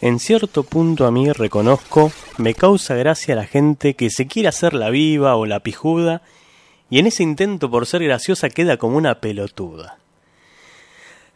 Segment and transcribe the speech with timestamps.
[0.00, 4.72] En cierto punto a mí reconozco, me causa gracia la gente que se quiere hacer
[4.72, 6.22] la viva o la pijuda
[6.88, 9.98] y en ese intento por ser graciosa queda como una pelotuda.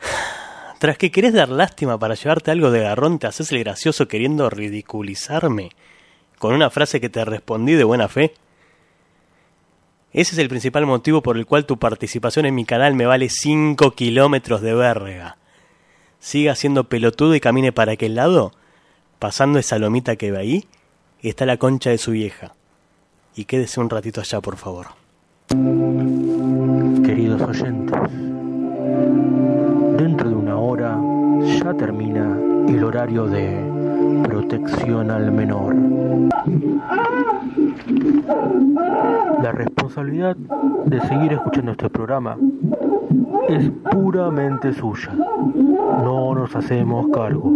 [0.78, 4.48] Tras que querés dar lástima para llevarte algo de garrón, te haces el gracioso queriendo
[4.48, 5.70] ridiculizarme
[6.38, 8.34] con una frase que te respondí de buena fe.
[10.12, 13.28] Ese es el principal motivo por el cual tu participación en mi canal me vale
[13.28, 15.36] 5 kilómetros de verga.
[16.22, 18.52] Siga siendo pelotudo y camine para aquel lado,
[19.18, 20.64] pasando esa lomita que ve ahí,
[21.20, 22.52] está la concha de su vieja.
[23.34, 24.86] Y quédese un ratito allá, por favor.
[25.48, 28.00] Queridos oyentes,
[29.98, 30.96] dentro de una hora
[31.58, 35.74] ya termina el horario de protección al menor.
[39.42, 42.38] La responsabilidad de seguir escuchando este programa
[43.48, 45.12] es puramente suya.
[45.12, 47.52] No nos hacemos cargo.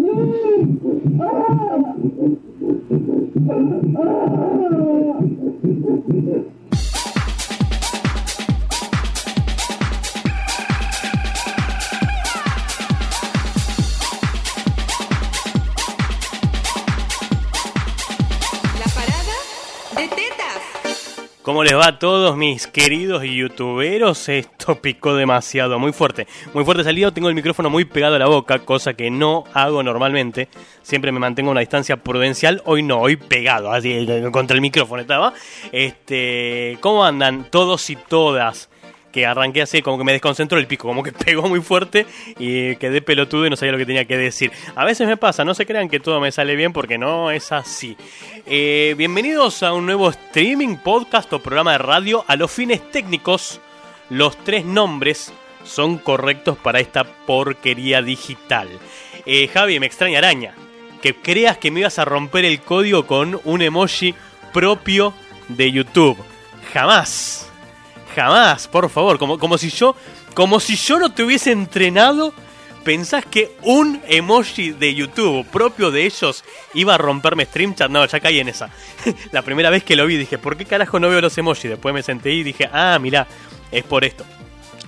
[21.46, 24.28] ¿Cómo les va a todos mis queridos youtuberos?
[24.28, 26.26] Esto picó demasiado, muy fuerte.
[26.52, 29.80] Muy fuerte salido, tengo el micrófono muy pegado a la boca, cosa que no hago
[29.84, 30.48] normalmente.
[30.82, 35.02] Siempre me mantengo a una distancia prudencial, hoy no, hoy pegado, así contra el micrófono
[35.02, 35.34] estaba.
[35.70, 38.68] Este, ¿cómo andan todos y todas?
[39.16, 42.04] Que arranqué así, como que me desconcentró el pico, como que pegó muy fuerte
[42.38, 44.52] y quedé pelotudo y no sabía lo que tenía que decir.
[44.74, 47.50] A veces me pasa, no se crean que todo me sale bien porque no es
[47.50, 47.96] así.
[48.44, 52.26] Eh, bienvenidos a un nuevo streaming, podcast o programa de radio.
[52.28, 53.58] A los fines técnicos,
[54.10, 55.32] los tres nombres
[55.64, 58.68] son correctos para esta porquería digital.
[59.24, 60.52] Eh, Javi, me extraña araña.
[61.00, 64.14] Que creas que me ibas a romper el código con un emoji
[64.52, 65.14] propio
[65.48, 66.18] de YouTube.
[66.74, 67.45] Jamás
[68.16, 69.94] jamás, por favor, como, como si yo,
[70.32, 72.32] como si yo no te hubiese entrenado,
[72.82, 78.06] pensás que un emoji de YouTube propio de ellos iba a romperme stream chat, no,
[78.06, 78.70] ya caí en esa.
[79.32, 81.70] La primera vez que lo vi dije, ¿por qué carajo no veo los emojis?
[81.70, 83.26] Después me senté y dije, ah, mira,
[83.70, 84.24] es por esto.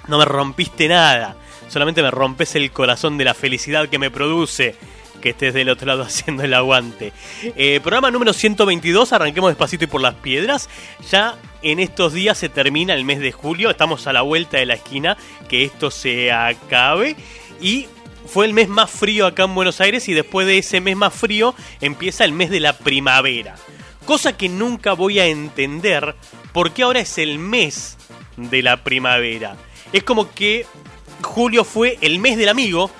[0.06, 1.36] No me rompiste nada,
[1.68, 4.74] solamente me rompes el corazón de la felicidad que me produce
[5.20, 7.12] que estés del otro lado haciendo el aguante.
[7.42, 10.70] Eh, programa número 122, arranquemos despacito y por las piedras.
[11.10, 14.66] Ya en estos días se termina el mes de julio, estamos a la vuelta de
[14.66, 15.16] la esquina,
[15.48, 17.16] que esto se acabe.
[17.60, 17.86] Y
[18.26, 21.14] fue el mes más frío acá en Buenos Aires y después de ese mes más
[21.14, 23.56] frío empieza el mes de la primavera.
[24.04, 26.14] Cosa que nunca voy a entender
[26.52, 27.96] porque ahora es el mes
[28.36, 29.56] de la primavera.
[29.92, 30.66] Es como que
[31.22, 32.90] julio fue el mes del amigo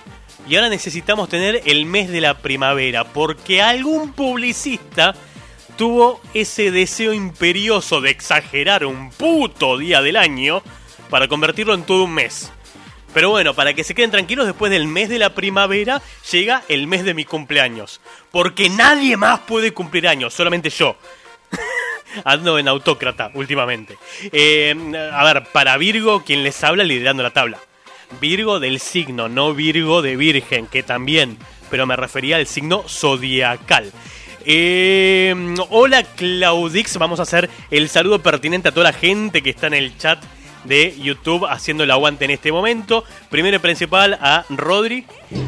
[0.49, 5.15] y ahora necesitamos tener el mes de la primavera, porque algún publicista
[5.79, 10.61] tuvo ese deseo imperioso de exagerar un puto día del año
[11.09, 12.53] para convertirlo en todo un mes.
[13.15, 16.89] Pero bueno, para que se queden tranquilos, después del mes de la primavera llega el
[16.89, 18.01] mes de mi cumpleaños.
[18.31, 20.97] Porque nadie más puede cumplir años, solamente yo.
[22.25, 23.97] Ando en autócrata últimamente.
[24.33, 24.75] Eh,
[25.13, 27.59] a ver, para Virgo, quien les habla liderando la tabla.
[28.21, 31.39] Virgo del signo, no Virgo de Virgen, que también,
[31.71, 33.93] pero me refería al signo zodiacal.
[34.45, 35.35] Eh,
[35.71, 39.75] hola Claudix, vamos a hacer el saludo pertinente a toda la gente que está en
[39.75, 40.23] el chat
[40.65, 43.05] de YouTube haciendo el aguante en este momento.
[43.31, 45.05] Primero y principal a Rodri,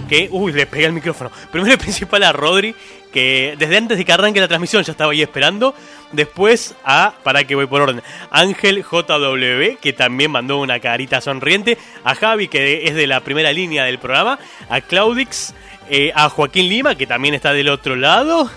[0.08, 0.28] que...
[0.30, 1.30] Uy, le pegué el micrófono.
[1.52, 2.74] Primero y principal a Rodri,
[3.12, 5.74] que desde antes de que arranque la transmisión ya estaba ahí esperando.
[6.12, 11.78] Después a, para que voy por orden, Ángel JW, que también mandó una carita sonriente.
[12.02, 14.38] A Javi, que es de la primera línea del programa.
[14.68, 15.54] A Claudix,
[15.88, 18.50] eh, a Joaquín Lima, que también está del otro lado.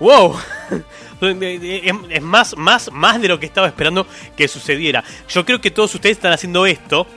[0.00, 0.36] ¡Wow!
[1.20, 4.06] Es más, más, más de lo que estaba esperando
[4.36, 5.02] que sucediera.
[5.28, 7.08] Yo creo que todos ustedes están haciendo esto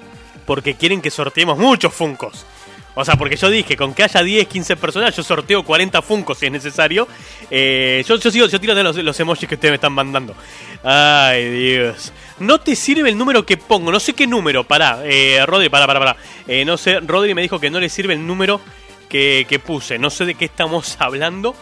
[0.46, 2.46] porque quieren que sorteemos muchos Funcos.
[2.94, 6.38] O sea, porque yo dije, con que haya 10, 15 personas, yo sorteo 40 Funcos
[6.38, 7.08] si es necesario.
[7.50, 10.36] Eh, yo, yo, sigo, yo tiro de los, emojis que ustedes me están mandando.
[10.84, 12.12] Ay, Dios.
[12.40, 13.92] No te sirve el número que pongo.
[13.92, 14.66] No sé qué número.
[14.66, 16.18] Pará, eh, Rodri, pará, pará, pará.
[16.48, 18.60] Eh, no sé, Rodri me dijo que no le sirve el número
[19.08, 19.98] que, que puse.
[19.98, 21.56] No sé de qué estamos hablando,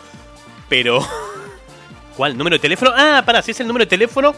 [0.69, 1.05] pero...
[2.15, 2.37] ¿Cuál?
[2.37, 2.91] ¿Número de teléfono?
[2.95, 4.35] Ah, pará, si es el número de teléfono,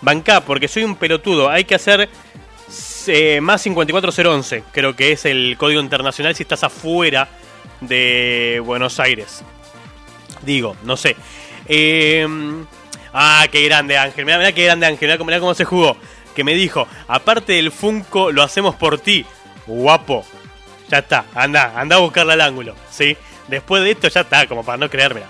[0.00, 1.50] banca, porque soy un pelotudo.
[1.50, 2.08] Hay que hacer
[3.08, 7.28] eh, más 54011, creo que es el código internacional si estás afuera
[7.80, 9.42] de Buenos Aires.
[10.42, 11.16] Digo, no sé.
[11.66, 12.66] Em,
[13.12, 14.24] ah, qué grande Ángel.
[14.24, 15.18] Mira, mira qué grande Ángel.
[15.24, 15.96] Mira cómo se jugó.
[16.34, 19.24] Que me dijo, aparte del Funko, lo hacemos por ti.
[19.66, 20.24] Guapo.
[20.88, 22.74] Ya está, anda, anda a buscarle al ángulo.
[22.90, 23.16] ¿sí?
[23.48, 25.26] Después de esto ya está, como para no creérmela.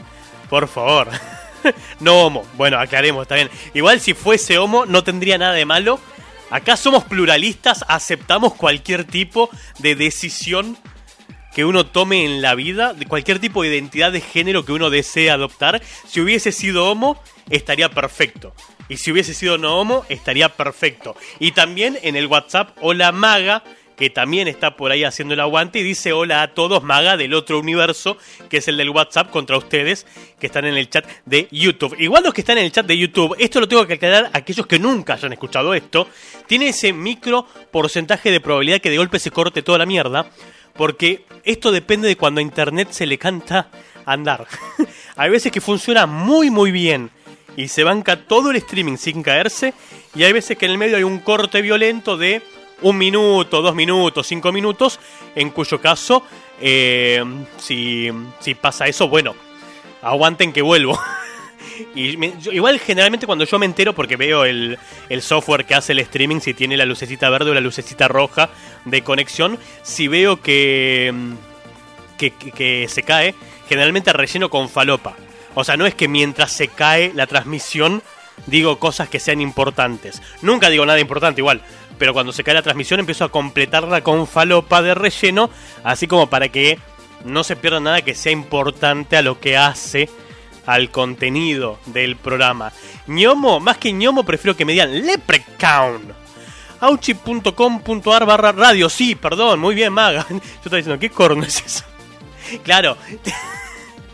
[0.49, 1.09] Por favor.
[2.01, 2.45] no homo.
[2.57, 3.51] Bueno, aclaremos, está bien.
[3.73, 5.99] Igual si fuese homo no tendría nada de malo.
[6.51, 10.77] Acá somos pluralistas, aceptamos cualquier tipo de decisión
[11.55, 14.91] que uno tome en la vida, de cualquier tipo de identidad de género que uno
[14.91, 15.81] desee adoptar.
[16.07, 18.55] Si hubiese sido homo, estaría perfecto.
[18.89, 21.17] Y si hubiese sido no homo, estaría perfecto.
[21.39, 23.63] Y también en el WhatsApp, hola maga,
[23.97, 27.35] que también está por ahí haciendo el aguante y dice hola a todos maga del
[27.35, 28.17] otro universo,
[28.49, 30.07] que es el del WhatsApp contra ustedes
[30.39, 31.97] que están en el chat de YouTube.
[31.99, 34.39] Igual los que están en el chat de YouTube, esto lo tengo que aclarar a
[34.39, 36.09] aquellos que nunca hayan escuchado esto,
[36.47, 40.27] tiene ese micro porcentaje de probabilidad que de golpe se corte toda la mierda,
[40.75, 43.69] porque esto depende de cuando a Internet se le canta
[44.05, 44.47] andar.
[45.17, 47.11] Hay veces que funciona muy muy bien
[47.57, 49.75] y se banca todo el streaming sin caerse.
[50.15, 52.43] Y hay veces que en el medio hay un corte violento de
[52.85, 55.01] un minuto, dos minutos, cinco minutos,
[55.35, 56.23] en cuyo caso,
[56.61, 57.23] eh,
[57.57, 58.11] si,
[58.41, 59.35] si pasa eso, bueno,
[60.03, 60.99] aguanten que vuelvo.
[61.97, 62.17] Y
[62.53, 64.79] igual generalmente cuando yo me entero, porque veo el,
[65.09, 68.51] el, software que hace el streaming, si tiene la lucecita verde o la lucecita roja
[68.85, 71.13] de conexión, si veo que,
[72.17, 73.35] que, que se cae,
[73.69, 75.17] generalmente relleno con falopa.
[75.55, 78.03] O sea, no es que mientras se cae la transmisión
[78.47, 80.23] digo cosas que sean importantes.
[80.43, 81.63] Nunca digo nada importante igual,
[81.99, 85.51] pero cuando se cae la transmisión empiezo a completarla con falopa de relleno,
[85.83, 86.79] así como para que
[87.25, 90.09] no se pierda nada que sea importante a lo que hace
[90.67, 92.73] al contenido del programa.
[93.07, 96.13] ñomo, más que ñomo, prefiero que me digan leprechaun.
[96.81, 100.27] Auchi.com.ar barra radio, sí, perdón, muy bien, Maga.
[100.29, 101.85] Yo estaba diciendo, ¿qué corno es eso?
[102.63, 102.99] Claro,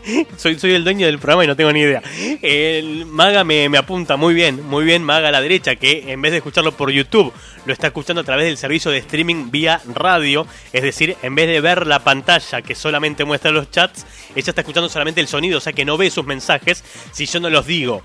[0.37, 2.01] soy, soy el dueño del programa y no tengo ni idea.
[2.41, 6.21] El Maga me, me, apunta muy bien, muy bien Maga a la derecha, que en
[6.21, 7.33] vez de escucharlo por YouTube,
[7.65, 10.47] lo está escuchando a través del servicio de streaming vía radio.
[10.73, 14.05] Es decir, en vez de ver la pantalla que solamente muestra los chats,
[14.35, 17.39] ella está escuchando solamente el sonido, o sea que no ve sus mensajes si yo
[17.39, 18.01] no los digo.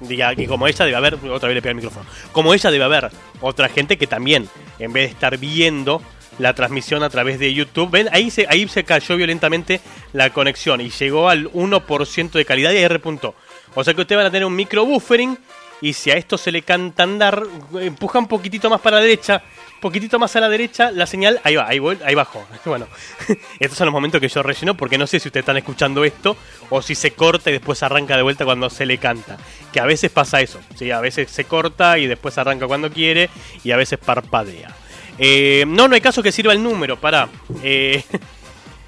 [0.00, 2.84] Diga que como ella debe haber, otra vez le pega el micrófono, como ella debe
[2.84, 3.10] haber
[3.40, 4.48] otra gente que también,
[4.78, 6.02] en vez de estar viendo
[6.38, 7.90] la transmisión a través de YouTube.
[7.90, 8.08] ¿Ven?
[8.12, 9.80] Ahí se, ahí se cayó violentamente
[10.12, 13.34] la conexión y llegó al 1% de calidad y ahí repuntó.
[13.74, 15.38] O sea que ustedes van a tener un micro buffering
[15.80, 17.42] y si a esto se le canta andar,
[17.80, 19.42] empuja un poquitito más para la derecha,
[19.80, 22.42] poquitito más a la derecha, la señal, ahí va, ahí, ahí bajo.
[22.64, 22.86] Bueno,
[23.60, 26.36] estos son los momentos que yo relleno porque no sé si ustedes están escuchando esto
[26.70, 29.36] o si se corta y después arranca de vuelta cuando se le canta.
[29.72, 30.90] Que a veces pasa eso, ¿sí?
[30.90, 33.28] a veces se corta y después arranca cuando quiere
[33.62, 34.74] y a veces parpadea.
[35.18, 37.28] Eh, no, no hay caso que sirva el número, para
[37.62, 38.02] Eh,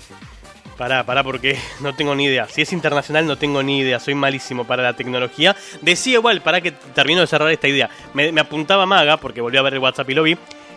[0.78, 2.48] pará, pará, porque no tengo ni idea.
[2.48, 4.00] Si es internacional, no tengo ni idea.
[4.00, 5.56] Soy malísimo para la tecnología.
[5.82, 7.90] Decía igual, para que termino de cerrar esta idea.
[8.14, 10.36] Me, me, apuntaba Maga, porque volví a ver el WhatsApp y lo vi,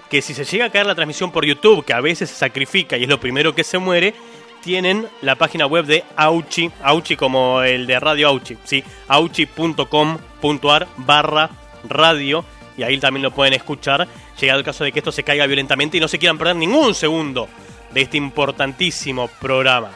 [0.10, 2.98] que si se llega a caer la transmisión por YouTube, que a veces se sacrifica
[2.98, 4.14] y es lo primero que se muere,
[4.62, 8.84] tienen la página web de Auchi, Auchi como el de Radio Auchi, ¿sí?
[9.08, 11.50] auchi.com.ar barra
[11.88, 12.44] radio
[12.78, 14.08] y ahí también lo pueden escuchar,
[14.40, 16.94] llegado el caso de que esto se caiga violentamente y no se quieran perder ningún
[16.96, 17.48] segundo
[17.92, 19.92] de este importantísimo programa.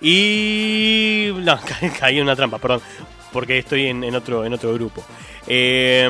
[0.00, 1.30] Y...
[1.36, 1.58] No,
[1.98, 2.82] caí en una trampa, perdón,
[3.32, 5.04] porque estoy en, en otro, en otro grupo.
[5.48, 6.08] Eh,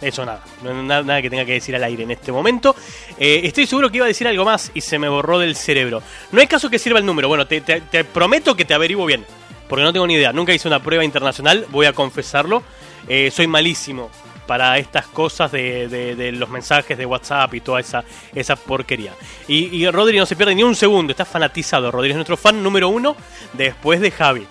[0.00, 2.74] eso nada, nada, nada, que tenga que decir al aire en este momento.
[3.18, 6.02] Eh, estoy seguro que iba a decir algo más y se me borró del cerebro.
[6.32, 7.60] No hay caso que sirva el número, bueno, te,
[8.04, 9.24] prometo que te averiguo bien,
[9.68, 10.32] porque no tengo ni idea.
[10.32, 12.62] Nunca hice una prueba internacional, voy a confesarlo.
[13.08, 14.10] Eh, soy malísimo
[14.46, 19.12] para estas cosas de, los mensajes de WhatsApp y toda esa, esa porquería.
[19.48, 21.90] Y, y Rodri no se pierde ni un segundo, está fanatizado.
[21.90, 23.16] Rodri es nuestro fan número uno
[23.52, 24.46] después de Javi.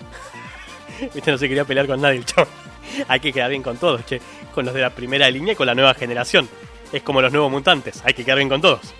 [1.14, 2.48] Viste, no se quería pelear con nadie el chavo.
[3.08, 4.20] Hay que quedar bien con todos, che.
[4.54, 6.48] Con los de la primera línea y con la nueva generación.
[6.92, 8.94] Es como los nuevos mutantes, hay que quedar bien con todos.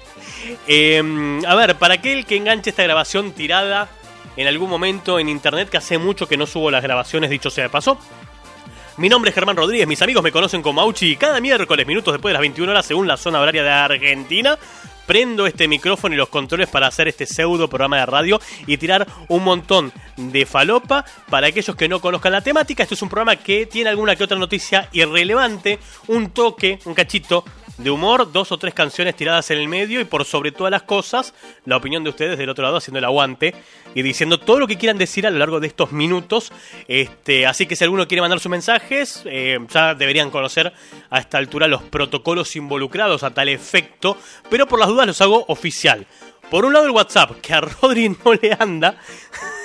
[0.66, 3.88] Eh, a ver, para aquel que enganche esta grabación tirada
[4.36, 7.64] en algún momento en internet, que hace mucho que no subo las grabaciones, dicho sea
[7.64, 7.98] de paso,
[8.98, 12.14] mi nombre es Germán Rodríguez, mis amigos me conocen como Auchi y cada miércoles, minutos
[12.14, 14.58] después de las 21 horas, según la zona horaria de Argentina,
[15.06, 19.06] prendo este micrófono y los controles para hacer este pseudo programa de radio y tirar
[19.28, 22.82] un montón de falopa para aquellos que no conozcan la temática.
[22.82, 27.44] Esto es un programa que tiene alguna que otra noticia irrelevante, un toque, un cachito
[27.78, 30.82] de humor, dos o tres canciones tiradas en el medio y por sobre todas las
[30.82, 33.54] cosas, la opinión de ustedes del otro lado haciendo el aguante
[33.94, 36.52] y diciendo todo lo que quieran decir a lo largo de estos minutos.
[36.88, 40.72] Este, así que si alguno quiere mandar sus mensajes, eh, ya deberían conocer
[41.10, 44.16] a esta altura los protocolos involucrados a tal efecto,
[44.48, 46.06] pero por las dudas los hago oficial.
[46.50, 48.96] Por un lado el WhatsApp, que a Rodri no le anda,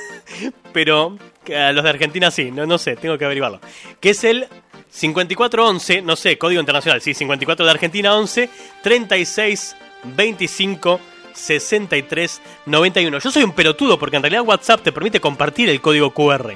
[0.74, 1.18] pero
[1.56, 3.60] a los de Argentina sí, no, no sé, tengo que averiguarlo.
[4.00, 4.48] Que es el
[4.92, 8.50] 5411, no sé, código internacional, sí, 54 de Argentina 11
[8.84, 11.00] 36 25
[11.34, 13.20] 6391.
[13.20, 16.56] Yo soy un pelotudo porque en realidad WhatsApp te permite compartir el código QR.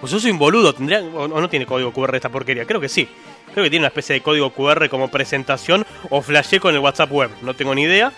[0.00, 2.88] Pues yo soy un boludo, tendría o no tiene código QR esta porquería, creo que
[2.88, 3.08] sí.
[3.52, 7.10] Creo que tiene una especie de código QR como presentación o flashé con el WhatsApp
[7.12, 8.12] web, no tengo ni idea.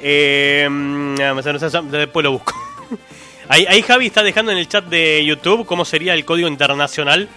[0.00, 0.68] Eh,
[1.90, 2.54] después lo busco.
[3.48, 7.28] Ahí, Javi está dejando en el chat de YouTube cómo sería el código internacional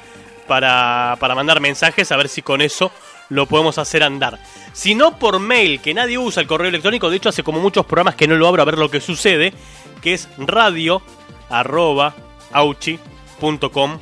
[0.47, 2.91] para, para mandar mensajes, a ver si con eso
[3.29, 4.39] lo podemos hacer andar.
[4.73, 7.85] Si no por mail, que nadie usa el correo electrónico, de hecho hace como muchos
[7.85, 9.53] programas que no lo abro a ver lo que sucede,
[10.01, 11.01] que es radio
[11.49, 12.15] arroba
[12.51, 14.01] auchi.com.ar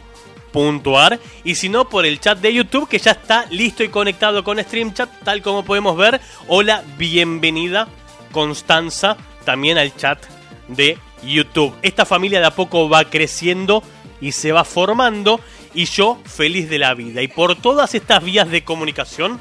[1.43, 4.59] y si no por el chat de YouTube que ya está listo y conectado con
[4.59, 6.21] StreamChat, tal como podemos ver.
[6.47, 7.87] Hola, bienvenida
[8.31, 10.23] Constanza también al chat
[10.67, 11.73] de YouTube.
[11.81, 13.83] Esta familia de a poco va creciendo
[14.21, 15.39] y se va formando
[15.73, 17.21] y yo feliz de la vida.
[17.21, 19.39] Y por todas estas vías de comunicación,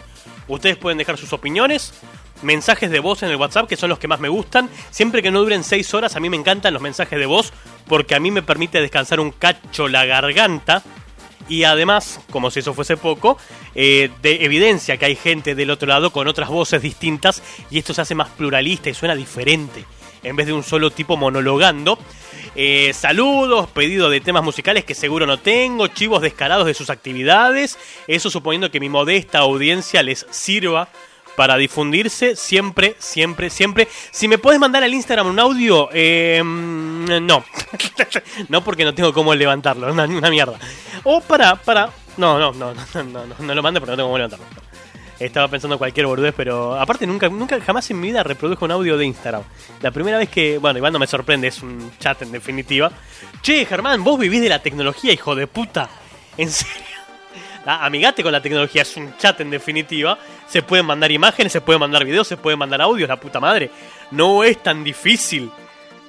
[0.48, 1.92] ustedes pueden dejar sus opiniones,
[2.42, 4.68] mensajes de voz en el WhatsApp, que son los que más me gustan.
[4.90, 7.52] Siempre que no duren 6 horas, a mí me encantan los mensajes de voz,
[7.86, 10.82] porque a mí me permite descansar un cacho la garganta.
[11.48, 13.36] Y además, como si eso fuese poco,
[13.74, 17.92] eh, de evidencia que hay gente del otro lado con otras voces distintas y esto
[17.92, 19.84] se hace más pluralista y suena diferente
[20.22, 21.98] en vez de un solo tipo monologando.
[22.54, 27.78] Eh, saludos, pedido de temas musicales que seguro no tengo, chivos descarados de sus actividades,
[28.06, 30.88] eso suponiendo que mi modesta audiencia les sirva
[31.36, 33.88] para difundirse siempre, siempre, siempre.
[34.10, 37.44] Si me puedes mandar al Instagram un audio, eh, no.
[38.48, 40.58] no porque no tengo cómo levantarlo, una, una mierda.
[41.04, 41.90] O para, para...
[42.18, 44.61] No, no, no, no, no, no, no lo mande porque no tengo cómo levantarlo.
[45.22, 48.96] Estaba pensando cualquier boludez, pero aparte nunca, nunca jamás en mi vida reprodujo un audio
[48.96, 49.42] de Instagram.
[49.80, 52.90] La primera vez que, bueno, igual no me sorprende, es un chat en definitiva.
[53.40, 55.88] Che, Germán, vos vivís de la tecnología, hijo de puta.
[56.36, 56.82] En serio.
[57.64, 60.18] amigate con la tecnología, es un chat en definitiva.
[60.48, 63.70] Se pueden mandar imágenes, se pueden mandar videos, se pueden mandar audios, la puta madre.
[64.10, 65.52] No es tan difícil.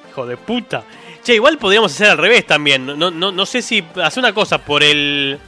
[0.09, 0.83] Hijo de puta.
[1.23, 2.97] Che, igual podríamos hacer al revés también.
[2.97, 5.39] No, no, no sé si hace una cosa por el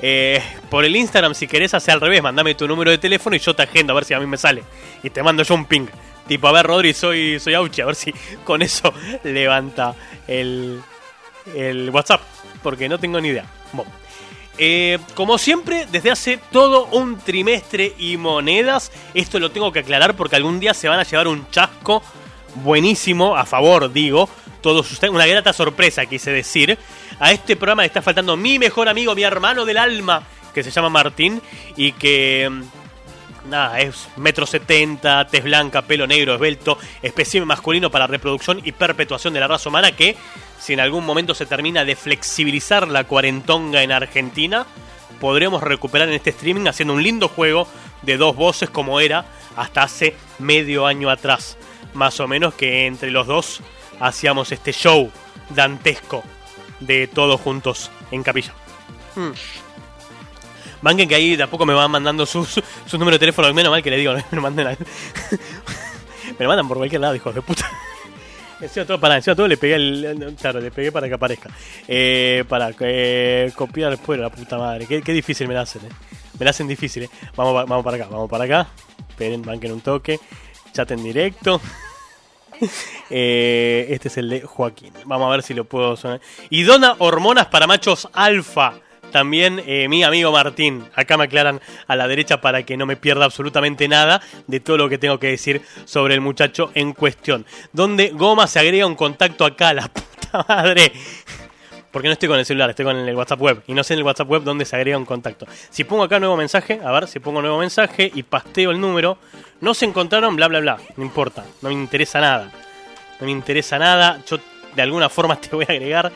[0.00, 3.38] eh, por el Instagram, si querés hacer al revés, mandame tu número de teléfono y
[3.38, 4.62] yo te agendo a ver si a mí me sale.
[5.02, 5.86] Y te mando yo un ping.
[6.26, 8.12] Tipo, a ver, Rodri, soy, soy Auchi, a ver si
[8.44, 8.92] con eso
[9.24, 9.94] levanta
[10.26, 10.80] el,
[11.54, 12.20] el WhatsApp.
[12.62, 13.46] Porque no tengo ni idea.
[14.58, 20.16] Eh, como siempre, desde hace todo un trimestre y monedas, esto lo tengo que aclarar
[20.16, 22.02] porque algún día se van a llevar un chasco
[22.56, 24.30] buenísimo, a favor, digo,
[24.62, 26.78] todos ustedes, una grata sorpresa, quise decir.
[27.18, 30.70] A este programa le está faltando mi mejor amigo, mi hermano del alma, que se
[30.70, 31.40] llama Martín,
[31.74, 38.06] y que mm, nada, es metro setenta, tez blanca, pelo negro, esbelto, espécimen masculino para
[38.06, 40.14] reproducción y perpetuación de la raza humana que,
[40.58, 44.66] si en algún momento se termina de flexibilizar la cuarentonga en Argentina,
[45.18, 47.66] podremos recuperar en este streaming haciendo un lindo juego
[48.02, 49.24] de dos voces como era
[49.56, 51.56] hasta hace medio año atrás.
[51.94, 53.62] Más o menos que entre los dos
[54.00, 55.10] hacíamos este show
[55.48, 56.22] dantesco
[56.80, 58.52] de todos juntos en capilla.
[59.14, 59.32] Hmm.
[60.94, 63.82] Que ahí de a poco me van mandando sus su, número de teléfono, menos mal
[63.82, 64.66] que le digo, me lo manden
[66.38, 67.68] me lo mandan por cualquier lado, hijos de puta.
[68.60, 71.50] Encima todo, para, encima todo le pegué el, claro, le pegué para que aparezca.
[71.86, 74.86] Eh, para eh, copiar después la puta madre.
[74.86, 75.90] Qué, difícil me la hacen, eh.
[76.38, 77.10] Me la hacen difícil, eh.
[77.36, 78.68] Vamos, vamos para acá, vamos para acá.
[79.10, 80.18] Esperen, un toque.
[80.72, 81.60] Chat en directo.
[83.08, 84.92] Eh, este es el de Joaquín.
[85.04, 86.20] Vamos a ver si lo puedo sonar.
[86.50, 88.74] Y dona hormonas para machos alfa.
[89.12, 90.84] También eh, mi amigo Martín.
[90.94, 94.76] Acá me aclaran a la derecha para que no me pierda absolutamente nada de todo
[94.76, 97.46] lo que tengo que decir sobre el muchacho en cuestión.
[97.72, 100.92] Donde Goma se agrega un contacto acá, la puta madre.
[101.96, 103.62] Porque no estoy con el celular, estoy con el WhatsApp web.
[103.66, 105.46] Y no sé en el WhatsApp web dónde se agrega un contacto.
[105.70, 109.16] Si pongo acá nuevo mensaje, a ver si pongo nuevo mensaje y pasteo el número,
[109.62, 110.78] no se encontraron, bla, bla, bla.
[110.98, 112.52] No importa, no me interesa nada.
[113.18, 114.20] No me interesa nada.
[114.28, 114.36] Yo
[114.74, 116.12] de alguna forma te voy a agregar.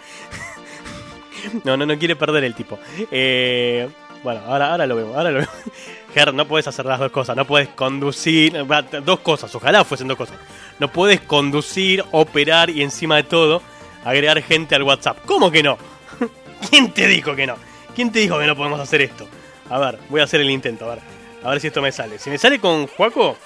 [1.64, 2.78] no, no, no quiere perder el tipo.
[3.10, 3.88] Eh,
[4.22, 5.48] bueno, ahora, ahora lo veo, ahora lo veo.
[6.12, 7.34] Ger, no puedes hacer las dos cosas.
[7.34, 8.66] No puedes conducir.
[9.02, 10.36] Dos cosas, ojalá fuesen dos cosas.
[10.78, 13.62] No puedes conducir, operar y encima de todo
[14.04, 15.18] agregar gente al WhatsApp.
[15.26, 15.78] ¿Cómo que no?
[16.70, 17.56] ¿Quién te dijo que no?
[17.94, 19.26] ¿Quién te dijo que no podemos hacer esto?
[19.68, 21.02] A ver, voy a hacer el intento, a ver.
[21.42, 22.18] A ver si esto me sale.
[22.18, 23.36] Si me sale con Juaco,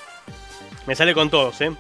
[0.87, 1.71] me sale con todos, ¿eh?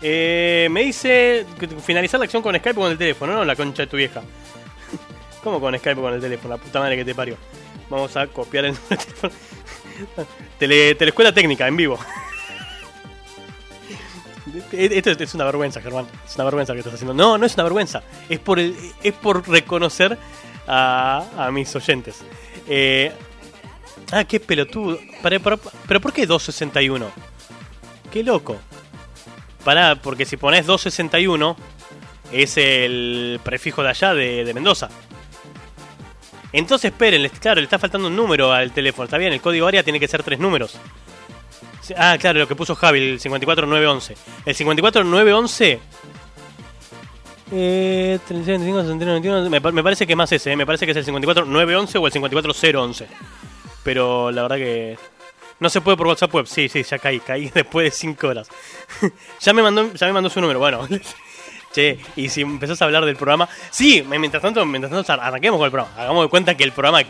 [0.00, 1.46] eh me dice
[1.84, 4.22] finalizar la acción con Skype o con el teléfono, no la concha de tu vieja.
[5.44, 6.56] ¿Cómo con Skype o con el teléfono?
[6.56, 7.36] La puta madre que te parió.
[7.88, 9.32] Vamos a copiar el teléfono.
[10.58, 11.98] Tele, telescuela técnica, en vivo.
[14.72, 16.06] Esto es una vergüenza, Germán.
[16.26, 17.14] Es una vergüenza que estás haciendo.
[17.14, 18.02] No, no es una vergüenza.
[18.28, 20.18] Es por, el, es por reconocer
[20.66, 22.16] a, a mis oyentes.
[22.68, 23.12] Eh,
[24.12, 24.98] Ah, qué pelotudo.
[25.22, 27.10] Pero, pero, ¿por qué 261?
[28.12, 28.58] Qué loco.
[29.64, 31.56] Pará, porque si pones 261
[32.30, 34.90] es el prefijo de allá de, de Mendoza.
[36.52, 39.04] Entonces esperen, claro, le está faltando un número al teléfono.
[39.04, 40.76] Está bien, el código área tiene que ser tres números.
[41.96, 44.16] Ah, claro, lo que puso Javi, el 54911.
[44.46, 45.80] El 54911.
[47.54, 50.86] Eh, 36, 25, 69, 91, me, me parece que es más ese, eh, me parece
[50.86, 53.06] que es el 54911 o el 54011.
[53.84, 54.98] Pero la verdad que.
[55.60, 56.46] No se puede por WhatsApp web.
[56.46, 58.48] Sí, sí, ya caí, caí después de 5 horas.
[59.40, 60.58] ya, me mandó, ya me mandó su número.
[60.58, 60.88] Bueno,
[61.72, 63.48] che, y si empezás a hablar del programa.
[63.70, 65.94] Sí, mientras tanto, mientras tanto arranquemos con el programa.
[66.00, 67.02] Hagamos de cuenta que el programa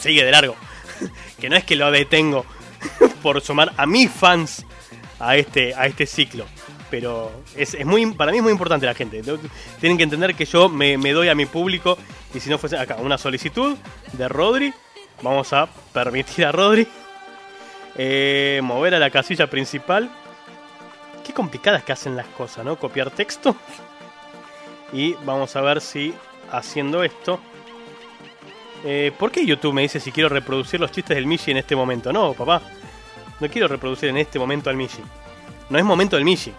[0.00, 0.56] sigue de largo.
[1.38, 2.46] que no es que lo detengo
[3.22, 4.64] por sumar a mis fans
[5.18, 6.44] a este, a este ciclo.
[6.90, 9.22] Pero es, es muy, para mí es muy importante la gente.
[9.80, 11.96] Tienen que entender que yo me, doy a mi público.
[12.34, 13.76] Y si no fuese acá una solicitud
[14.12, 14.74] de Rodri,
[15.22, 16.86] vamos a permitir a Rodri
[17.96, 20.10] eh, mover a la casilla principal.
[21.24, 22.76] Qué complicadas que hacen las cosas, ¿no?
[22.76, 23.56] Copiar texto.
[24.92, 26.12] Y vamos a ver si
[26.50, 27.40] haciendo esto.
[28.84, 31.76] Eh, ¿Por qué YouTube me dice si quiero reproducir los chistes del Mishi en este
[31.76, 32.12] momento?
[32.12, 32.62] No, papá.
[33.40, 35.02] No quiero reproducir en este momento al Mishi.
[35.70, 36.52] No es momento del Mishi.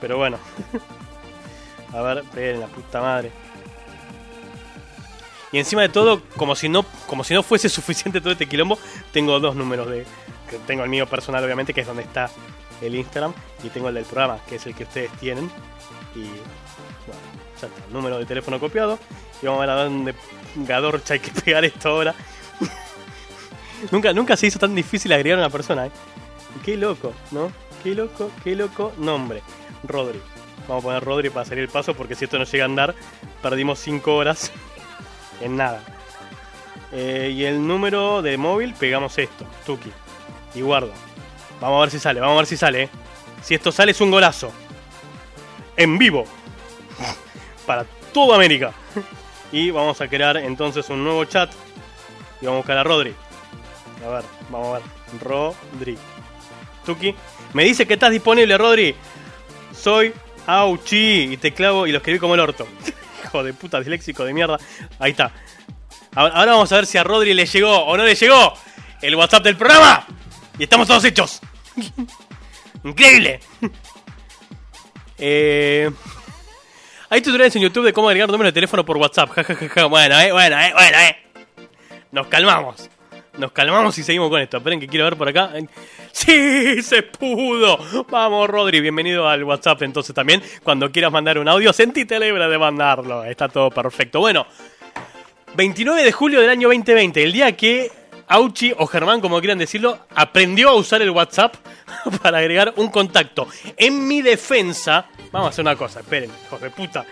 [0.00, 0.38] Pero bueno.
[1.92, 3.32] a ver, esperen la puta madre.
[5.52, 8.78] Y encima de todo, como si no, como si no fuese suficiente todo este quilombo,
[9.12, 10.06] tengo dos números de.
[10.66, 12.30] Tengo el mío personal, obviamente, que es donde está
[12.80, 15.50] el Instagram, y tengo el del programa, que es el que ustedes tienen.
[16.14, 17.22] Y bueno,
[17.60, 18.98] ya está, el número de teléfono copiado.
[19.42, 20.14] Y vamos a ver a dónde
[20.56, 22.14] Gadorcha hay que pegar esto ahora.
[23.90, 25.90] nunca, nunca se hizo tan difícil agregar a una persona, ¿eh?
[26.64, 27.52] Qué loco, ¿no?
[27.82, 29.42] Qué loco, qué loco nombre.
[29.84, 30.20] Rodri.
[30.66, 32.94] Vamos a poner Rodri para salir el paso porque si esto no llega a andar,
[33.42, 34.50] perdimos 5 horas
[35.40, 35.82] en nada.
[36.92, 39.92] Eh, y el número de móvil, pegamos esto, Tuki.
[40.54, 40.92] Y guardo.
[41.60, 42.82] Vamos a ver si sale, vamos a ver si sale.
[42.84, 42.90] ¿eh?
[43.42, 44.52] Si esto sale es un golazo.
[45.76, 46.24] En vivo.
[47.66, 48.72] Para toda América.
[49.52, 51.50] Y vamos a crear entonces un nuevo chat.
[52.40, 53.14] Y vamos a buscar a Rodri.
[54.04, 54.82] A ver, vamos a ver.
[55.22, 55.98] Rodri.
[56.84, 57.14] Tuki.
[57.52, 58.94] Me dice que estás disponible, Rodri.
[59.72, 60.12] Soy
[60.46, 61.32] Auchi.
[61.32, 62.66] Y te clavo y lo escribí como el orto.
[63.24, 64.58] Hijo de puta, disléxico de mierda.
[64.98, 65.32] Ahí está.
[66.14, 68.54] Ahora vamos a ver si a Rodri le llegó o no le llegó
[69.02, 70.06] el WhatsApp del programa.
[70.58, 71.40] Y estamos todos hechos.
[72.84, 73.40] Increíble.
[75.18, 75.90] Eh,
[77.08, 79.30] hay tutoriales en YouTube de cómo agregar número de teléfono por WhatsApp.
[79.88, 81.16] Bueno, eh, bueno, eh, bueno, eh.
[82.12, 82.90] Nos calmamos.
[83.38, 84.56] Nos calmamos y seguimos con esto.
[84.56, 85.52] Esperen que quiero ver por acá.
[86.10, 86.82] ¡Sí!
[86.82, 87.78] ¡Se pudo!
[88.08, 90.42] Vamos, Rodri, bienvenido al WhatsApp entonces también.
[90.62, 93.24] Cuando quieras mandar un audio, sentite libre de mandarlo.
[93.24, 94.20] Está todo perfecto.
[94.20, 94.46] Bueno,
[95.54, 97.90] 29 de julio del año 2020, el día que
[98.28, 101.54] Auchi o Germán, como quieran decirlo, aprendió a usar el WhatsApp
[102.22, 103.46] para agregar un contacto.
[103.76, 107.04] En mi defensa, vamos a hacer una cosa, esperen, hijos de puta.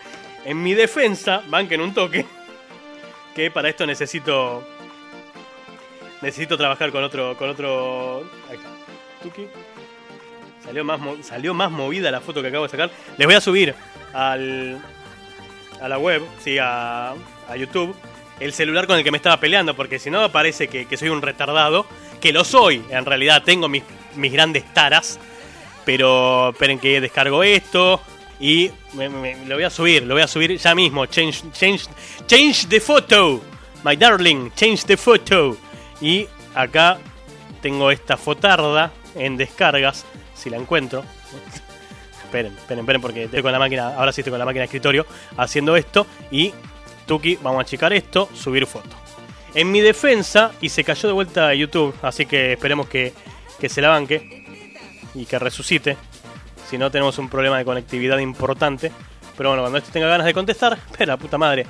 [0.45, 2.27] En mi defensa, banquen un toque,
[3.35, 4.67] que para esto necesito
[6.21, 8.69] necesito trabajar con otro con otro ahí está.
[9.23, 9.47] Tuki.
[10.65, 12.91] Salió más salió más movida la foto que acabo de sacar.
[13.19, 13.75] Les voy a subir
[14.13, 14.81] al
[15.81, 17.95] a la web, sí, a, a YouTube,
[18.45, 21.23] el celular con el que me estaba peleando, porque si no parece que, soy un
[21.23, 21.87] retardado,
[22.21, 23.83] que lo soy, en realidad tengo mis,
[24.17, 25.19] mis grandes taras,
[25.85, 28.01] pero esperen que descargo esto
[28.39, 31.85] y me- me- lo voy a subir, lo voy a subir ya mismo, change, change,
[32.27, 33.41] change the photo,
[33.83, 35.57] my darling, change the photo.
[36.01, 36.99] Y acá
[37.63, 40.05] tengo esta fotarda en descargas,
[40.35, 41.03] si la encuentro.
[42.25, 44.65] Esperen, esperen, esperen, porque estoy con la máquina, ahora sí estoy con la máquina de
[44.67, 46.07] escritorio haciendo esto.
[46.31, 46.53] Y
[47.07, 48.91] Tuki, vamos a achicar esto, subir foto.
[49.55, 53.13] En mi defensa, y se cayó de vuelta a YouTube, así que esperemos que,
[53.61, 54.45] que se la banque
[55.15, 55.97] y que resucite.
[56.69, 58.91] Si no, tenemos un problema de conectividad importante.
[59.37, 61.67] Pero bueno, cuando este tenga ganas de contestar, espera, puta madre.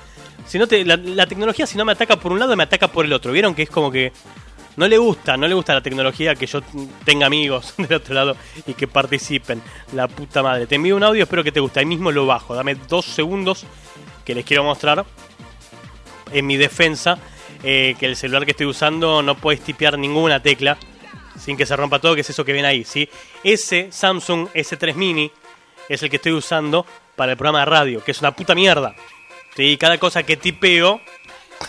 [0.47, 2.88] Si no te, la, la tecnología, si no me ataca por un lado, me ataca
[2.88, 3.33] por el otro.
[3.33, 4.12] ¿Vieron que es como que
[4.77, 6.61] no le gusta, no le gusta la tecnología que yo
[7.05, 9.62] tenga amigos del otro lado y que participen.
[9.92, 10.66] La puta madre.
[10.66, 11.81] Te envío un audio, espero que te guste.
[11.81, 12.55] Ahí mismo lo bajo.
[12.55, 13.64] Dame dos segundos
[14.25, 15.05] que les quiero mostrar.
[16.33, 17.19] En mi defensa,
[17.63, 20.79] eh, que el celular que estoy usando no puedes tipear ninguna tecla
[21.39, 23.09] sin que se rompa todo, que es eso que ven ahí, ¿sí?
[23.43, 25.31] Ese Samsung S3 Mini
[25.89, 28.95] es el que estoy usando para el programa de radio, que es una puta mierda.
[29.57, 31.01] Sí, cada cosa que tipeo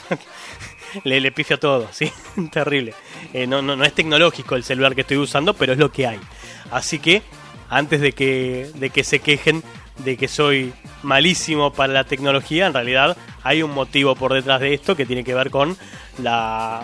[1.04, 2.12] le, le pifia todo, ¿sí?
[2.52, 2.94] Terrible.
[3.34, 6.08] Eh, no, no, no es tecnológico el celular que estoy usando, pero es lo que
[6.08, 6.20] hay.
[6.72, 7.22] Así que,
[7.70, 9.64] antes de que, de que se quejen
[9.98, 14.74] de que soy malísimo para la tecnología, en realidad hay un motivo por detrás de
[14.74, 15.78] esto que tiene que ver con
[16.22, 16.84] la...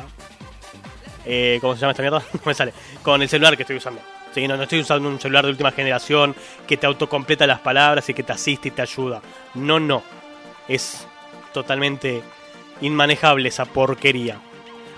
[1.26, 2.24] eh, ¿Cómo se llama esta mierda?
[2.34, 2.74] No me sale.
[3.04, 4.02] Con el celular que estoy usando.
[4.34, 8.13] Sí, no, estoy usando un celular de última generación que te autocompleta las palabras y
[8.13, 9.21] que te asiste y te ayuda.
[9.56, 10.04] No, no.
[10.69, 11.06] Es
[11.54, 12.21] totalmente
[12.80, 14.39] inmanejable esa porquería.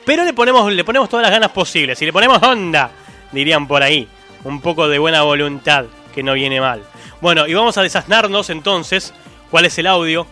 [0.06, 2.91] Pero le ponemos, le ponemos todas las ganas posibles y le ponemos onda,
[3.32, 4.08] dirían por ahí.
[4.43, 6.84] Un poco de buena voluntad, que no viene mal.
[7.24, 9.14] Bueno, y vamos a desasnarnos entonces
[9.50, 10.28] cuál es el audio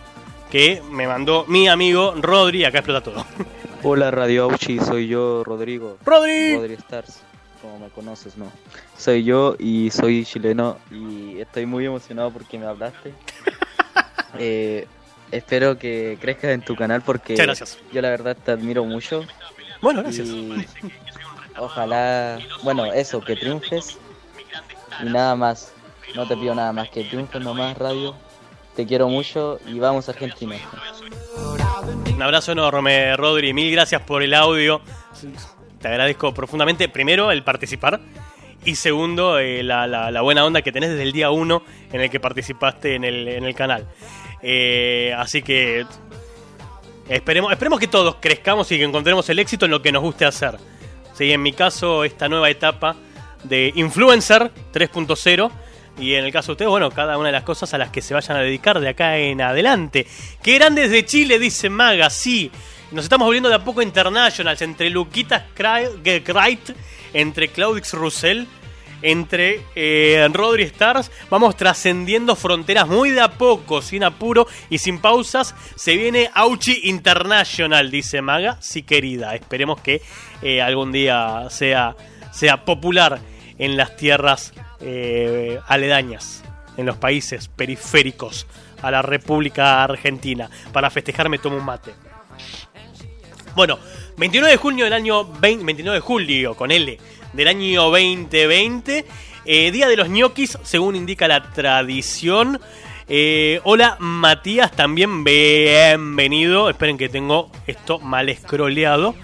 [0.50, 2.66] que me mandó mi amigo Rodri.
[2.66, 3.24] Acá explota todo.
[3.82, 5.96] Hola Radio Auchi, soy yo, Rodrigo.
[6.04, 6.54] Rodri.
[6.54, 7.20] Rodri Stars,
[7.62, 8.52] como me conoces, ¿no?
[8.98, 13.14] Soy yo y soy chileno y estoy muy emocionado porque me hablaste.
[14.38, 14.86] Eh,
[15.30, 17.78] espero que crezcas en tu canal porque gracias.
[17.92, 19.26] yo la verdad te admiro mucho.
[19.82, 20.28] Bueno, gracias.
[20.28, 20.66] Y
[21.58, 23.98] ojalá, bueno, eso, que triunfes
[25.02, 25.74] y nada más.
[26.14, 28.14] No te pido nada más, que triunfes nomás, Radio.
[28.76, 30.56] Te quiero mucho y vamos Argentina.
[32.14, 33.52] Un abrazo enorme, Rodri.
[33.52, 34.80] Mil gracias por el audio.
[35.80, 38.00] Te agradezco profundamente, primero, el participar.
[38.64, 42.20] Y segundo, eh, la, buena onda que tenés desde el día uno en el que
[42.20, 43.86] participaste en el, en el canal.
[44.42, 45.84] Eh, así que
[47.08, 50.24] esperemos, esperemos que todos crezcamos y que encontremos el éxito en lo que nos guste
[50.24, 50.56] hacer.
[51.14, 52.96] Sí, en mi caso, esta nueva etapa
[53.44, 55.50] de influencer 3.0.
[55.98, 58.02] Y en el caso de ustedes, bueno, cada una de las cosas a las que
[58.02, 60.06] se vayan a dedicar de acá en adelante.
[60.42, 62.50] Qué grandes de Chile, dice Maga, sí.
[62.90, 66.70] Nos estamos volviendo de a poco internationals entre Luquitas Krait,
[67.12, 68.44] entre Claudix Russell,
[69.02, 71.10] entre eh, Rodri Stars.
[71.30, 75.54] Vamos trascendiendo fronteras muy de a poco, sin apuro y sin pausas.
[75.74, 78.58] Se viene Auchi International, dice Maga.
[78.60, 79.34] Sí, querida.
[79.34, 80.02] Esperemos que
[80.42, 81.96] eh, algún día sea,
[82.30, 83.20] sea popular
[83.58, 86.42] en las tierras eh, aledañas,
[86.76, 88.46] en los países periféricos
[88.82, 90.50] a la República Argentina.
[90.72, 91.94] Para festejar me tomo un mate.
[93.54, 93.78] Bueno,
[94.16, 96.98] 29 de junio del año 20, 29 de julio con L
[97.32, 99.04] del año 2020,
[99.44, 102.60] eh, día de los ñoquis, según indica la tradición.
[103.08, 106.70] Eh, hola Matías, también bienvenido.
[106.70, 109.14] Esperen que tengo esto mal escroleado.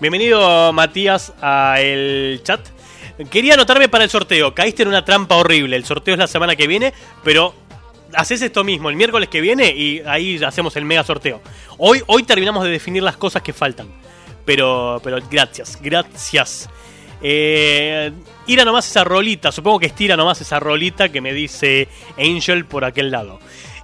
[0.00, 2.60] Bienvenido Matías a el chat.
[3.30, 4.54] Quería anotarme para el sorteo.
[4.54, 5.76] Caíste en una trampa horrible.
[5.76, 7.54] El sorteo es la semana que viene, pero
[8.14, 11.40] haces esto mismo el miércoles que viene y ahí hacemos el mega sorteo.
[11.78, 13.88] Hoy, hoy terminamos de definir las cosas que faltan.
[14.44, 16.68] Pero, pero gracias, gracias.
[17.22, 18.10] Eh,
[18.64, 23.10] nomás esa rolita, supongo que estira nomás esa rolita que me dice Angel por aquel
[23.10, 23.38] lado.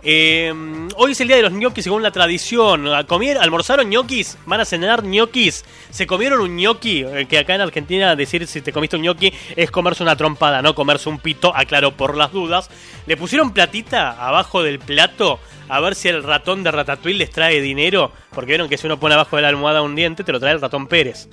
[0.08, 0.54] Eh,
[0.94, 2.88] hoy es el día de los ñoquis según la tradición.
[3.08, 4.38] ¿Comieron, ¿Almorzaron ñoquis?
[4.46, 5.64] ¿Van a cenar ñoquis?
[5.90, 7.02] ¿Se comieron un ñoqui?
[7.04, 10.62] Eh, Que acá en Argentina decir si te comiste un ñoqui es comerse una trompada,
[10.62, 12.70] no comerse un pito, aclaro por las dudas.
[13.08, 15.40] ¿Le pusieron platita abajo del plato?
[15.68, 18.12] A ver si el ratón de Ratatouille les trae dinero.
[18.32, 20.52] Porque vieron que si uno pone abajo de la almohada un diente, te lo trae
[20.52, 21.28] el ratón Pérez.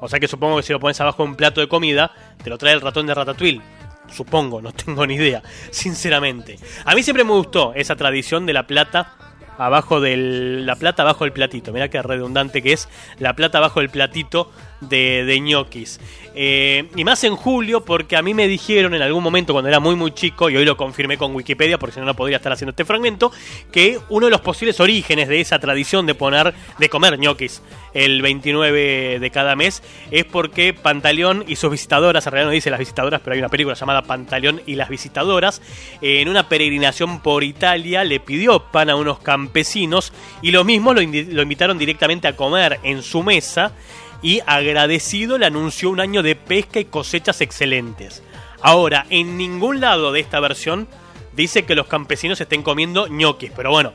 [0.00, 2.12] O sea que supongo que si lo pones abajo de un plato de comida,
[2.44, 3.62] te lo trae el ratón de Ratatouille.
[4.10, 6.58] Supongo, no tengo ni idea, sinceramente.
[6.84, 9.14] A mí siempre me gustó esa tradición de la plata
[9.58, 11.72] abajo del la plata abajo del platito.
[11.72, 16.00] Mirá qué redundante que es la plata abajo del platito de, de ñoquis.
[16.40, 19.80] Eh, y más en julio, porque a mí me dijeron en algún momento cuando era
[19.80, 22.52] muy muy chico, y hoy lo confirmé con Wikipedia, porque si no no podría estar
[22.52, 23.32] haciendo este fragmento,
[23.72, 27.60] que uno de los posibles orígenes de esa tradición de poner, de comer ñoquis
[27.92, 32.70] el 29 de cada mes, es porque Pantaleón y sus visitadoras, en realidad no dice
[32.70, 35.60] las visitadoras, pero hay una película llamada Pantaleón y las visitadoras,
[36.00, 41.00] en una peregrinación por Italia le pidió pan a unos campesinos y los mismos lo,
[41.00, 43.72] lo invitaron directamente a comer en su mesa
[44.22, 48.22] y agradecido le anunció un año de pesca y cosechas excelentes.
[48.60, 50.88] Ahora, en ningún lado de esta versión
[51.32, 53.92] dice que los campesinos estén comiendo ñoquis, pero bueno,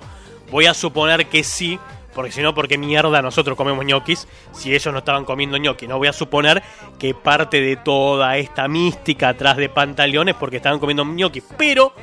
[0.49, 1.77] voy a suponer que sí,
[2.13, 5.89] porque si no, porque mierda nosotros comemos ñoquis si ellos no estaban comiendo ñoquis?
[5.89, 6.63] No voy a suponer
[6.97, 11.93] que parte de toda esta mística atrás de pantalones porque estaban comiendo ñoquis, pero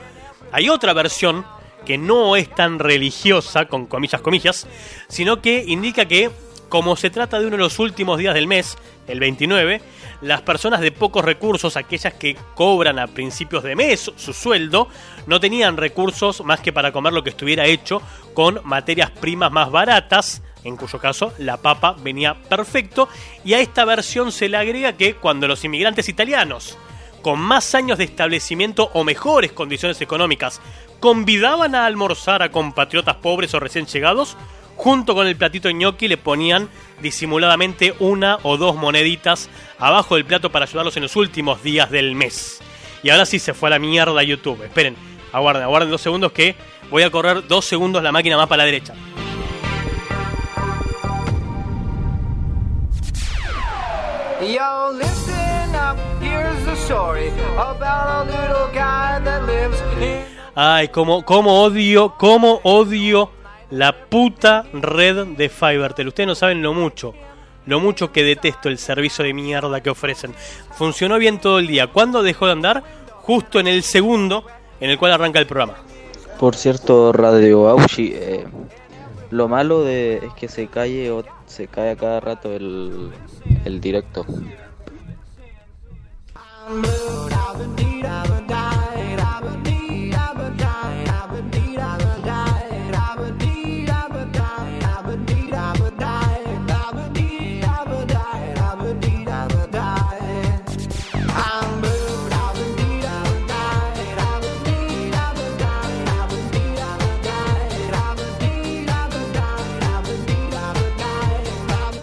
[0.52, 1.46] hay otra versión
[1.86, 4.66] que no es tan religiosa, con comillas, comillas,
[5.08, 6.30] sino que indica que,
[6.70, 8.78] como se trata de uno de los últimos días del mes,
[9.08, 9.82] el 29,
[10.22, 14.88] las personas de pocos recursos, aquellas que cobran a principios de mes su sueldo,
[15.26, 18.00] no tenían recursos más que para comer lo que estuviera hecho
[18.32, 23.08] con materias primas más baratas, en cuyo caso la papa venía perfecto,
[23.44, 26.78] y a esta versión se le agrega que cuando los inmigrantes italianos
[27.20, 30.60] con más años de establecimiento o mejores condiciones económicas,
[31.00, 34.38] convidaban a almorzar a compatriotas pobres o recién llegados,
[34.80, 36.70] junto con el platito ñoqui le ponían
[37.02, 42.14] disimuladamente una o dos moneditas abajo del plato para ayudarlos en los últimos días del
[42.14, 42.62] mes.
[43.02, 44.64] Y ahora sí se fue a la mierda YouTube.
[44.64, 44.96] Esperen,
[45.32, 46.54] aguarden, aguarden dos segundos que
[46.90, 48.94] voy a correr dos segundos la máquina más para la derecha.
[54.40, 60.24] Yo, listen Now, here's the story about a little guy that lives in.
[60.54, 63.30] Ay, como, como odio, como odio
[63.70, 66.08] la puta red de Fivertel.
[66.08, 67.14] Ustedes no saben lo mucho,
[67.66, 70.34] lo mucho que detesto el servicio de mierda que ofrecen.
[70.76, 71.86] Funcionó bien todo el día.
[71.86, 72.82] ¿Cuándo dejó de andar?
[73.22, 74.44] Justo en el segundo
[74.80, 75.74] en el cual arranca el programa.
[76.38, 78.46] Por cierto, Radio Auchi, eh,
[79.30, 83.10] lo malo de es que se cae o se cae a cada rato el,
[83.64, 84.24] el directo.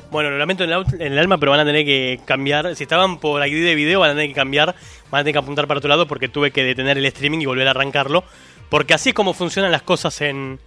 [0.10, 2.76] Bueno, lo lamento en el, alma, pero van a tener que cambiar.
[2.76, 4.76] Si estaban por ID de video, van a tener que cambiar.
[5.12, 7.46] Van a tener que apuntar para otro lado porque tuve que detener el streaming y
[7.46, 8.24] volver a arrancarlo.
[8.70, 10.60] Porque así es como funcionan las cosas en,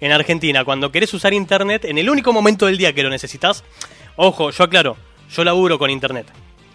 [0.00, 0.64] en Argentina.
[0.64, 3.64] Cuando querés usar internet, en el único momento del día que lo necesitas.
[4.16, 4.96] Ojo, yo aclaro,
[5.30, 6.26] yo laburo con internet.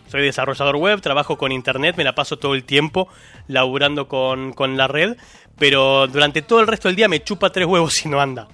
[0.09, 3.07] Soy desarrollador web, trabajo con internet, me la paso todo el tiempo
[3.47, 5.15] laburando con, con la red.
[5.57, 8.47] Pero durante todo el resto del día me chupa tres huevos y no anda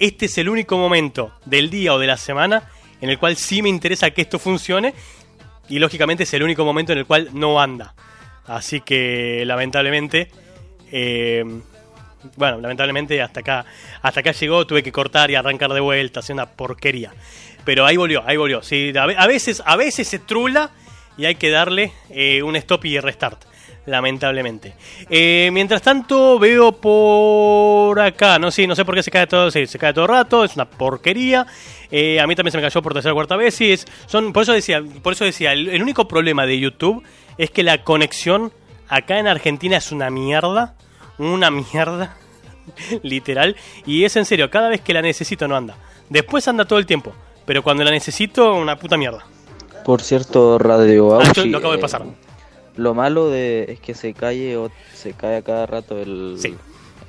[0.00, 2.64] este es el único momento del día o de la semana
[3.00, 4.94] en el cual sí me interesa que esto funcione
[5.68, 7.94] y lógicamente es el único momento en el cual no anda.
[8.46, 10.30] Así que lamentablemente,
[10.90, 11.44] eh,
[12.36, 13.64] bueno, lamentablemente hasta acá,
[14.02, 17.12] hasta acá llegó, tuve que cortar y arrancar de vuelta, hacer una porquería.
[17.64, 18.62] Pero ahí volvió, ahí volvió.
[18.62, 20.70] Sí, a veces, a veces se trula
[21.16, 23.44] y hay que darle eh, un stop y restart.
[23.86, 24.74] Lamentablemente.
[25.08, 28.38] Eh, mientras tanto, veo por acá.
[28.38, 29.50] No sé, no sé por qué se cae todo.
[29.50, 30.44] Sí, se cae todo el rato.
[30.44, 31.46] Es una porquería.
[31.90, 33.54] Eh, a mí también se me cayó por tercera o cuarta vez.
[33.54, 37.02] Sí, es, son, por eso decía, por eso decía, el, el único problema de YouTube
[37.38, 38.52] es que la conexión
[38.88, 40.74] acá en Argentina es una mierda.
[41.18, 42.16] Una mierda.
[43.02, 43.56] Literal.
[43.86, 45.76] Y es en serio, cada vez que la necesito no anda.
[46.08, 47.12] Después anda todo el tiempo.
[47.46, 49.24] Pero cuando la necesito, una puta mierda.
[49.84, 52.02] Por cierto, Radio Ah, Auchi, lo acabo de eh, pasar.
[52.80, 56.54] Lo malo de es que se cae o se cae a cada rato el, Sí.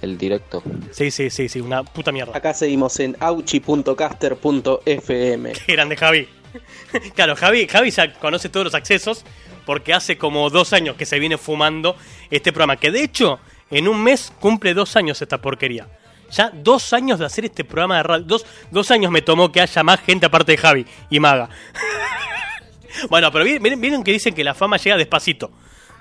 [0.01, 0.62] el directo.
[0.91, 2.36] Sí, sí, sí, sí, una puta mierda.
[2.36, 5.53] Acá seguimos en auchi.caster.fm.
[5.65, 6.27] Qué grande Javi.
[7.15, 9.23] claro, Javi, Javi ya conoce todos los accesos
[9.65, 11.95] porque hace como dos años que se viene fumando
[12.29, 12.75] este programa.
[12.75, 15.88] Que de hecho, en un mes cumple dos años esta porquería.
[16.31, 18.25] Ya dos años de hacer este programa de radio.
[18.25, 21.49] Dos, dos años me tomó que haya más gente aparte de Javi y Maga.
[23.10, 25.51] bueno, pero miren, que dicen que la fama llega despacito.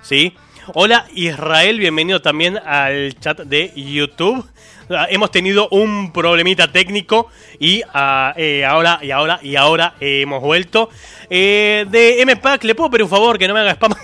[0.03, 0.35] ¿Sí?
[0.74, 4.46] Hola Israel, bienvenido también al chat de YouTube.
[4.90, 10.42] Ah, Hemos tenido un problemita técnico y ah, eh, ahora y ahora y ahora hemos
[10.42, 10.90] vuelto.
[11.29, 13.94] Eh, de MPAC, ¿le puedo pedir un favor que no me haga spam?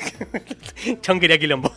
[1.02, 1.72] Chon quería quilombo.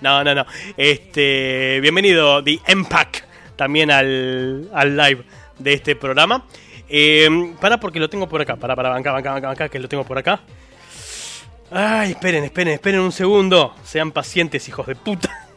[0.00, 0.46] No, no, no.
[0.76, 3.24] Este, bienvenido de MPAC
[3.56, 5.24] también al, al live
[5.58, 6.46] de este programa.
[6.88, 8.56] Eh, para porque lo tengo por acá.
[8.56, 10.40] Para, para, banca, banca, banca, banca, que lo tengo por acá.
[11.70, 13.74] Ay, esperen, esperen, esperen un segundo.
[13.84, 15.30] Sean pacientes, hijos de puta.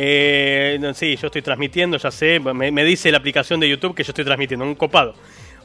[0.00, 2.38] Eh, sí, yo estoy transmitiendo, ya sé.
[2.38, 5.14] Me, dice la aplicación de YouTube que yo estoy transmitiendo, un copado.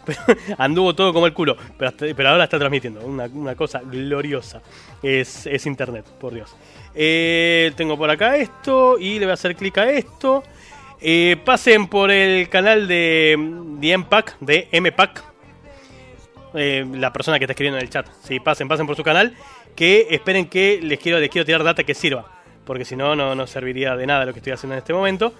[0.57, 3.01] Anduvo todo como el culo, pero ahora está transmitiendo.
[3.01, 4.61] Una, una cosa gloriosa.
[5.03, 6.55] Es, es internet, por Dios.
[6.95, 10.43] Eh, tengo por acá esto y le voy a hacer clic a esto.
[11.05, 13.35] Eh, pasen por el canal de,
[13.77, 15.21] de MPAC, de MPAC,
[16.53, 18.07] eh, la persona que está escribiendo en el chat.
[18.23, 19.35] Sí, pasen, pasen por su canal.
[19.75, 22.25] Que esperen que les quiero, les quiero tirar data que sirva.
[22.63, 25.33] Porque si no, no, no serviría de nada lo que estoy haciendo en este momento.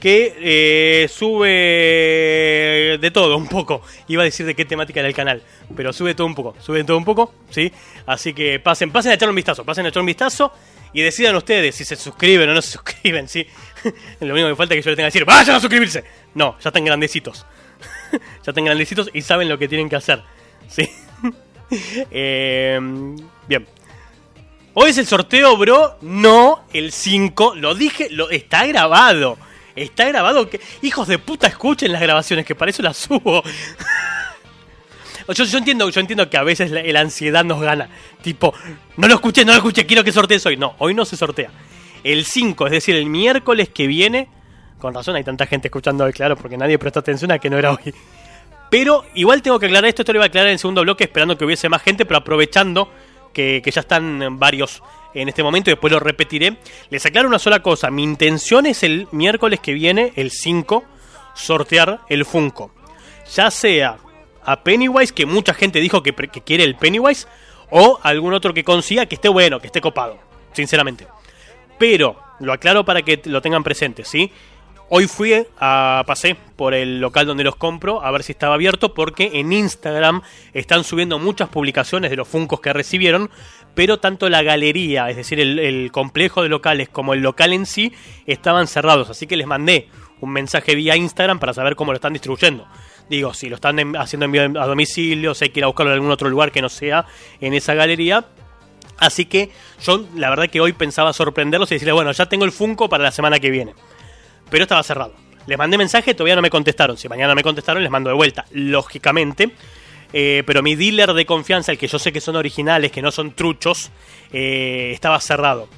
[0.00, 3.82] Que eh, sube de todo un poco.
[4.08, 5.42] Iba a decir de qué temática era el canal.
[5.76, 6.56] Pero sube todo un poco.
[6.60, 7.34] Sube todo un poco.
[7.50, 7.70] ¿sí?
[8.06, 9.64] Así que pasen, pasen a echar un vistazo.
[9.64, 10.50] Pasen a echar un vistazo.
[10.94, 13.28] Y decidan ustedes si se suscriben o no se suscriben.
[13.28, 13.46] ¿sí?
[14.20, 16.04] Lo único que falta es que yo les tenga que decir, vayan a suscribirse.
[16.34, 17.46] No, ya están grandecitos.
[18.12, 20.22] ya están grandecitos y saben lo que tienen que hacer.
[20.68, 20.88] ¿sí?
[22.10, 22.78] Eh,
[23.48, 23.66] bien.
[24.74, 25.96] Hoy es el sorteo, bro.
[26.02, 27.54] No, el 5.
[27.56, 29.38] Lo dije, lo, está grabado.
[29.74, 30.48] Está grabado.
[30.48, 33.42] Que, hijos de puta, escuchen las grabaciones, que para eso las subo.
[35.32, 37.88] Yo, yo entiendo, yo entiendo que a veces la, ansiedad nos gana.
[38.22, 38.52] Tipo,
[38.96, 40.56] no lo escuché, no lo escuché, quiero que sortees hoy.
[40.56, 41.50] No, hoy no se sortea.
[42.04, 44.28] El 5, es decir, el miércoles que viene.
[44.78, 47.58] Con razón hay tanta gente escuchando hoy, claro, porque nadie prestó atención a que no
[47.58, 47.94] era hoy.
[48.70, 51.04] Pero igual tengo que aclarar esto, esto lo iba a aclarar en el segundo bloque,
[51.04, 52.90] esperando que hubiese más gente, pero aprovechando
[53.32, 54.82] que, que ya están varios
[55.14, 56.58] en este momento, y después lo repetiré.
[56.90, 60.84] Les aclaro una sola cosa, mi intención es el miércoles que viene, el 5,
[61.34, 62.72] sortear el Funko.
[63.34, 63.96] Ya sea
[64.44, 67.26] a Pennywise, que mucha gente dijo que, que quiere el Pennywise,
[67.70, 70.18] O algún otro que consiga que esté bueno, que esté copado,
[70.52, 71.06] sinceramente.
[71.78, 74.30] Pero, lo aclaro para que lo tengan presente, ¿sí?
[74.90, 78.92] Hoy fui a pasé por el local donde los compro a ver si estaba abierto
[78.92, 80.20] porque en Instagram
[80.52, 83.30] están subiendo muchas publicaciones de los funcos que recibieron,
[83.74, 87.64] pero tanto la galería, es decir, el, el complejo de locales como el local en
[87.64, 87.92] sí
[88.26, 89.88] estaban cerrados, así que les mandé
[90.20, 92.66] un mensaje vía Instagram para saber cómo lo están distribuyendo.
[93.08, 95.92] Digo, si lo están en- haciendo envío a domicilio, si hay que ir a buscarlo
[95.92, 97.06] en algún otro lugar que no sea
[97.40, 98.26] en esa galería,
[98.98, 99.50] Así que
[99.82, 103.04] yo la verdad que hoy pensaba sorprenderlos y decirles, bueno, ya tengo el Funko para
[103.04, 103.74] la semana que viene.
[104.50, 105.14] Pero estaba cerrado.
[105.46, 106.96] Les mandé mensaje, todavía no me contestaron.
[106.96, 109.50] Si mañana me contestaron, les mando de vuelta, lógicamente.
[110.12, 113.10] Eh, pero mi dealer de confianza, el que yo sé que son originales, que no
[113.10, 113.90] son truchos,
[114.32, 115.68] eh, estaba cerrado.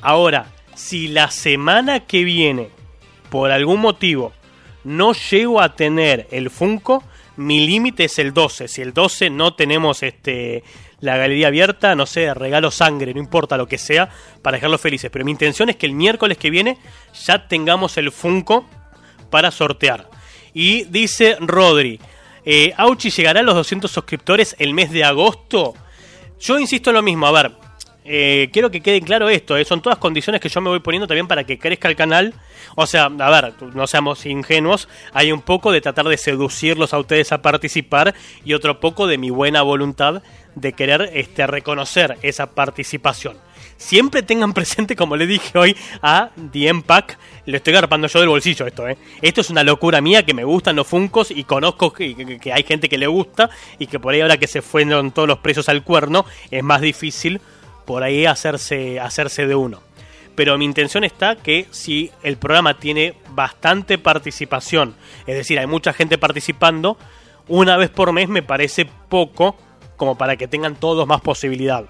[0.00, 2.70] Ahora, si la semana que viene,
[3.28, 4.32] por algún motivo,
[4.84, 7.04] no llego a tener el Funko,
[7.36, 8.68] mi límite es el 12.
[8.68, 10.64] Si el 12 no tenemos este
[11.02, 14.08] la galería abierta, no sé, regalo sangre, no importa lo que sea,
[14.40, 15.10] para dejarlos felices.
[15.10, 16.78] Pero mi intención es que el miércoles que viene
[17.26, 18.64] ya tengamos el Funko
[19.28, 20.08] para sortear.
[20.54, 21.98] Y dice Rodri,
[22.44, 25.74] eh, Auchi llegará a los 200 suscriptores el mes de agosto.
[26.38, 27.52] Yo insisto en lo mismo, a ver,
[28.04, 31.06] eh, quiero que quede claro esto, eh, son todas condiciones que yo me voy poniendo
[31.06, 32.34] también para que crezca el canal.
[32.74, 36.98] O sea, a ver, no seamos ingenuos, hay un poco de tratar de seducirlos a
[36.98, 40.22] ustedes a participar y otro poco de mi buena voluntad
[40.54, 43.36] de querer este, reconocer esa participación.
[43.76, 48.28] Siempre tengan presente, como le dije hoy a The Empack, lo estoy garpando yo del
[48.28, 48.96] bolsillo esto, ¿eh?
[49.20, 52.52] Esto es una locura mía que me gustan los Funcos y conozco que, que- que
[52.52, 55.38] hay gente que le gusta y que por ahí ahora que se fueron todos los
[55.38, 57.40] precios al cuerno es más difícil
[57.84, 59.80] por ahí hacerse, hacerse de uno.
[60.36, 64.94] Pero mi intención está que si el programa tiene bastante participación,
[65.26, 66.96] es decir, hay mucha gente participando,
[67.48, 69.56] una vez por mes me parece poco
[70.02, 71.84] como para que tengan todos más posibilidad.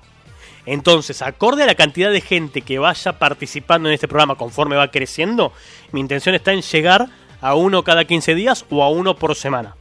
[0.66, 4.90] Entonces, acorde a la cantidad de gente que vaya participando en este programa conforme va
[4.90, 5.54] creciendo,
[5.92, 7.08] mi intención está en llegar
[7.40, 9.76] a uno cada 15 días o a uno por semana.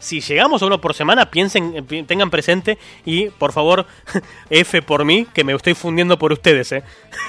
[0.00, 3.86] Si llegamos a uno por semana, piensen, eh, tengan presente y por favor,
[4.50, 6.82] F por mí, que me estoy fundiendo por ustedes, ¿eh?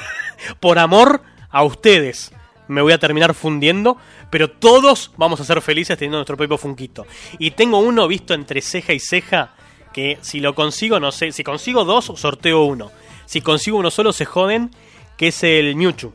[0.59, 2.33] por amor a ustedes
[2.67, 3.97] me voy a terminar fundiendo,
[4.31, 7.05] pero todos vamos a ser felices teniendo nuestro propio funquito.
[7.37, 9.53] Y tengo uno visto entre ceja y ceja
[9.93, 12.91] que si lo consigo, no sé, si consigo dos, sorteo uno.
[13.25, 14.71] Si consigo uno solo, se joden,
[15.17, 16.13] que es el Mewtwo.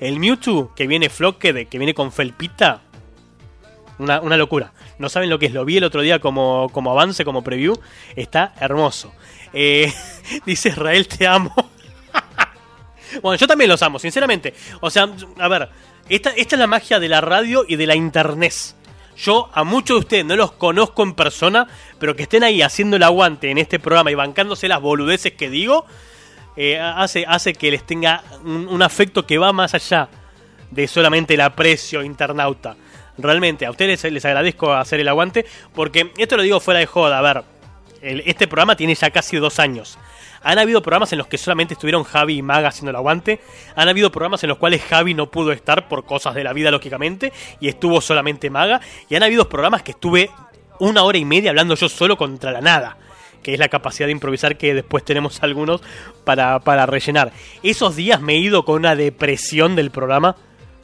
[0.00, 2.82] El Mewtwo que viene floque, que viene con felpita,
[3.98, 4.72] una, una locura.
[4.98, 5.52] No saben lo que es.
[5.52, 7.74] Lo vi el otro día como, como avance, como preview.
[8.14, 9.12] Está hermoso.
[9.52, 9.92] Eh,
[10.46, 11.54] dice Israel, te amo.
[13.22, 14.54] bueno, yo también los amo, sinceramente.
[14.80, 15.68] O sea, a ver,
[16.08, 18.54] esta, esta es la magia de la radio y de la internet.
[19.16, 21.66] Yo a muchos de ustedes no los conozco en persona,
[21.98, 25.48] pero que estén ahí haciendo el aguante en este programa y bancándose las boludeces que
[25.48, 25.86] digo,
[26.56, 30.08] eh, hace, hace que les tenga un, afecto que va más allá
[30.70, 32.76] de solamente el aprecio internauta.
[33.18, 37.18] Realmente, a ustedes les agradezco hacer el aguante, porque esto lo digo fuera de joda,
[37.18, 37.44] a ver,
[38.02, 39.98] este programa tiene ya casi dos años.
[40.46, 43.40] Han habido programas en los que solamente estuvieron Javi y Maga haciendo el aguante.
[43.74, 46.70] Han habido programas en los cuales Javi no pudo estar por cosas de la vida,
[46.70, 48.80] lógicamente, y estuvo solamente Maga.
[49.08, 50.30] Y han habido programas que estuve
[50.78, 52.96] una hora y media hablando yo solo contra la nada
[53.42, 55.80] que es la capacidad de improvisar que después tenemos algunos
[56.24, 57.32] para, para rellenar.
[57.62, 60.34] Esos días me he ido con una depresión del programa,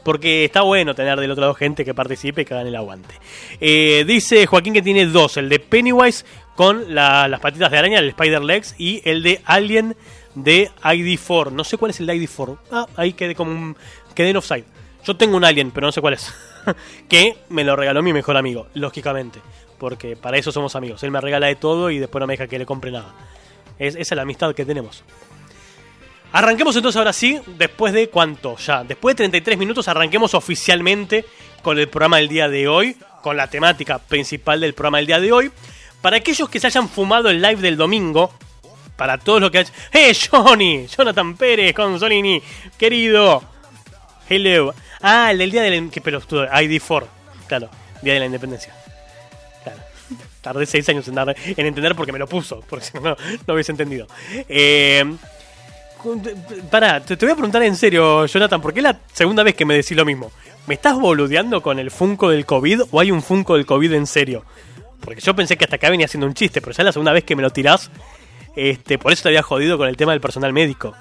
[0.05, 3.15] porque está bueno tener del otro lado gente que participe y que hagan el aguante.
[3.61, 6.25] Eh, dice Joaquín que tiene dos, el de Pennywise
[6.57, 9.97] con la- las patitas de araña, el Spider Legs, y el de Alien
[10.35, 11.51] de ID4.
[11.51, 12.59] No sé cuál es el de ID4.
[12.71, 13.77] Ah, ahí quedé como un...
[14.15, 14.65] quedé en offside.
[15.05, 16.33] Yo tengo un Alien, pero no sé cuál es.
[17.09, 19.41] que me lo regaló mi mejor amigo, lógicamente.
[19.79, 21.03] Porque para eso somos amigos.
[21.03, 23.13] Él me regala de todo y después no me deja que le compre nada.
[23.79, 25.03] Es, esa es la amistad que tenemos.
[26.33, 31.27] Arranquemos entonces ahora sí, después de cuánto ya, después de 33 minutos arranquemos oficialmente
[31.63, 35.21] con el programa del día de hoy, con la temática principal del programa del día
[35.21, 35.51] de hoy.
[36.03, 38.33] Para aquellos que se hayan fumado el live del domingo,
[38.97, 39.73] para todos los que hayan...
[39.93, 40.87] ¡Eh, Johnny!
[40.87, 42.43] Jonathan Pérez, Consolini,
[42.77, 43.43] querido.
[44.29, 44.75] Hello.
[45.01, 45.91] Ah, el del día de la...
[45.91, 46.47] ¿Qué pelotudo?
[46.49, 47.05] ID4.
[47.47, 47.71] Claro,
[48.03, 48.75] día de la independencia.
[49.63, 49.79] Claro.
[50.41, 53.17] Tardé seis años en, dar- en entender porque me lo puso, porque si no, no,
[53.47, 54.07] no hubiese entendido.
[54.49, 55.05] Eh,
[56.71, 59.65] Pará, te, voy a preguntar en serio, Jonathan, ¿por qué es la segunda vez que
[59.65, 60.33] me decís lo mismo?
[60.67, 64.07] ¿Me estás boludeando con el Funko del COVID o hay un Funko del COVID en
[64.09, 64.45] serio?
[65.03, 67.13] Porque yo pensé que hasta acá venía haciendo un chiste, pero ya es la segunda
[67.13, 67.91] vez que me lo tirás.
[68.57, 70.95] Este, por eso te había jodido con el tema del personal médico.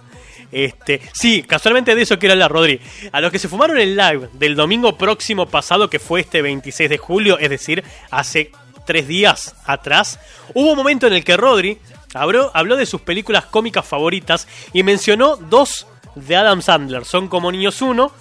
[0.52, 2.80] Este, sí, casualmente de eso quiero hablar, Rodri.
[3.12, 6.90] A los que se fumaron el live del domingo próximo pasado, que fue este 26
[6.90, 8.52] de julio, es decir, hace
[8.86, 10.20] tres días atrás,
[10.54, 11.78] hubo un momento en el que Rodri
[12.14, 17.06] Habló, habló de sus películas cómicas favoritas y mencionó dos de Adam Sandler.
[17.06, 18.12] Son como niños 1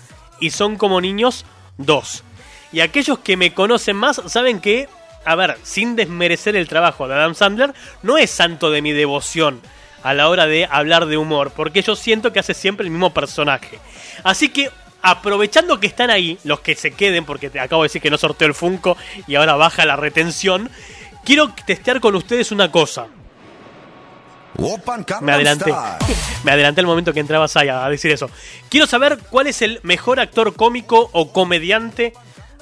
[0.40, 1.44] y son como niños
[1.78, 2.22] 2.
[2.72, 4.88] Y aquellos que me conocen más saben que,
[5.24, 9.60] a ver, sin desmerecer el trabajo de Adam Sandler, no es santo de mi devoción
[10.02, 13.12] a la hora de hablar de humor, porque yo siento que hace siempre el mismo
[13.12, 13.78] personaje.
[14.24, 14.70] Así que
[15.02, 18.18] aprovechando que están ahí, los que se queden, porque te acabo de decir que no
[18.18, 18.96] sorteo el Funko
[19.26, 20.70] y ahora baja la retención,
[21.24, 23.06] quiero testear con ustedes una cosa.
[25.22, 25.72] Me adelanté.
[26.44, 28.30] Me adelanté el momento que entrabas ahí a decir eso.
[28.68, 32.12] Quiero saber cuál es el mejor actor cómico o comediante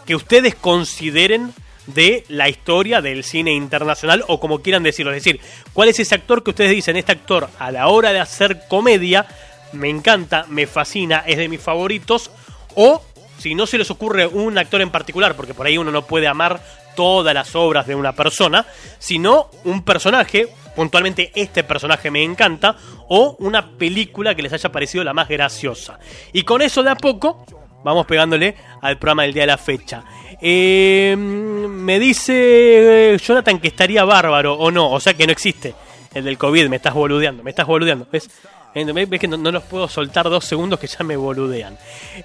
[0.06, 1.52] que ustedes consideren
[1.94, 5.12] de la historia del cine internacional o como quieran decirlo.
[5.12, 5.40] Es decir,
[5.72, 9.26] cuál es ese actor que ustedes dicen, este actor a la hora de hacer comedia
[9.72, 12.30] me encanta, me fascina, es de mis favoritos.
[12.74, 13.02] O
[13.38, 16.26] si no se les ocurre un actor en particular, porque por ahí uno no puede
[16.26, 16.60] amar
[16.96, 18.66] todas las obras de una persona,
[18.98, 22.76] sino un personaje, puntualmente este personaje me encanta,
[23.08, 25.98] o una película que les haya parecido la más graciosa.
[26.32, 27.46] Y con eso de a poco
[27.84, 30.04] vamos pegándole al programa del día de la fecha.
[30.40, 35.74] Eh, me dice eh, Jonathan que estaría bárbaro o no, o sea que no existe
[36.14, 38.30] el del COVID, me estás boludeando, me estás boludeando, ¿ves?
[38.74, 41.76] ¿Ves que no, los puedo soltar dos segundos que ya me boludean?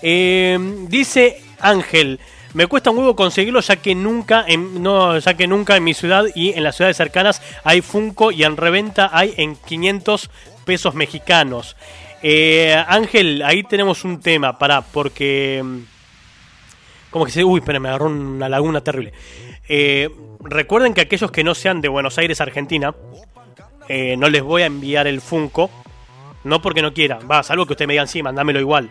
[0.01, 2.19] Eh, dice Ángel,
[2.53, 5.93] me cuesta un huevo conseguirlo ya que nunca en, no, ya que nunca en mi
[5.95, 10.29] ciudad y en las ciudades cercanas hay Funko y en reventa hay en 500
[10.63, 11.75] pesos mexicanos.
[12.25, 15.61] Eh, Ángel, ahí tenemos un tema, para porque...
[15.63, 15.79] Mm,
[17.09, 17.43] como que se...
[17.43, 19.11] Uy, espera, me agarró una laguna terrible.
[19.67, 20.09] Eh,
[20.39, 22.95] recuerden que aquellos que no sean de Buenos Aires, Argentina,
[23.89, 25.69] eh, no les voy a enviar el Funko.
[26.45, 28.89] No porque no quiera, va, salvo que ustedes me digan sí, mandámelo igual.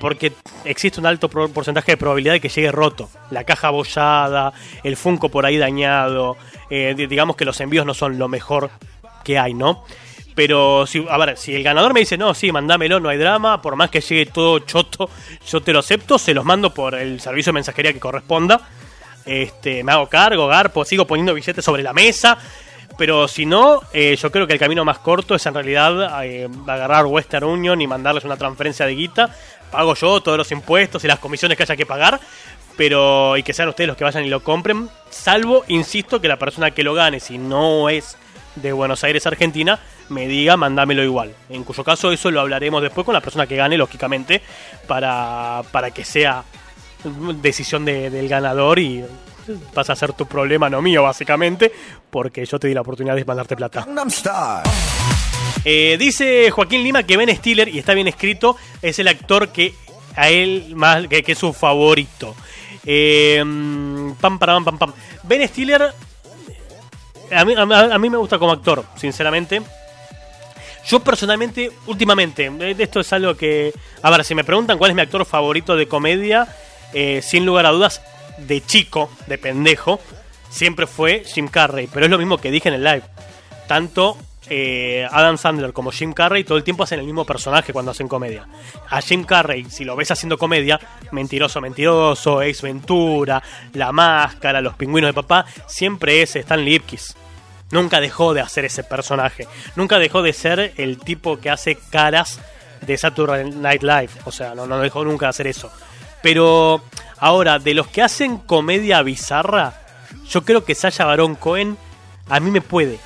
[0.00, 0.32] porque
[0.64, 3.08] existe un alto porcentaje de probabilidad de que llegue roto.
[3.30, 6.36] La caja abollada, el Funko por ahí dañado.
[6.68, 8.70] digamos que los envíos no son lo mejor
[9.22, 9.84] que hay, ¿no?
[10.36, 13.62] Pero, si, a ver, si el ganador me dice, no, sí, mandámelo, no hay drama,
[13.62, 15.08] por más que llegue todo choto,
[15.48, 18.60] yo te lo acepto, se los mando por el servicio de mensajería que corresponda.
[19.24, 22.36] Este, me hago cargo, garpo, sigo poniendo billetes sobre la mesa.
[22.98, 26.48] Pero si no, eh, yo creo que el camino más corto es en realidad eh,
[26.66, 29.34] agarrar Western Union y mandarles una transferencia de guita.
[29.70, 32.20] Pago yo todos los impuestos y las comisiones que haya que pagar.
[32.76, 34.90] Pero, y que sean ustedes los que vayan y lo compren.
[35.08, 38.18] Salvo, insisto, que la persona que lo gane, si no es
[38.54, 41.34] de Buenos Aires, Argentina, me diga, mandámelo igual.
[41.48, 44.42] En cuyo caso eso lo hablaremos después con la persona que gane, lógicamente,
[44.86, 46.44] para, para que sea
[47.40, 49.04] decisión del ganador y
[49.72, 51.72] pasa a ser tu problema, no mío, básicamente,
[52.10, 53.86] porque yo te di la oportunidad de mandarte plata.
[55.64, 59.74] Eh, dice Joaquín Lima que Ben Stiller, y está bien escrito, es el actor que
[60.14, 62.34] a él más que, es su favorito.
[62.84, 63.42] Eh,
[64.20, 64.92] pam, pam, pam, pam.
[65.24, 65.92] Ben Stiller
[67.32, 69.62] a mí, a, mí me gusta como actor, sinceramente.
[70.86, 73.72] Yo personalmente, últimamente, eh, esto es algo que...
[74.02, 76.46] A ver, si me preguntan cuál es mi actor favorito de comedia,
[76.92, 78.02] eh, sin lugar a dudas,
[78.38, 80.00] de chico, de pendejo,
[80.48, 81.88] siempre fue Jim Carrey.
[81.92, 83.02] Pero es lo mismo que dije en el live.
[83.66, 84.16] Tanto
[84.48, 88.06] eh, Adam Sandler como Jim Carrey todo el tiempo hacen el mismo personaje cuando hacen
[88.06, 88.46] comedia.
[88.88, 90.78] A Jim Carrey, si lo ves haciendo comedia,
[91.10, 97.16] mentiroso, mentiroso, Ace Ventura, La Máscara, Los Pingüinos de Papá, siempre es Stan Lipkis.
[97.70, 99.48] Nunca dejó de hacer ese personaje.
[99.74, 102.40] Nunca dejó de ser el tipo que hace caras
[102.80, 104.10] de Saturday Night Live.
[104.24, 105.70] O sea, no, dejó nunca de hacer eso.
[106.22, 106.82] Pero
[107.18, 109.74] ahora, de los que hacen comedia bizarra,
[110.28, 111.76] yo creo que Sasha Baron Cohen
[112.28, 112.98] a mí me puede.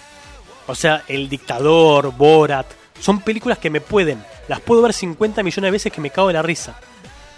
[0.67, 2.67] O sea, El Dictador, Borat,
[3.01, 4.23] son películas que me pueden.
[4.49, 6.79] Las puedo ver 50 millones de veces que me cago de la risa.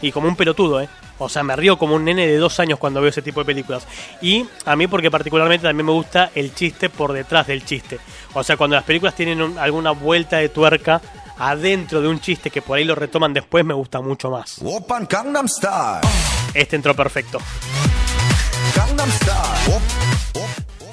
[0.00, 0.88] Y como un pelotudo, ¿eh?
[1.24, 3.46] O sea, me río como un nene de dos años cuando veo ese tipo de
[3.46, 3.86] películas.
[4.20, 7.98] Y a mí porque particularmente también me gusta el chiste por detrás del chiste.
[8.34, 11.00] O sea, cuando las películas tienen alguna vuelta de tuerca
[11.38, 14.62] adentro de un chiste que por ahí lo retoman después, me gusta mucho más.
[16.54, 17.38] Este entró perfecto.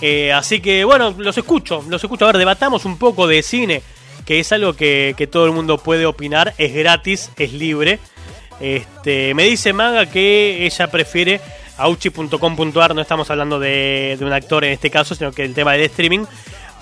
[0.01, 2.25] Eh, así que bueno, los escucho, los escucho.
[2.25, 3.82] A ver, debatamos un poco de cine,
[4.25, 7.99] que es algo que, todo el mundo puede opinar, es gratis, es libre.
[8.60, 11.39] Este, me dice Maga que ella prefiere
[11.78, 15.84] auchi.com.ar, no estamos hablando de, un actor en este caso, sino que el tema del
[15.84, 16.26] streaming,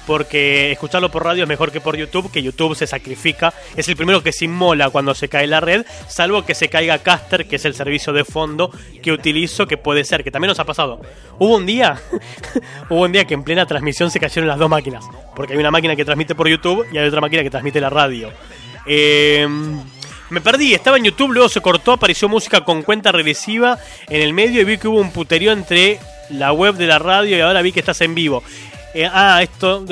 [0.07, 3.95] porque escucharlo por radio es mejor que por YouTube, que YouTube se sacrifica, es el
[3.95, 7.57] primero que se inmola cuando se cae la red, salvo que se caiga Caster, que
[7.57, 8.71] es el servicio de fondo
[9.03, 10.99] que utilizo, que puede ser, que también nos ha pasado.
[11.37, 12.01] Hubo un día,
[12.89, 15.05] hubo un día que en plena transmisión se cayeron las dos máquinas,
[15.35, 17.91] porque hay una máquina que transmite por YouTube y hay otra máquina que transmite la
[17.91, 18.31] radio.
[18.87, 19.79] Em,
[20.29, 23.77] me perdí, estaba en YouTube, luego se cortó, apareció música con cuenta regresiva
[24.09, 25.99] en el medio y vi que hubo un puterío entre
[26.29, 28.43] la web de la radio y ahora vi que estás en vivo.
[28.93, 29.85] Eh, ah, esto.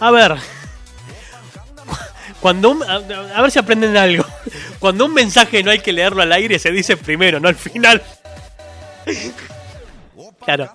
[0.00, 0.36] A ver.
[2.40, 2.96] Cuando un- a,
[3.36, 4.24] a ver si aprenden algo.
[4.78, 8.02] Cuando un mensaje no hay que leerlo al aire, se dice primero, no al final.
[10.44, 10.72] Claro.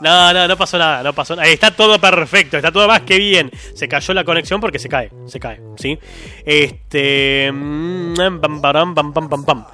[0.00, 1.48] No, no, no pasó nada, no pasó nada.
[1.48, 3.50] Está todo perfecto, está todo más que bien.
[3.74, 5.98] Se cayó la conexión porque se cae, se cae, ¿sí?
[6.44, 7.50] Este...
[7.52, 8.14] mm,
[9.44, 9.64] pam.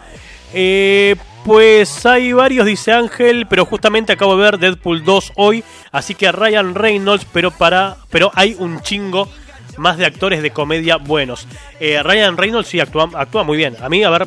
[0.54, 1.14] Eh,
[1.44, 5.62] pues hay varios, dice Ángel, pero justamente acabo de ver Deadpool 2 hoy,
[5.92, 9.28] así que Ryan Reynolds, pero para, pero hay un chingo
[9.76, 11.46] más de actores de comedia buenos.
[11.80, 13.76] Eh, Ryan Reynolds sí actúa, actúa muy bien.
[13.80, 14.26] A mí, a ver,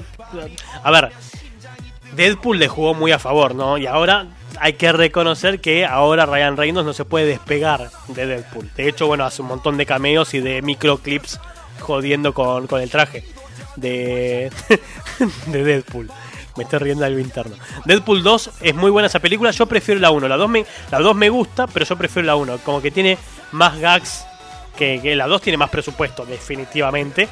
[0.83, 1.11] a ver,
[2.15, 3.77] Deadpool le jugó muy a favor, ¿no?
[3.77, 4.27] Y ahora
[4.59, 8.69] hay que reconocer que ahora Ryan Reynolds no se puede despegar de Deadpool.
[8.75, 11.39] De hecho, bueno, hace un montón de cameos y de microclips
[11.79, 13.23] jodiendo con, con el traje
[13.75, 14.51] de,
[15.47, 16.09] de Deadpool.
[16.57, 17.55] Me estoy riendo algo interno.
[17.85, 19.51] Deadpool 2 es muy buena esa película.
[19.51, 20.27] Yo prefiero la 1.
[20.27, 22.57] La 2 me, la 2 me gusta, pero yo prefiero la 1.
[22.59, 23.17] Como que tiene
[23.53, 24.25] más gags
[24.77, 27.29] que, que la 2 tiene más presupuesto, definitivamente.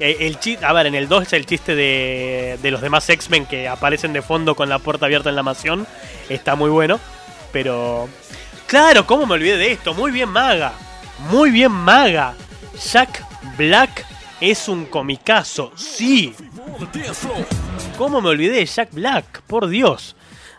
[0.00, 3.08] Eh, El chiste, a ver, en el 2 es el chiste de, de los demás
[3.08, 5.86] X-Men que aparecen de fondo con la puerta abierta en la mansión.
[6.28, 7.00] Está muy bueno.
[7.52, 8.08] Pero.
[8.66, 9.94] Claro, ¿cómo me olvidé de esto?
[9.94, 10.72] Muy bien, Maga.
[11.30, 12.34] Muy bien, Maga.
[12.92, 13.24] Jack
[13.56, 14.06] Black
[14.40, 15.72] es un comicazo.
[15.76, 16.34] Sí.
[17.96, 19.42] ¿Cómo me olvidé de Jack Black?
[19.46, 20.14] Por Dios.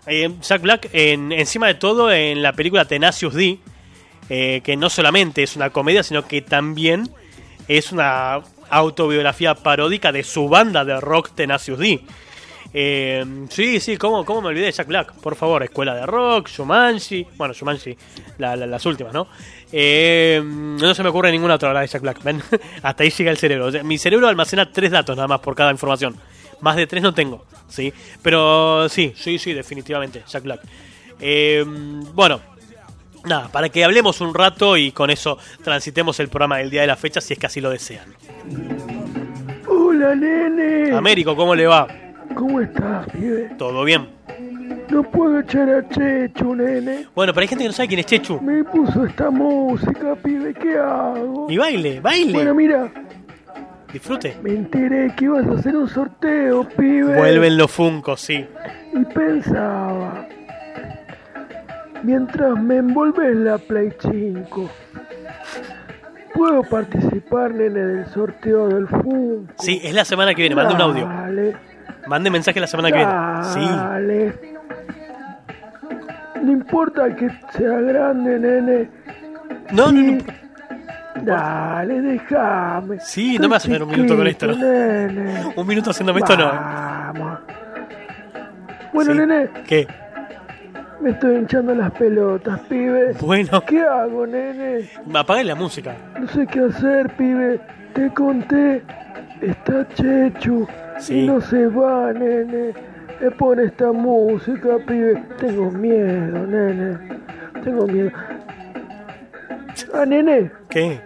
[0.05, 3.59] Eh, Jack Black, en, encima de todo, en la película Tenacious D,
[4.29, 7.09] eh, que no solamente es una comedia, sino que también
[7.67, 12.01] es una autobiografía paródica de su banda de rock Tenacious D.
[12.71, 15.13] Eh, sí, sí, ¿cómo, ¿cómo me olvidé de Jack Black?
[15.15, 17.25] Por favor, Escuela de Rock, Shumanji.
[17.35, 17.97] Bueno, Shumanji,
[18.37, 19.27] la- la- las últimas, ¿no?
[19.71, 22.21] Eh, no se me ocurre ninguna otra hora de Jack Black.
[22.23, 22.41] ¿ven?
[22.83, 23.71] Hasta ahí llega el cerebro.
[23.83, 26.15] Mi cerebro almacena tres datos nada más por cada información.
[26.61, 27.91] Más de tres no tengo, ¿sí?
[28.21, 30.61] Pero sí, sí, sí, definitivamente, Jack Black.
[31.21, 31.63] Eh,
[32.13, 32.39] bueno,
[33.25, 36.87] nada, para que hablemos un rato y con eso transitemos el programa del día de
[36.87, 38.13] la fecha si es que así lo desean.
[39.67, 40.95] Hola, nene.
[40.95, 41.87] Américo, ¿cómo le va?
[42.35, 43.51] ¿Cómo estás, pibe?
[43.57, 44.07] ¿Todo bien?
[44.89, 47.05] No puedo echar a Chechu, nene.
[47.13, 48.41] Bueno, pero hay gente que no sabe quién es Chechu.
[48.41, 50.53] Me puso esta música, pibe.
[50.53, 51.47] ¿Qué hago?
[51.49, 52.33] Y baile, baile.
[52.33, 52.91] Bueno, mira,
[53.93, 54.37] Disfrute.
[54.41, 57.15] me enteré que ibas a hacer un sorteo, pibe.
[57.17, 58.45] Vuelven los Funcos, sí.
[58.93, 60.27] Y pensaba,
[62.03, 64.69] mientras me envolves la Play 5,
[66.33, 69.53] ¿puedo participar, nene, del sorteo del Funko?
[69.59, 70.55] Sí, es la semana que viene.
[70.55, 71.05] Mande un audio.
[71.07, 71.55] Dale,
[72.07, 73.11] Mande mensaje la semana que viene.
[73.43, 73.59] Sí.
[73.59, 74.33] dale.
[76.41, 78.89] No importa que sea grande, nene.
[79.71, 80.17] No, no, no.
[81.21, 82.99] Dale, déjame.
[83.01, 84.55] Sí, no me vas a hacer un minuto con esto, ¿no?
[84.55, 85.53] Nene.
[85.55, 86.45] Un minuto haciéndome esto no.
[86.45, 87.39] Vamos.
[88.93, 89.17] Bueno, Sí.
[89.19, 89.87] nene, ¿Qué?
[91.01, 93.13] Me estoy hinchando las pelotas, pibe.
[93.21, 94.89] Bueno, ¿Qué hago, nene?
[95.13, 95.95] apague la música.
[96.19, 97.59] No sé qué hacer, pibe.
[97.93, 98.81] Te conté.
[99.41, 100.67] Está Chechu.
[100.99, 101.21] Sí.
[101.21, 102.73] Y no se va, nene.
[103.21, 105.23] Me pone esta música, pibe.
[105.39, 106.97] Tengo miedo, nene.
[107.63, 108.11] Tengo miedo.
[109.93, 110.51] Ah, nene.
[110.69, 110.99] ¿Qué?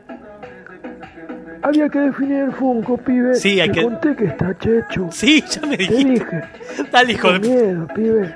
[1.61, 3.35] Había que definir el Funko, pibe.
[3.35, 5.07] Sí, hay Te que- conté que está Chechu.
[5.11, 6.09] Sí, ya me Te dijiste.
[6.11, 6.43] dije.
[6.91, 7.49] Dale, hijo Tengo de...
[7.63, 8.35] miedo, pibe.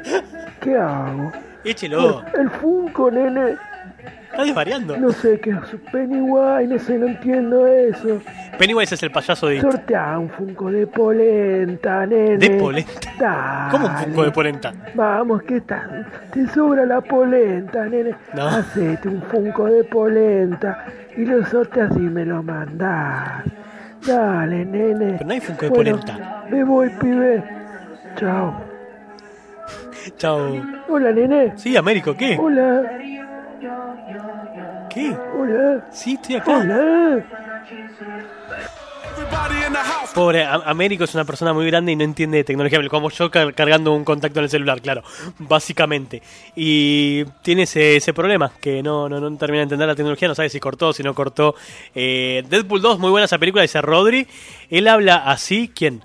[0.62, 1.32] ¿Qué hago?
[1.68, 2.24] Échelo.
[2.38, 3.56] El Funko, nene.
[4.32, 4.98] Está desvariando.
[4.98, 5.58] No sé qué es
[5.92, 8.22] Pennywise, no sé, no entiendo eso.
[8.60, 9.62] Pennywise es el payaso de...
[9.62, 12.38] Sortea un Funko de polenta, nene.
[12.38, 12.92] ¿De polenta?
[13.20, 13.72] Dale.
[13.72, 14.74] ¿Cómo un Funko de polenta?
[14.94, 16.06] Vamos, ¿qué tal?
[16.32, 18.16] Te sobra la polenta, nene.
[18.34, 18.48] No.
[18.48, 23.44] Hacete un Funko de polenta y lo sorteas y me lo mandás.
[24.06, 25.14] Dale, nene.
[25.14, 26.46] Pero no hay Funko de Bueno, polenta.
[26.52, 27.44] Me voy, pibe.
[28.18, 28.67] Chao.
[30.18, 30.66] Chao.
[30.90, 31.54] Hola, nene.
[31.58, 32.38] Sí, Américo, ¿qué?
[32.40, 32.84] Hola.
[34.90, 35.16] ¿Qué?
[35.36, 35.84] Hola.
[35.92, 36.58] Sí, estoy acá.
[36.58, 37.24] Hola.
[40.14, 43.30] Pobre, A- Américo es una persona muy grande y no entiende de tecnología, como yo
[43.30, 45.04] car- cargando un contacto en el celular, claro,
[45.40, 46.22] básicamente.
[46.56, 50.36] Y tiene ese, ese problema, que no, no, no termina de entender la tecnología, no
[50.36, 51.56] sabe si cortó, si no cortó.
[51.94, 54.28] Eh, Deadpool 2, muy buena esa película, dice Rodri.
[54.70, 56.02] Él habla así, ¿quién?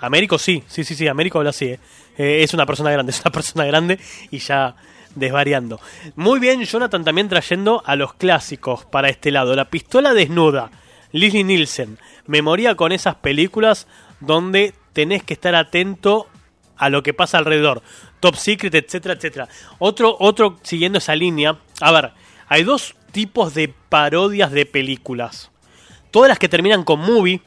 [0.00, 1.66] Américo sí, sí, sí, sí, Américo habla así.
[1.66, 1.80] eh.
[2.16, 3.98] Eh, es una persona grande, es una persona grande
[4.30, 4.74] y ya
[5.14, 5.80] desvariando.
[6.16, 9.54] Muy bien, Jonathan también trayendo a los clásicos para este lado.
[9.54, 10.70] La pistola desnuda,
[11.12, 11.98] Lily Nielsen.
[12.26, 13.86] Memoria con esas películas
[14.20, 16.28] donde tenés que estar atento
[16.76, 17.82] a lo que pasa alrededor.
[18.20, 19.48] Top Secret, etcétera, etcétera.
[19.78, 21.58] Otro, otro siguiendo esa línea.
[21.80, 22.12] A ver,
[22.48, 25.50] hay dos tipos de parodias de películas.
[26.10, 27.40] Todas las que terminan con movie,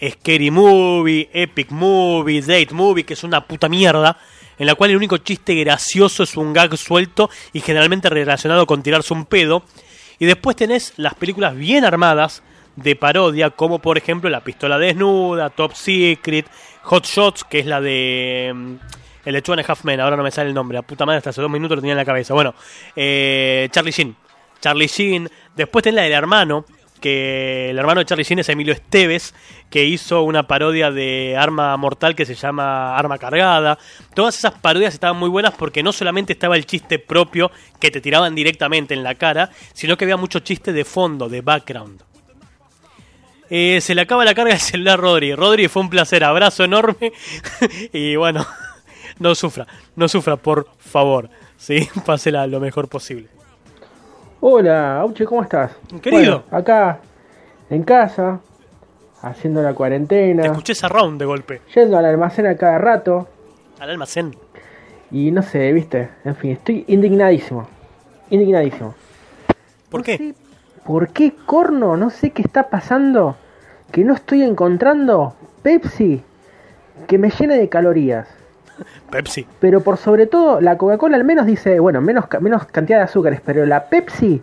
[0.00, 4.18] Scary Movie, Epic Movie, Date Movie, que es una puta mierda,
[4.58, 8.82] en la cual el único chiste gracioso es un gag suelto y generalmente relacionado con
[8.82, 9.62] tirarse un pedo.
[10.18, 12.42] Y después tenés las películas bien armadas,
[12.76, 16.46] de parodia, como por ejemplo La Pistola Desnuda, Top Secret,
[16.82, 18.74] Hot Shots, que es la de mm,
[19.24, 21.30] el de and Half Men, ahora no me sale el nombre, la puta madre, hasta
[21.30, 22.32] hace dos minutos lo tenía en la cabeza.
[22.34, 22.54] Bueno,
[22.96, 24.16] eh, Charlie Sheen,
[24.60, 26.64] Charlie Sheen, después tenés la del hermano,
[27.00, 29.34] que el hermano de Charlie Sheen es Emilio Esteves,
[29.70, 33.78] que hizo una parodia de Arma Mortal que se llama Arma Cargada.
[34.14, 38.00] Todas esas parodias estaban muy buenas porque no solamente estaba el chiste propio que te
[38.00, 42.02] tiraban directamente en la cara, sino que había mucho chiste de fondo, de background.
[43.50, 45.34] Eh, se le acaba la carga del celular a Rodri.
[45.34, 47.12] Rodri, fue un placer, abrazo enorme.
[47.92, 48.46] y bueno,
[49.18, 51.28] no sufra, no sufra, por favor.
[51.56, 53.39] Sí, pásela lo mejor posible.
[54.40, 55.72] Hola, Auche, ¿cómo estás?
[56.00, 56.42] Querido.
[56.42, 56.98] Bueno, acá,
[57.68, 58.40] en casa,
[59.22, 61.60] haciendo la Te cuarentena, escuché esa round de golpe.
[61.74, 63.28] yendo al almacén a cada rato,
[63.78, 64.34] Al almacén.
[65.10, 67.68] y no sé, viste, en fin, estoy indignadísimo.
[68.30, 68.94] Indignadísimo.
[69.90, 70.16] ¿Por No qué?
[70.16, 70.34] sé
[70.84, 71.96] ¿Por qué corno?
[71.96, 73.36] No sé qué está pasando.
[73.92, 76.22] Que no estoy encontrando Pepsi
[77.06, 78.26] que me llene de calorías.
[79.10, 79.46] Pepsi.
[79.60, 83.40] Pero por sobre todo, la Coca-Cola al menos dice, bueno, menos, menos cantidad de azúcares,
[83.44, 84.40] pero la Pepsi,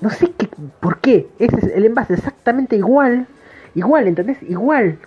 [0.00, 0.48] no sé qué,
[0.80, 1.26] por qué.
[1.38, 3.26] Ese es el envase exactamente igual,
[3.74, 4.38] igual, ¿entendés?
[4.42, 4.98] Igual.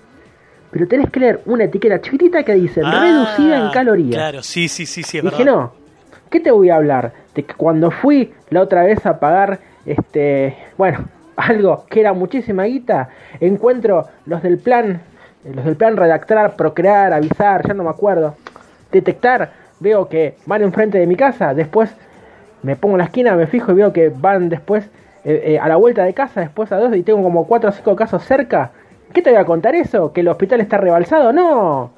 [0.71, 4.15] Pero tenés que leer una etiqueta chiquitita que dice Ah, reducida en calorías.
[4.15, 5.51] Claro, sí, sí, sí, sí, es Dije, verdad.
[5.53, 5.73] no,
[6.29, 7.11] ¿qué te voy a hablar?
[7.36, 11.05] De que cuando fui la otra vez a pagar, este, bueno,
[11.36, 13.09] algo que era muchísima guita,
[13.41, 15.01] encuentro los del plan,
[15.43, 18.35] los del plan redactar, procrear, avisar, ya no me acuerdo,
[18.91, 21.93] detectar, veo que van enfrente de mi casa, después
[22.63, 24.85] me pongo en la esquina, me fijo y veo que van después
[25.23, 27.73] eh, eh, a la vuelta de casa, después a dos y tengo como cuatro o
[27.73, 28.71] cinco casos cerca.
[29.13, 30.13] ¿Qué te voy a contar eso?
[30.13, 31.33] ¿Que el hospital está rebalsado?
[31.33, 31.91] No.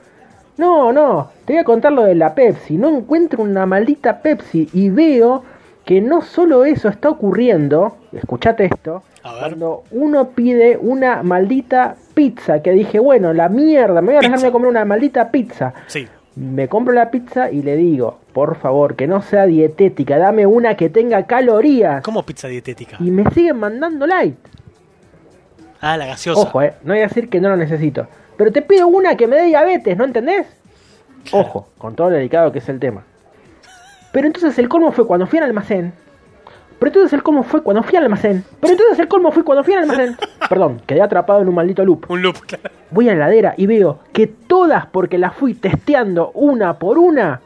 [0.57, 2.77] No, no, te voy a contar lo de la Pepsi.
[2.77, 5.43] No encuentro una maldita Pepsi y veo
[5.83, 9.03] que no solo eso está ocurriendo, escuchate esto.
[9.23, 14.51] Cuando uno pide una maldita pizza, que dije, bueno, la mierda, me voy a dejarme
[14.51, 15.73] comer una maldita pizza.
[15.87, 16.07] Sí.
[16.35, 20.75] Me compro la pizza y le digo, por favor, que no sea dietética, dame una
[20.75, 22.03] que tenga calorías.
[22.03, 22.97] ¿Cómo pizza dietética?
[22.99, 24.37] Y me siguen mandando light.
[25.79, 26.41] Ah, la gaseosa.
[26.41, 28.07] Ojo, eh, no voy a decir que no lo necesito.
[28.35, 30.47] Pero te pido una que me dé diabetes, ¿no entendés?
[31.31, 33.03] Ojo, con todo lo delicado que es el tema.
[34.11, 35.93] Pero entonces el colmo fue cuando fui al almacén.
[36.83, 38.43] Pero entonces el colmo fue cuando fui al almacén.
[38.59, 40.17] Pero entonces el colmo fue cuando fui al almacén.
[40.49, 42.11] Perdón, quedé atrapado en un maldito loop.
[42.11, 42.69] Un loop, claro.
[42.91, 47.39] Voy a la heladera y veo que todas, porque las fui testeando una por una,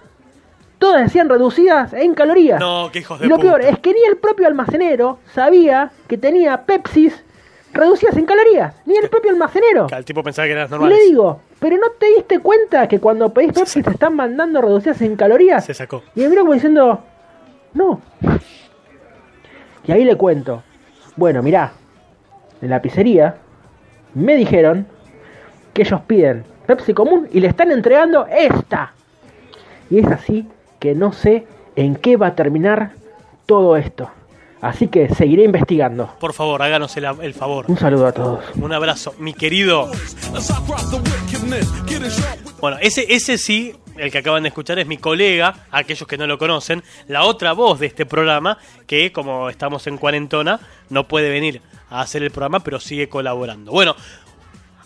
[0.80, 2.60] todas decían reducidas en calorías.
[2.60, 3.48] No, qué hijos Y de lo puta.
[3.48, 7.24] peor es que ni el propio almacenero sabía que tenía Pepsis
[7.74, 8.74] reducidas en calorías.
[8.88, 9.86] Ni el propio almacenero.
[9.96, 10.90] El tipo pensaba que eras Y normal.
[10.90, 15.00] le digo, ¿pero no te diste cuenta que cuando pedís Pepsi te están mandando reducidas
[15.04, 15.64] en calorías?
[15.64, 16.02] Se sacó.
[16.16, 17.04] Y me miró como diciendo,
[17.74, 18.02] no.
[19.88, 20.64] Y ahí le cuento,
[21.16, 21.72] bueno, mirá,
[22.62, 23.38] en la pizzería
[24.14, 24.88] me dijeron
[25.74, 28.94] que ellos piden Pepsi común y le están entregando esta.
[29.90, 30.48] Y es así
[30.80, 32.92] que no sé en qué va a terminar
[33.46, 34.10] todo esto.
[34.60, 36.10] Así que seguiré investigando.
[36.20, 37.66] Por favor, háganos el, el favor.
[37.68, 38.44] Un saludo a todos.
[38.56, 39.90] Un abrazo, mi querido.
[42.60, 46.28] Bueno, ese, ese sí, el que acaban de escuchar es mi colega, aquellos que no
[46.28, 51.30] lo conocen, la otra voz de este programa, que como estamos en cuarentona, no puede
[51.30, 53.72] venir a hacer el programa, pero sigue colaborando.
[53.72, 53.96] Bueno,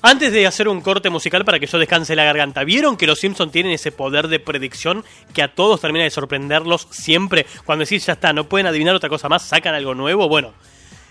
[0.03, 3.19] antes de hacer un corte musical para que yo descanse la garganta, ¿vieron que los
[3.19, 7.45] Simpsons tienen ese poder de predicción que a todos termina de sorprenderlos siempre?
[7.65, 10.27] Cuando decís, ya está, no pueden adivinar otra cosa más, sacan algo nuevo.
[10.27, 10.53] Bueno,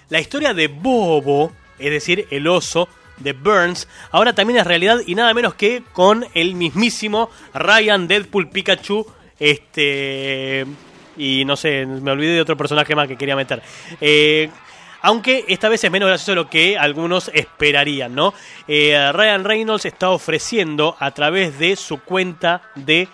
[0.08, 2.88] la historia de Bobo, es decir, el oso
[3.20, 8.48] de Burns, ahora también es realidad y nada menos que con el mismísimo Ryan Deadpool
[8.48, 9.06] Pikachu,
[9.38, 10.66] este...
[11.16, 13.62] Y no sé, me olvidé de otro personaje más que quería meter.
[14.00, 14.48] Eh,
[15.02, 18.32] aunque esta vez es menos gracioso de lo que algunos esperarían, ¿no?
[18.68, 23.08] Eh, Ryan Reynolds está ofreciendo a través de su cuenta de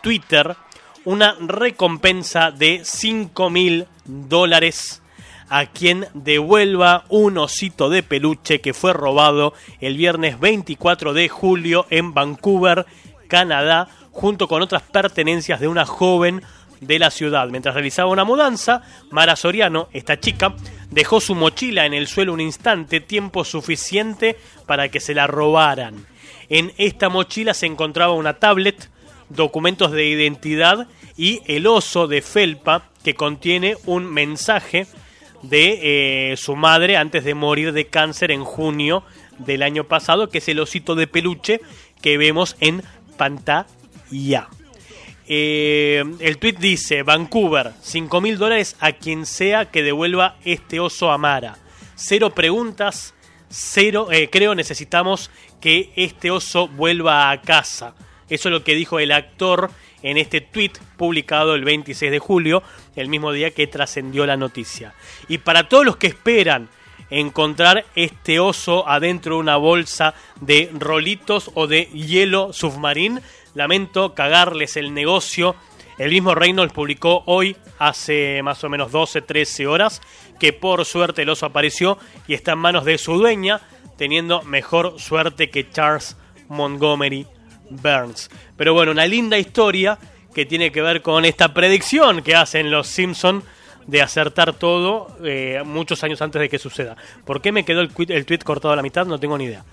[0.00, 0.56] Twitter
[1.04, 5.02] una recompensa de 5 mil dólares
[5.54, 11.86] a quien devuelva un osito de peluche que fue robado el viernes 24 de julio
[11.90, 12.86] en Vancouver,
[13.28, 16.42] Canadá, junto con otras pertenencias de una joven
[16.80, 17.46] de la ciudad.
[17.50, 18.82] Mientras realizaba una mudanza,
[19.12, 20.56] Mara Soriano, esta chica,
[20.90, 24.36] dejó su mochila en el suelo un instante, tiempo suficiente
[24.66, 26.04] para que se la robaran.
[26.48, 28.90] En esta mochila se encontraba una tablet,
[29.28, 34.88] documentos de identidad y el oso de felpa que contiene un mensaje
[35.48, 39.04] de eh, su madre antes de morir de cáncer en junio
[39.38, 41.60] del año pasado, que es el osito de peluche
[42.00, 42.82] que vemos en
[43.16, 44.48] pantalla.
[45.26, 51.10] Eh, el tweet dice, Vancouver, 5 mil dólares a quien sea que devuelva este oso
[51.10, 51.56] a Mara.
[51.96, 53.14] cero preguntas,
[53.48, 55.30] cero, eh, creo necesitamos
[55.60, 57.94] que este oso vuelva a casa.
[58.28, 59.70] Eso es lo que dijo el actor
[60.04, 62.62] en este tweet publicado el 26 de julio,
[62.94, 64.94] el mismo día que trascendió la noticia.
[65.26, 66.68] Y para todos los que esperan
[67.10, 73.20] encontrar este oso adentro de una bolsa de rolitos o de hielo submarín,
[73.54, 75.56] lamento cagarles el negocio.
[75.96, 80.02] El mismo Reynolds publicó hoy, hace más o menos 12, 13 horas,
[80.38, 83.62] que por suerte el oso apareció y está en manos de su dueña,
[83.96, 86.16] teniendo mejor suerte que Charles
[86.48, 87.26] Montgomery
[87.70, 88.30] Burns.
[88.56, 89.98] Pero bueno, una linda historia
[90.34, 93.42] que tiene que ver con esta predicción que hacen los Simpson
[93.86, 96.96] de acertar todo eh, muchos años antes de que suceda.
[97.24, 99.06] ¿Por qué me quedó el, tweet, cortado a la mitad?
[99.06, 99.64] No tengo ni idea.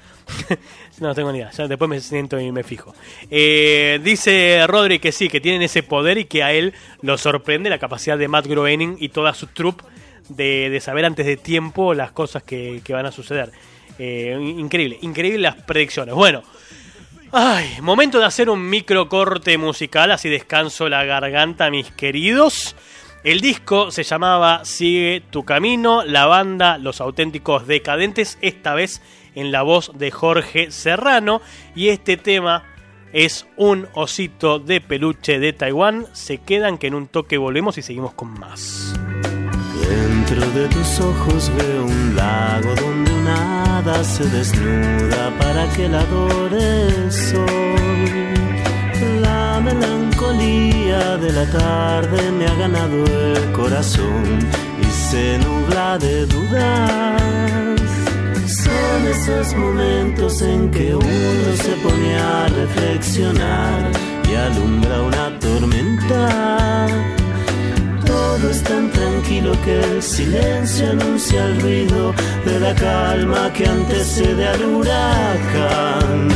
[1.00, 1.52] no tengo ni idea.
[1.52, 2.94] Ya después me siento y me fijo.
[3.30, 7.70] Eh, dice Rodri que sí, que tienen ese poder y que a él lo sorprende
[7.70, 9.84] la capacidad de Matt Groening y toda su troupe
[10.30, 13.52] de, saber antes de tiempo las cosas que, que van a suceder.
[13.98, 16.16] Eh, increíble, increíble las predicciones.
[16.16, 16.44] Bueno.
[17.34, 22.76] Ay, momento de hacer un micro corte musical, así descanso la garganta, mis queridos.
[23.24, 29.02] El disco se llamaba Sigue tu camino, la banda Los auténticos decadentes, esta vez
[29.34, 31.42] en la voz de Jorge Serrano,
[31.74, 32.66] y este tema
[33.14, 36.08] es un osito de peluche de Taiwán.
[36.12, 38.94] Se quedan que en un toque volvemos y seguimos con más.
[39.88, 46.02] Dentro de tus ojos veo un lago donde una hada se desnuda para que la
[46.02, 47.46] adore el sol.
[49.22, 54.40] La melancolía de la tarde me ha ganado el corazón
[54.82, 57.82] y se nubla de dudas.
[58.64, 63.92] Son esos momentos en que uno se pone a reflexionar
[64.30, 67.21] y alumbra una tormenta.
[68.50, 72.14] Es tan tranquilo que el silencio anuncia el ruido
[72.44, 76.28] de la calma que antecede al huracán.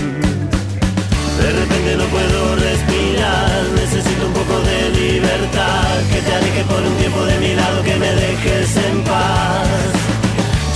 [1.42, 6.96] De repente no puedo respirar, necesito un poco de libertad, que te aleje por un
[6.98, 9.68] tiempo de mi lado, que me dejes en paz.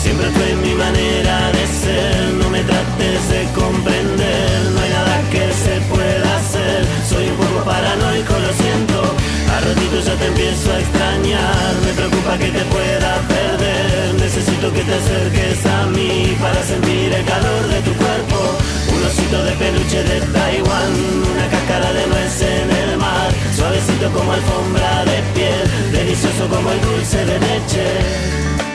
[0.01, 5.45] Siempre fue mi manera de ser, no me trates de comprender, no hay nada que
[5.53, 8.88] se pueda hacer, soy un poco paranoico, lo siento,
[9.60, 14.84] a ratito ya te empiezo a extrañar, me preocupa que te pueda perder, necesito que
[14.84, 18.38] te acerques a mí para sentir el calor de tu cuerpo,
[18.95, 20.93] un osito de peluche de Taiwán,
[21.34, 26.82] una cáscara de nuez en el mar, suavecito como alfombra de piel, delicioso como el
[26.82, 28.68] dulce de leche.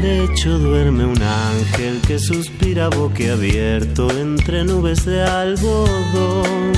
[0.00, 6.72] Lecho duerme un ángel que suspira boquiabierto entre nubes de algodón.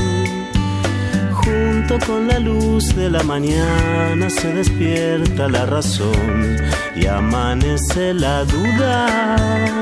[1.32, 6.56] Junto con la luz de la mañana se despierta la razón
[6.94, 9.76] y amanece la duda.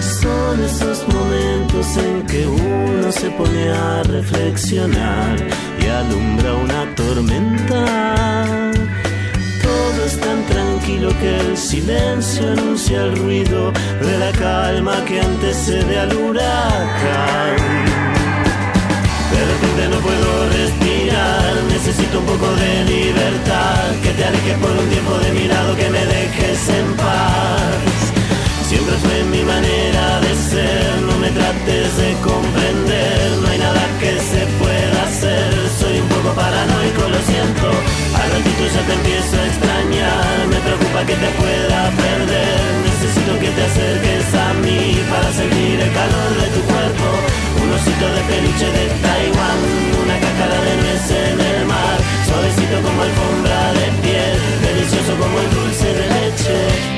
[0.00, 5.36] Son esos momentos en que uno se pone a reflexionar
[5.80, 8.55] y alumbra una tormenta.
[10.96, 13.70] Tranquilo que el silencio anuncia el ruido
[14.00, 17.56] de la calma que antecede al huracán.
[19.30, 24.88] De repente no puedo respirar, necesito un poco de libertad, que te alejes por un
[24.88, 28.16] tiempo de mi lado, que me dejes en paz.
[28.66, 34.18] Siempre fue mi manera de ser, no me trates de comprender, no hay nada que
[34.18, 37.68] se pueda hacer, soy un poco paranoico, lo siento,
[38.16, 39.65] al ratito ya te empiezo a extrañar,
[40.50, 42.58] me preocupa que te pueda perder.
[42.88, 47.06] Necesito que te acerques a mí para sentir el calor de tu cuerpo.
[47.62, 49.60] Un osito de peluche de Taiwán,
[50.02, 55.48] una cáscara de nuez en el mar, suavecito como alfombra de piel, delicioso como el
[55.50, 56.95] dulce de leche.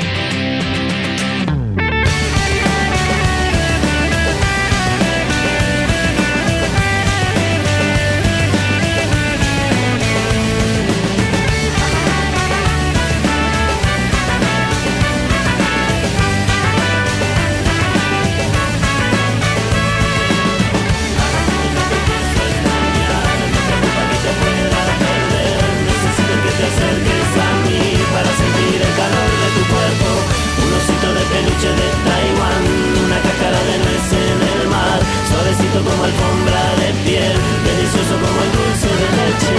[31.31, 32.63] peluche de Taiwán,
[33.05, 38.51] una cáscara de nuez en el mar, suavecito como alfombra de piel, delicioso como el
[38.57, 39.57] dulce de leche.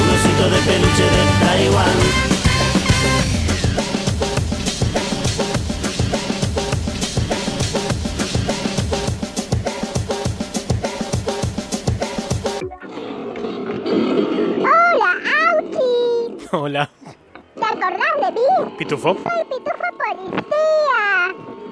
[0.00, 2.31] Un osito de peluche de Taiwán,
[18.82, 19.14] Pitufo.
[19.14, 21.02] Soy Pitufo Policía.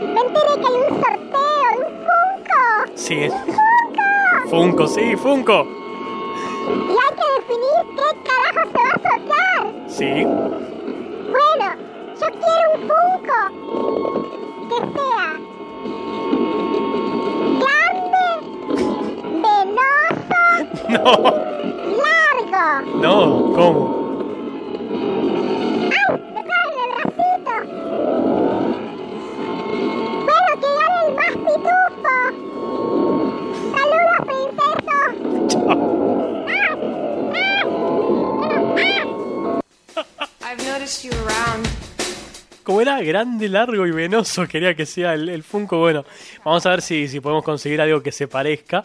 [0.00, 2.96] Me enteré que hay un sorteo un Funko.
[2.96, 4.50] Sí, es ¡Funko!
[4.50, 5.77] Funko, sí, Funko.
[22.58, 23.80] No, ¿cómo?
[25.92, 26.06] ¡Ay!
[26.34, 27.54] ¡Me traen el bracito!
[30.26, 32.16] Bueno, que gane el más pitufo.
[33.76, 34.98] ¡Saludos, princeso!
[35.68, 36.56] ¡Ah!
[36.56, 37.54] ¡Ah!
[39.96, 40.02] ¡Ah!
[40.42, 41.68] I've noticed you around.
[42.64, 45.78] Como era grande, largo y venoso, quería que sea el, el Funko.
[45.78, 46.04] Bueno,
[46.44, 48.84] vamos a ver si, si podemos conseguir algo que se parezca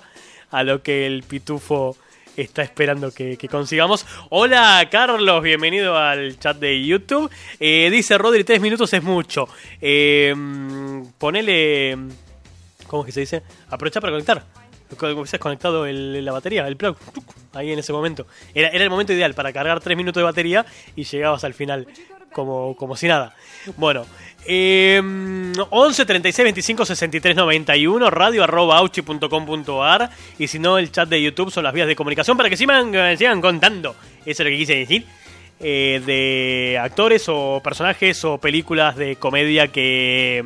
[0.52, 1.98] a lo que el pitufo
[2.36, 4.06] está esperando que, consigamos.
[4.30, 7.30] Hola, Carlos, bienvenido al chat de YouTube.
[7.60, 9.48] Eh, dice Rodri, tres minutos es mucho.
[9.82, 11.98] Mm, ponele.
[12.88, 13.44] ¿Cómo es que se dice?
[13.70, 14.44] Aprovecha para conectar.
[14.92, 16.96] Has conectado la batería, el plug,
[17.54, 18.28] ahí en ese momento.
[18.54, 20.66] Era, era el momento ideal para cargar 3 minutos de batería
[20.96, 21.88] y llegabas al final
[22.34, 23.36] como, como si nada.
[23.78, 24.06] Bueno,
[24.46, 25.02] eh,
[25.70, 31.52] 11 36 25 63 91, radio arroba auchi.com.ar y si no, el chat de YouTube
[31.52, 33.96] son las vías de comunicación para que sigan, eh, sigan contando.
[34.26, 35.06] Eso es lo que quise decir.
[35.60, 40.44] eh, de actores o personajes o películas de comedia que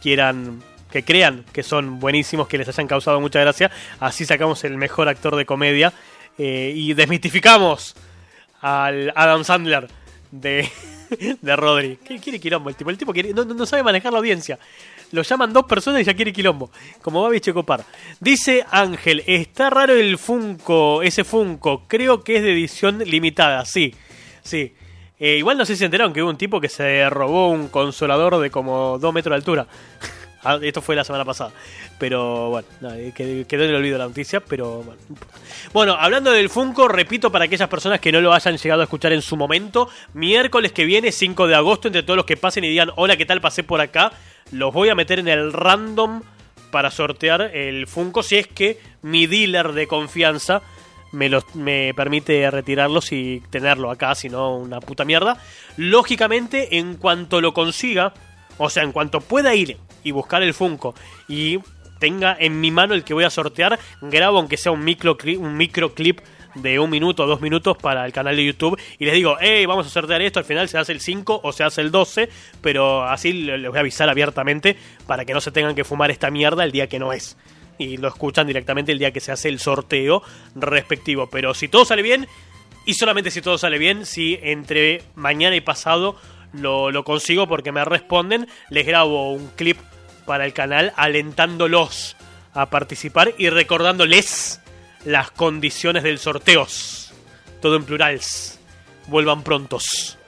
[0.00, 3.70] quieran que crean que son buenísimos, que les hayan causado mucha gracia.
[4.00, 5.92] Así sacamos el mejor actor de comedia
[6.38, 7.94] eh, y desmitificamos
[8.60, 9.88] al Adam Sandler
[10.32, 10.68] de,
[11.40, 11.98] de Rodri.
[12.04, 12.90] ¿Qué quiere quilombo el tipo?
[12.90, 14.58] El tipo quiere- no, sabe manejar la audiencia.
[15.12, 16.70] Lo llaman dos personas y ya quiere quilombo.
[17.02, 17.84] Como Babi Checopar.
[18.20, 21.84] Dice Ángel, está raro el Funko, ese Funko.
[21.88, 23.64] Creo que es de edición limitada.
[23.64, 23.94] Sí,
[24.42, 24.72] sí.
[25.18, 27.68] Eh, igual no sé si se enteraron que hubo un tipo que se robó un
[27.68, 29.66] consolador de como 2 metros de altura.
[30.42, 31.52] Ah, Esto fue la semana pasada.
[31.98, 35.00] Pero bueno, no, eh, quedó en el olvido la noticia, pero bueno.
[35.72, 39.12] Bueno, hablando del Funko, repito para aquellas personas que no lo hayan llegado a escuchar
[39.12, 42.68] en su momento, miércoles que viene, 5 de agosto, entre todos los que pasen y
[42.68, 43.40] digan, hola, ¿qué tal?
[43.40, 44.12] Pasé por acá,
[44.50, 46.22] los voy a meter en el random
[46.70, 50.62] para sortear el Funko, si es que mi dealer de confianza
[51.12, 55.36] me, los, me permite retirarlos y tenerlo acá, si no una puta mierda.
[55.76, 58.14] Lógicamente, en cuanto lo consiga,
[58.58, 60.94] o sea, en cuanto pueda ir y buscar el Funko
[61.28, 61.58] y
[61.98, 65.56] tenga en mi mano el que voy a sortear, grabo aunque sea un microclip, un
[65.56, 66.20] microclip
[66.54, 69.66] de un minuto o dos minutos para el canal de YouTube y les digo, hey,
[69.66, 72.28] vamos a sortear esto, al final se hace el 5 o se hace el 12,
[72.60, 74.76] pero así le- les voy a avisar abiertamente
[75.06, 77.36] para que no se tengan que fumar esta mierda el día que no es.
[77.78, 80.22] Y lo escuchan directamente el día que se hace el sorteo
[80.54, 81.28] respectivo.
[81.30, 82.26] Pero si todo sale bien,
[82.84, 86.16] y solamente si todo sale bien, si entre mañana y pasado
[86.52, 89.78] lo, lo consigo porque me responden, les grabo un clip
[90.26, 92.16] para el canal alentándolos
[92.54, 94.60] a participar y recordándoles
[95.04, 96.66] las condiciones del sorteo.
[97.60, 98.58] Todo en plurals.
[99.06, 100.18] Vuelvan prontos.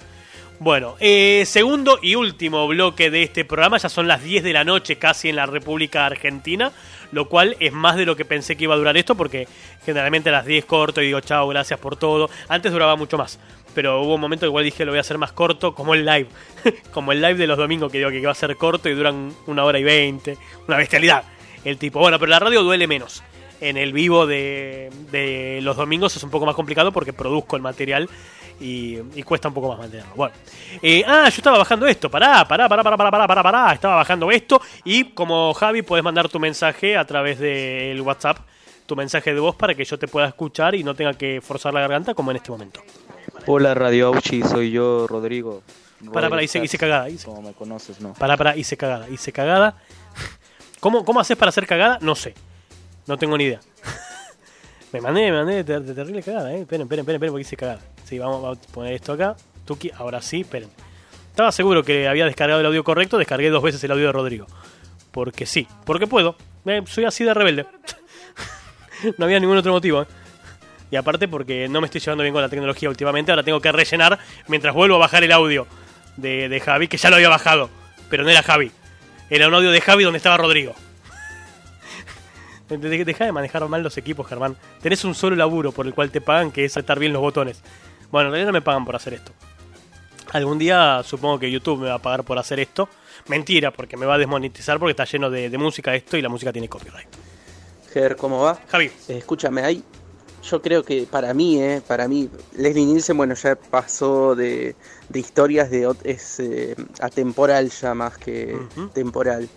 [0.59, 4.63] Bueno, eh, segundo y último bloque de este programa, ya son las 10 de la
[4.63, 6.71] noche casi en la República Argentina,
[7.11, 9.49] lo cual es más de lo que pensé que iba a durar esto, porque
[9.85, 12.31] generalmente a las 10 corto y digo chao, gracias por todo.
[12.49, 13.41] Antes duraba mucho más,
[13.75, 16.05] pero hubo un momento que igual dije lo voy a hacer más corto, como el
[16.05, 16.29] live.
[16.93, 19.33] como el live de los domingos que digo que va a ser corto y duran
[19.47, 20.37] una hora y veinte.
[20.69, 21.25] Una bestialidad.
[21.65, 23.23] El tipo, bueno, pero la radio duele menos.
[23.61, 27.63] En el vivo de, de los domingos es un poco más complicado porque produzco el
[27.63, 28.09] material
[28.61, 30.15] y, y cuesta un poco más mantenerlo.
[30.15, 30.35] Bueno,
[30.81, 32.11] eh, ah, yo estaba bajando esto.
[32.11, 33.73] Pará, pará, pará, pará, pará, pará, pará.
[33.73, 34.61] Estaba bajando esto.
[34.85, 38.39] Y como Javi, puedes mandar tu mensaje a través del WhatsApp,
[38.87, 41.75] tu mensaje de voz para que yo te pueda escuchar y no tenga que forzar
[41.75, 42.83] la garganta como en este momento.
[43.47, 45.63] Hola Radio Auchi, soy yo, Rodrigo.
[46.13, 48.13] Pará, pará, hice, hice cagada, hice, Como me conoces, ¿no?
[48.15, 49.77] pará, pará, hice cagada, hice cagada.
[50.81, 51.99] ¿Cómo, ¿Cómo haces para hacer cagada?
[52.01, 52.35] No sé,
[53.07, 53.61] no tengo ni idea.
[54.93, 56.61] me mandé, me mandé de, de terrible cagada, eh.
[56.63, 57.81] Esperen, esperen, esperen, esperen, porque hice cagada.
[58.05, 59.37] Sí, vamos, vamos a poner esto acá.
[59.65, 60.71] Tuki, ahora sí, esperen.
[61.31, 64.47] Estaba seguro que había descargado el audio correcto, descargué dos veces el audio de Rodrigo.
[65.13, 66.37] Porque sí, porque puedo.
[66.67, 67.67] Eh, soy así de rebelde.
[69.19, 70.03] no había ningún otro motivo.
[70.03, 70.07] eh.
[70.93, 73.73] Y aparte porque no me estoy llevando bien con la tecnología últimamente, ahora tengo que
[73.73, 75.67] rellenar mientras vuelvo a bajar el audio
[76.19, 77.71] de, de Javi, que ya lo había bajado,
[78.11, 78.71] pero no era Javi.
[79.31, 80.75] Era un audio de Javi donde estaba Rodrigo.
[82.69, 84.57] De- de- Deja de manejar mal los equipos, Germán.
[84.83, 87.61] Tenés un solo laburo por el cual te pagan, que es apretar bien los botones.
[88.11, 89.33] Bueno, en realidad no me pagan por hacer esto.
[90.33, 92.89] Algún día supongo que YouTube me va a pagar por hacer esto.
[93.29, 96.29] Mentira, porque me va a desmonetizar porque está lleno de, de música esto y la
[96.29, 97.09] música tiene copyright.
[97.93, 98.59] Ger, ¿cómo va?
[98.71, 99.83] Javi, Eh, escúchame, ahí
[100.43, 104.75] yo creo que para mí, eh, para mí, Leslie Nielsen, bueno, ya pasó de,
[105.09, 108.59] de historias de es eh, atemporal ya más que
[108.93, 109.49] temporal.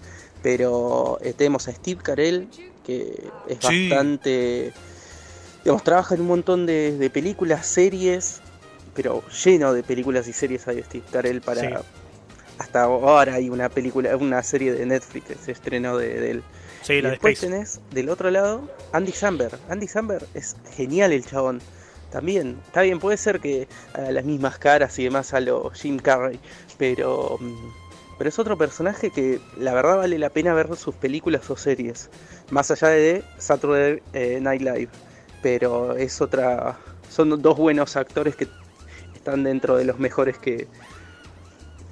[0.42, 2.50] Pero eh, tenemos a Steve Carell,
[2.84, 3.90] que es Sí.
[3.90, 4.72] bastante,
[5.64, 8.42] digamos, trabaja en un montón de, de películas, series,
[8.94, 11.68] pero lleno de películas y series hay Steve Carell para Sí.
[12.60, 16.44] hasta ahora hay una película, una serie de Netflix que se estrenó de, de él.
[16.86, 17.48] Sí, Y la de después Space.
[17.52, 19.60] tenés del otro lado Andy Samberg.
[19.70, 21.62] Andy Samberg es genial el chabón.
[22.12, 25.98] También, está bien, puede ser que haga las mismas caras y demás a lo Jim
[26.00, 26.40] Carrey,
[26.78, 27.72] pero, mm,
[28.18, 32.10] pero es otro personaje que la verdad vale la pena ver sus películas o series,
[32.52, 34.90] más allá de Saturday eh, Night Live.
[35.42, 36.78] Pero es otra,
[37.10, 38.48] son dos buenos actores que
[39.14, 40.68] están dentro de los mejores que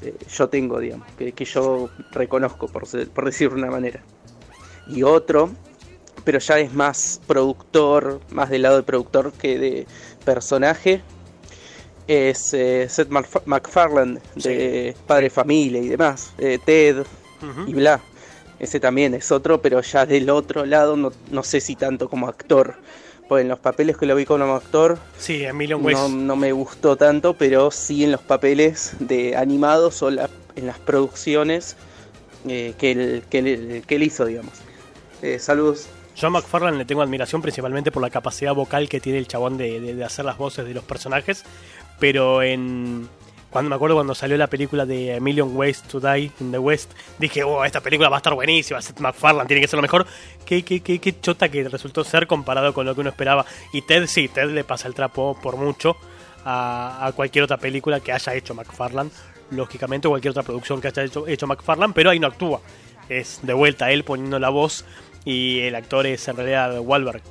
[0.01, 4.01] eh, yo tengo, digamos, que, que yo reconozco, por, ser- por decirlo de una manera
[4.87, 5.49] y otro,
[6.23, 9.87] pero ya es más productor, más del lado de productor que de
[10.25, 11.01] personaje,
[12.07, 17.03] es eh, Seth Macf- MacFarlane de Padre Familia y demás, eh, Ted
[17.67, 17.99] y bla.
[18.59, 22.27] Ese también es otro, pero ya del otro lado no, no sé si tanto como
[22.27, 22.75] actor.
[23.27, 25.97] Pues en los papeles que lo vi como actor Sí, Ways.
[25.97, 30.67] no, no me gustó tanto, pero sí en los papeles de animados o la- en
[30.67, 31.75] las producciones
[32.47, 34.53] eh, que, él, que, él, que él hizo, digamos.
[35.23, 35.87] Eh, saludos.
[36.19, 40.03] John McFarlane le tengo admiración principalmente por la capacidad vocal que tiene el chabón de,
[40.03, 41.45] hacer las voces de los personajes.
[41.97, 43.07] Pero en.
[43.49, 46.57] Cuando me acuerdo cuando salió la película de A Million Ways to Die in the
[46.57, 49.83] West, dije, oh, esta película va a estar buenísima, Seth MacFarlane tiene que ser lo
[49.83, 50.07] mejor.
[50.43, 53.45] Qué, qué, qué, qué chota que resultó ser comparado con lo que uno esperaba.
[53.71, 55.95] Y Ted, sí, Ted le pasa el trapo por mucho
[56.43, 59.11] a, a cualquier otra película que haya hecho McFarlane,
[59.51, 62.59] lógicamente, cualquier otra producción que haya hecho, hecho McFarlane, pero ahí no actúa.
[63.07, 64.83] Es de vuelta él poniendo la voz
[65.25, 67.21] y el actor es en realidad Wahlberg.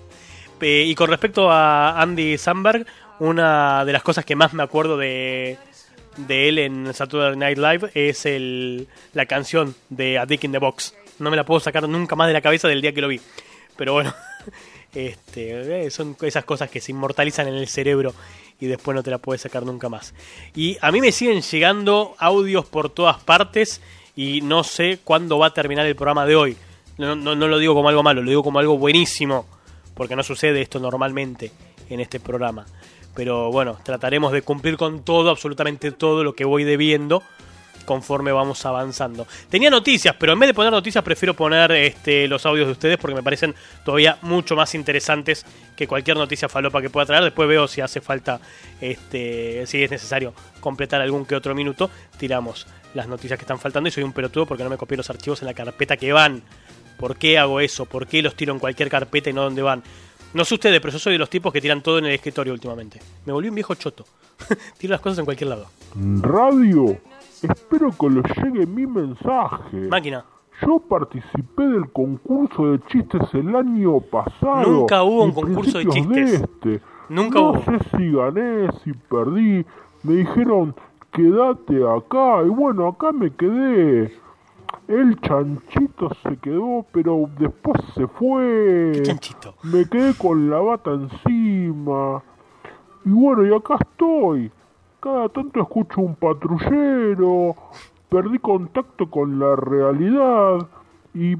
[0.60, 2.86] Eh, y con respecto a Andy Samberg,
[3.18, 5.58] una de las cosas que más me acuerdo de,
[6.16, 10.58] de él en Saturday Night Live es el, la canción de A Dick in the
[10.58, 10.94] Box.
[11.18, 13.20] No me la puedo sacar nunca más de la cabeza del día que lo vi.
[13.76, 14.14] Pero bueno,
[14.94, 18.14] este, eh, son esas cosas que se inmortalizan en el cerebro
[18.60, 20.14] y después no te la puedes sacar nunca más.
[20.54, 23.80] Y a mí me siguen llegando audios por todas partes
[24.14, 26.56] y no sé cuándo va a terminar el programa de hoy.
[26.98, 29.46] No, no, no lo digo como algo malo, lo digo como algo buenísimo,
[29.94, 31.52] porque no sucede esto normalmente
[31.88, 32.66] en este programa.
[33.14, 37.22] Pero bueno, trataremos de cumplir con todo, absolutamente todo lo que voy debiendo
[37.84, 39.26] conforme vamos avanzando.
[39.48, 42.98] Tenía noticias, pero en vez de poner noticias prefiero poner este, los audios de ustedes
[42.98, 45.44] porque me parecen todavía mucho más interesantes
[45.76, 47.24] que cualquier noticia falopa que pueda traer.
[47.24, 48.40] Después veo si hace falta,
[48.80, 53.88] este, si es necesario completar algún que otro minuto, tiramos las noticias que están faltando
[53.88, 56.42] y soy un pelotudo porque no me copié los archivos en la carpeta que van.
[57.02, 57.84] ¿Por qué hago eso?
[57.84, 59.82] ¿Por qué los tiro en cualquier carpeta y no donde van?
[60.34, 62.52] No sé ustedes, pero yo soy de los tipos que tiran todo en el escritorio
[62.52, 63.00] últimamente.
[63.26, 64.04] Me volví un viejo choto.
[64.78, 65.66] Tiro las cosas en cualquier lado.
[66.20, 66.96] Radio,
[67.42, 69.78] espero que les llegue mi mensaje.
[69.88, 70.24] Máquina.
[70.64, 74.62] Yo participé del concurso de chistes el año pasado.
[74.62, 76.34] Nunca hubo un concurso de chistes.
[76.34, 76.80] este.
[77.08, 77.64] Nunca no hubo.
[77.64, 79.66] sé si gané, si perdí.
[80.04, 80.72] Me dijeron,
[81.12, 82.44] quédate acá.
[82.46, 84.21] Y bueno, acá me quedé.
[84.88, 88.92] El chanchito se quedó, pero después se fue.
[88.94, 89.54] ¿Qué chanchito?
[89.62, 92.22] Me quedé con la bata encima.
[93.04, 94.50] Y bueno, y acá estoy.
[95.00, 97.56] Cada tanto escucho un patrullero.
[98.08, 100.68] Perdí contacto con la realidad.
[101.14, 101.36] Y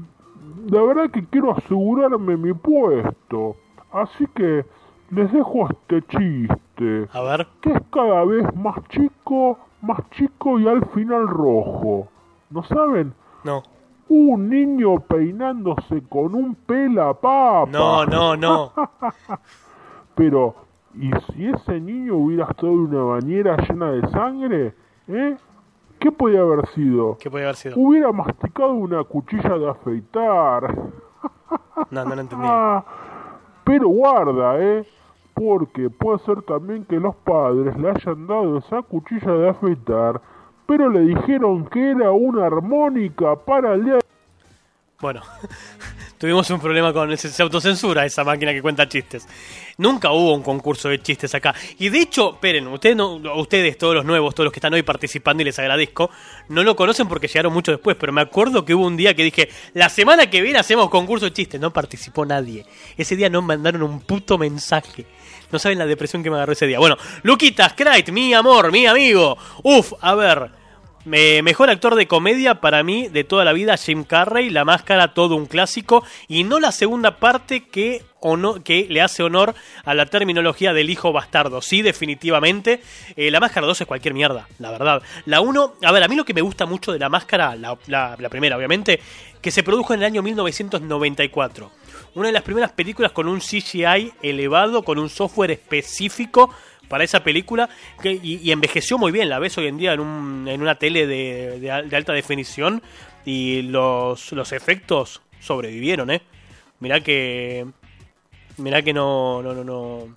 [0.69, 3.55] la verdad que quiero asegurarme mi puesto.
[3.91, 4.65] Así que
[5.11, 7.07] les dejo este chiste.
[7.13, 7.47] A ver.
[7.61, 12.07] Que es cada vez más chico, más chico y al final rojo.
[12.49, 13.13] ¿No saben?
[13.43, 13.63] No.
[14.09, 17.69] Un niño peinándose con un pela papa.
[17.71, 18.73] No, no, no.
[20.15, 20.55] Pero,
[20.93, 24.73] ¿y si ese niño hubiera estado en una bañera llena de sangre?
[25.07, 25.37] ¿Eh?
[25.99, 27.17] ¿Qué podía haber sido?
[27.17, 27.75] ¿Qué puede haber sido?
[27.77, 30.75] Hubiera masticado una cuchilla de afeitar.
[31.89, 32.47] No, no lo entendí.
[33.63, 34.85] Pero guarda, ¿eh?
[35.33, 40.21] Porque puede ser también que los padres le hayan dado esa cuchilla de afeitar,
[40.67, 43.99] pero le dijeron que era una armónica para el día
[44.99, 45.21] Bueno,
[46.23, 49.27] Tuvimos un problema con ese, se autocensura esa máquina que cuenta chistes.
[49.77, 51.53] Nunca hubo un concurso de chistes acá.
[51.79, 54.83] Y de hecho, esperen, ustedes, no, ustedes, todos los nuevos, todos los que están hoy
[54.83, 56.09] participando y les agradezco,
[56.47, 59.23] no lo conocen porque llegaron mucho después, pero me acuerdo que hubo un día que
[59.25, 61.59] dije, la semana que viene hacemos concurso de chistes.
[61.59, 62.65] No participó nadie.
[62.95, 65.05] Ese día no mandaron un puto mensaje.
[65.53, 66.79] No saben la depresión que me agarró ese día.
[66.79, 69.37] Bueno, Luquitas Krait, mi amor, mi amigo.
[69.63, 70.49] Uf, a ver.
[71.05, 75.13] Me- mejor actor de comedia para mí de toda la vida, Jim Carrey, La Máscara,
[75.13, 79.93] todo un clásico, y no la segunda parte que, ono- que le hace honor a
[79.93, 81.61] la terminología del hijo bastardo.
[81.61, 82.81] Sí, definitivamente,
[83.17, 85.03] eh, La Máscara 2 es cualquier mierda, la verdad.
[85.25, 87.77] La 1, a ver, a mí lo que me gusta mucho de La Máscara, la,
[87.87, 89.01] la- la primera obviamente,
[89.41, 91.69] que se produjo en el año 1994.
[92.15, 96.53] Una de las primeras películas con un CGI elevado, con un software específico
[96.87, 97.69] para esa película
[98.03, 99.29] y, envejeció muy bien.
[99.29, 102.83] La ves hoy en día en, un- en una tele de, de de alta definición
[103.25, 106.21] y los, los efectos sobrevivieron, ¿eh?
[106.79, 107.65] Mirá que...
[108.57, 109.41] Mirá que no...
[109.41, 110.15] No, no, no...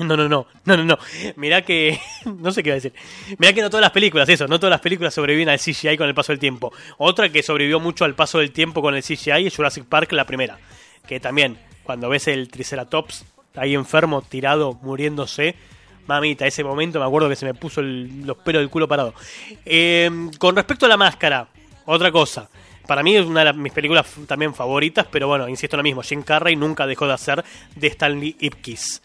[0.00, 0.98] No, no, no, no, no, no.
[1.34, 1.98] Mirá que.
[2.24, 2.92] No sé qué iba a decir.
[3.38, 6.06] Mirá que no todas las películas, eso, no todas las películas sobreviven al CGI con
[6.06, 6.72] el paso del tiempo.
[6.98, 10.24] Otra que sobrevivió mucho al paso del tiempo con el CGI es Jurassic Park, la
[10.24, 10.56] primera.
[11.08, 13.24] Que también, cuando ves el Triceratops
[13.56, 15.56] ahí enfermo, tirado, muriéndose.
[16.06, 19.14] Mamita, ese momento me acuerdo que se me puso el- los pelos del culo parado.
[19.66, 21.48] Eh, con respecto a la máscara,
[21.86, 22.48] otra cosa.
[22.86, 26.02] Para mí es una de mis películas también favoritas, pero bueno, insisto en lo mismo.
[26.02, 27.44] Jim Carrey nunca dejó de hacer
[27.74, 29.02] de Stanley Ipkiss.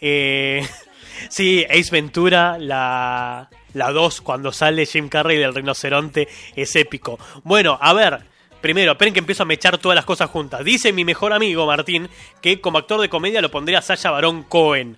[0.00, 0.66] Eh,
[1.28, 7.18] sí, Ace Ventura, la, la 2, cuando sale Jim Carrey del rinoceronte, es épico.
[7.44, 8.20] Bueno, a ver,
[8.66, 10.64] primero, esperen que empiezo a mechar todas las cosas juntas.
[10.64, 12.08] Dice mi mejor amigo Martín
[12.42, 14.96] que como actor de comedia lo pondría Sasha Baron Cohen.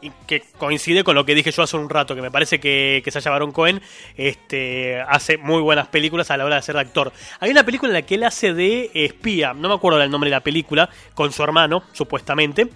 [0.00, 3.02] Y que coincide con lo que dije yo hace un rato, que me parece que,
[3.10, 3.82] Sacha Baron Cohen
[4.16, 7.12] este, hace muy buenas películas a la hora de ser actor.
[7.40, 10.30] Hay una película en la que él hace de espía, no me acuerdo del nombre
[10.30, 12.68] de la película, con su hermano, supuestamente.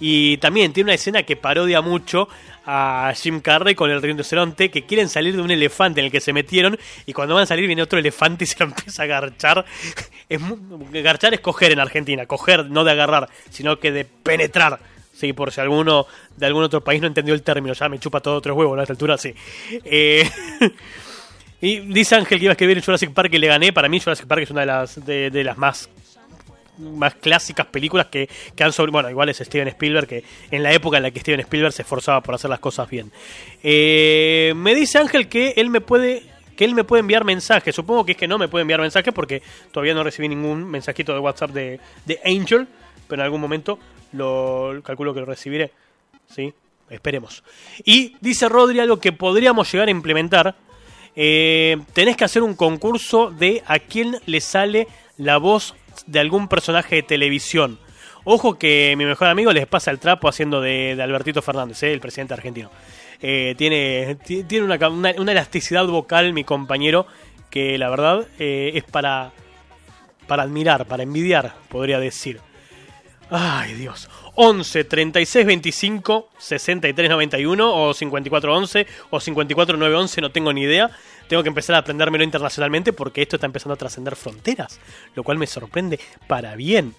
[0.00, 2.28] Y también tiene una escena que parodia mucho
[2.66, 6.20] a Jim Carrey con el rinoceronte, que quieren salir de un elefante en el que
[6.20, 9.06] se metieron, y cuando van a salir viene otro elefante y se lo empieza a
[9.06, 9.64] garchar.
[10.28, 10.40] Es
[10.92, 14.80] garchar es coger en Argentina, coger no de agarrar, sino que de penetrar.
[15.12, 16.06] Sí, por si alguno
[16.36, 18.80] de algún otro país no entendió el término, ya me chupa todo tres huevos ¿no?
[18.80, 19.32] a esta altura, sí.
[19.84, 20.28] Eh,
[21.60, 23.72] y dice Ángel que iba a escribir Jurassic Park y le gané.
[23.72, 25.88] Para mí Jurassic Park es una de las, de, de las más
[26.78, 28.92] más clásicas películas que, que han sobre...
[28.92, 31.82] Bueno, igual es Steven Spielberg, que en la época en la que Steven Spielberg se
[31.82, 33.12] esforzaba por hacer las cosas bien.
[33.62, 36.22] Eh, me dice Ángel que él me puede
[36.56, 37.74] que él me puede enviar mensajes.
[37.74, 41.12] Supongo que es que no me puede enviar mensajes porque todavía no recibí ningún mensajito
[41.12, 42.68] de WhatsApp de, de Angel,
[43.08, 43.78] pero en algún momento
[44.12, 45.72] lo calculo que lo recibiré.
[46.32, 46.52] ¿Sí?
[46.90, 47.42] Esperemos.
[47.84, 50.54] Y dice Rodri algo que podríamos llegar a implementar.
[51.16, 55.74] Eh, tenés que hacer un concurso de a quién le sale la voz
[56.06, 57.78] de algún personaje de televisión.
[58.24, 61.92] Ojo que mi mejor amigo les pasa el trapo haciendo de, Albertito Fernández, ¿eh?
[61.92, 62.70] el presidente argentino.
[63.20, 64.88] Eh, tiene ti- tiene una-
[65.18, 67.06] una elasticidad vocal, mi compañero,
[67.50, 69.32] que la verdad eh, es para,
[70.26, 72.40] para admirar, para envidiar, podría decir.
[73.30, 74.08] Ay, Dios.
[74.36, 80.62] 11 36 25 63 91 o 54 11 o 54 9 11, no tengo ni
[80.62, 80.90] idea.
[81.28, 84.80] Tengo que empezar a aprendérmelo internacionalmente porque esto está empezando a trascender fronteras,
[85.14, 86.94] lo cual me sorprende para bien.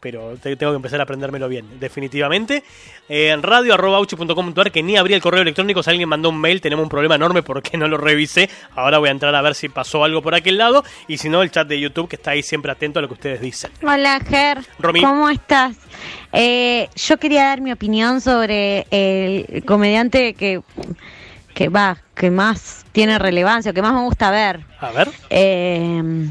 [0.00, 2.64] Pero te- tengo que empezar a aprendérmelo bien, definitivamente.
[3.08, 5.80] Eh, en radio.com.ar, que ni abrí el correo electrónico.
[5.80, 8.50] Si alguien mandó un mail, tenemos un problema enorme porque no lo revisé.
[8.74, 10.82] Ahora voy a entrar a ver si pasó algo por aquel lado.
[11.06, 13.14] Y si no, el chat de YouTube, que está ahí siempre atento a lo que
[13.14, 13.70] ustedes dicen.
[13.80, 14.58] Hola, Ger.
[14.80, 15.02] Romy.
[15.02, 15.76] ¿Cómo estás?
[16.32, 20.62] Eh, yo quería dar mi opinión sobre el comediante que,
[21.54, 24.64] que va, que más tiene relevancia, que más me gusta ver.
[24.80, 25.08] A ver.
[25.30, 26.30] Eh,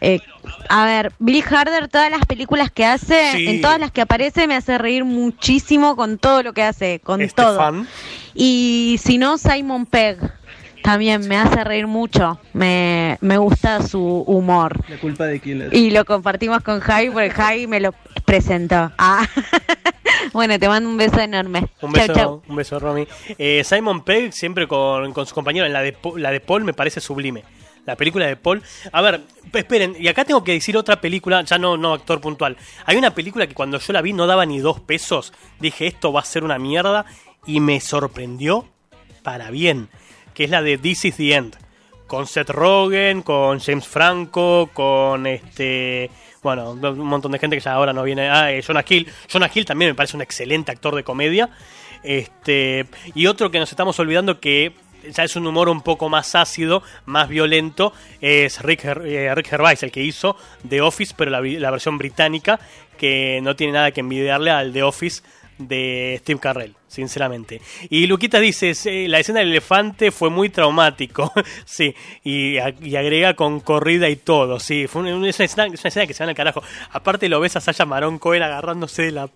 [0.00, 0.20] eh,
[0.68, 3.46] a ver, Bill Harder, todas las películas que hace, Sí.
[3.48, 7.18] en todas las que aparece, me hace reír muchísimo con todo lo que hace, con
[7.28, 7.50] todo.
[7.52, 7.86] Estefan.
[8.34, 10.18] Y si no, Simon Pegg
[10.82, 12.40] también me hace reír mucho.
[12.54, 14.80] Me, me gusta su humor.
[14.88, 15.72] La culpa de quién es.
[15.74, 17.92] Y lo compartimos con Javi porque Javi me lo
[18.24, 18.90] presentó.
[18.96, 19.26] Ah.
[20.32, 21.68] bueno, te mando un beso enorme.
[21.80, 22.42] Un beso, chau.
[22.46, 23.06] un beso, Romy.
[23.38, 26.72] Eh, Simon Pegg, siempre con, con su compañero, en la de, la de Paul me
[26.72, 27.44] parece sublime.
[27.86, 28.62] La película de Paul.
[28.92, 29.22] A ver,
[29.52, 32.56] esperen, y acá tengo que decir otra película, ya no, no actor puntual.
[32.84, 35.32] Hay una película que cuando yo la vi no daba ni dos pesos.
[35.58, 37.06] Dije, esto va a ser una mierda.
[37.46, 38.68] Y me sorprendió
[39.22, 39.88] para bien.
[40.34, 41.56] Que es la de This is the End.
[42.06, 46.10] Con Seth Rogen, con James Franco, con este.
[46.42, 48.28] Bueno, un montón de gente que ya ahora no viene.
[48.30, 49.06] Ah, eh, Jonah Hill.
[49.30, 51.50] Jonah Hill también me parece un excelente actor de comedia.
[52.02, 52.86] Este.
[53.14, 54.72] Y otro que nos estamos olvidando que
[55.10, 59.48] ya es un humor un poco más ácido, más violento, es Rick, Ger- eh, Rick
[59.48, 60.36] Gervais el que hizo
[60.68, 62.60] The Office, pero la, la versión británica,
[62.98, 65.22] que no tiene nada que envidiarle al The Office
[65.68, 67.60] de Steve Carrell, sinceramente.
[67.88, 71.32] Y Luquita dice, "Sí, la escena del elefante fue muy traumático,
[71.64, 76.36] sí, y, agrega con corrida y todo, sí, fue una, escena, que se va al
[76.36, 76.62] carajo.
[76.90, 79.30] Aparte lo ves a Sasha Maron Cohen agarrándose de la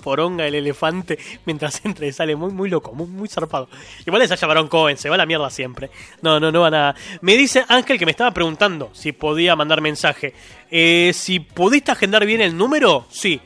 [0.00, 3.68] poronga el elefante mientras entra y sale muy muy loco, muy, muy zarpado.
[4.06, 5.90] Igual es Sasha Baron Cohen, se va la mierda siempre.
[6.22, 6.94] No, no, no va nada.
[7.20, 10.34] Me dice Ángel que me estaba preguntando si podía mandar mensaje.
[10.70, 13.40] Eh, si pudiste agendar bien el número, sí.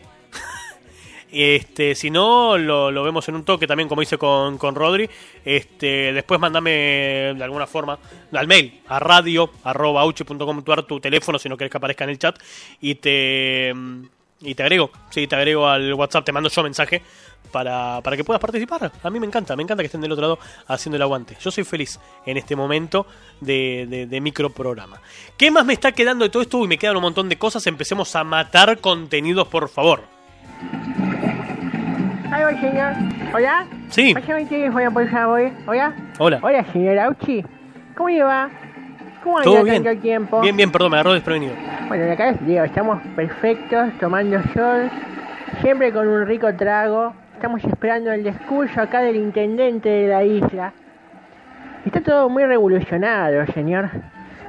[1.35, 5.11] Este, si no, lo, vemos en un toque también, como hice con, con Rodri.
[5.45, 6.71] Este, después mandame
[7.37, 7.99] de alguna forma
[8.33, 10.05] al mail, a radio arroba
[10.87, 12.39] tu teléfono si no querés que aparezca en el chat.
[12.81, 13.75] Y te,
[14.41, 17.03] y te agrego, sí, te agrego al WhatsApp, te mando yo mensaje
[17.51, 18.93] para, para que puedas participar.
[19.03, 20.39] A mí me encanta, me encanta que estén del otro lado
[20.69, 21.37] haciendo el aguante.
[21.41, 23.07] Yo soy feliz en este momento
[23.41, 25.01] de, de, de microprograma.
[25.37, 26.59] ¿Qué más me está quedando de todo esto?
[26.59, 27.67] Uy, me quedan un montón de cosas.
[27.67, 30.03] Empecemos a matar contenidos, por favor.
[32.45, 32.93] Voy, señor.
[33.33, 33.65] ¿Hola?
[33.89, 34.13] Sí.
[34.13, 35.51] Pásame el teléfono, por favor.
[35.67, 35.95] ¿Hola?
[36.19, 36.41] Hola.
[36.43, 37.43] Hola, señor Auchi.
[37.97, 38.51] ¿Cómo le va?
[39.23, 40.01] ¿Cómo anda ¿Todo tanto bien?
[40.03, 40.41] tiempo?
[40.43, 41.55] Bien, bien, perdón, me agarró desprevenido.
[41.89, 44.91] Bueno, acá les digo, estamos perfectos, tomando sol,
[45.63, 47.15] siempre con un rico trago.
[47.33, 50.75] Estamos esperando el discurso acá del intendente de la isla.
[51.87, 53.89] Está todo muy revolucionado, señor.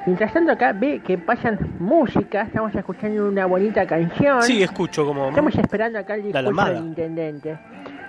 [0.05, 4.41] Mientras tanto acá ve que pasan música, estamos escuchando una bonita canción.
[4.43, 5.29] Sí, escucho como...
[5.29, 7.57] Estamos esperando acá el discurso del intendente.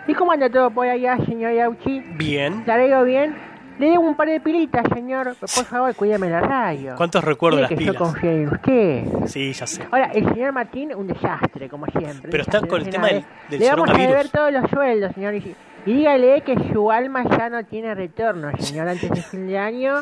[0.07, 2.01] ¿Y cómo anda todo por allá, señor Yauchi?
[2.17, 2.63] Bien.
[2.67, 3.35] ¿La veo bien?
[3.79, 5.37] Le debo un par de pilitas, señor.
[5.41, 6.95] Por favor, cuídame la radio.
[6.97, 7.97] ¿Cuántos recuerdos las que yo pilas?
[7.97, 9.05] confío en usted.
[9.27, 9.83] Sí, ya sé.
[9.91, 12.31] Ahora, el señor Martín, un desastre, como siempre.
[12.31, 15.35] Pero está con el tema del- del Le vamos a deber todos los sueldos, señor.
[15.35, 15.55] Y
[15.85, 18.89] dígale que su alma ya no tiene retorno, señor.
[18.89, 19.97] Antes de fin de año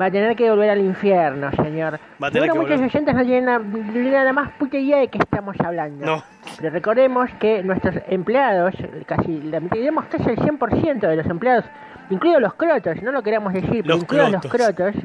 [0.00, 1.98] va a tener que volver al infierno, señor.
[2.22, 2.88] Va a tener que muchos volver.
[2.88, 6.06] oyentes no tienen la, no tienen la más puta idea de qué estamos hablando.
[6.06, 6.22] No.
[6.56, 8.74] Pero recordemos que nuestros empleados,
[9.06, 9.40] casi,
[9.72, 11.64] digamos casi el 100% de los empleados,
[12.10, 14.74] incluidos los crotos, no lo queremos decir, pero incluidos los crotos.
[14.74, 15.02] crotos,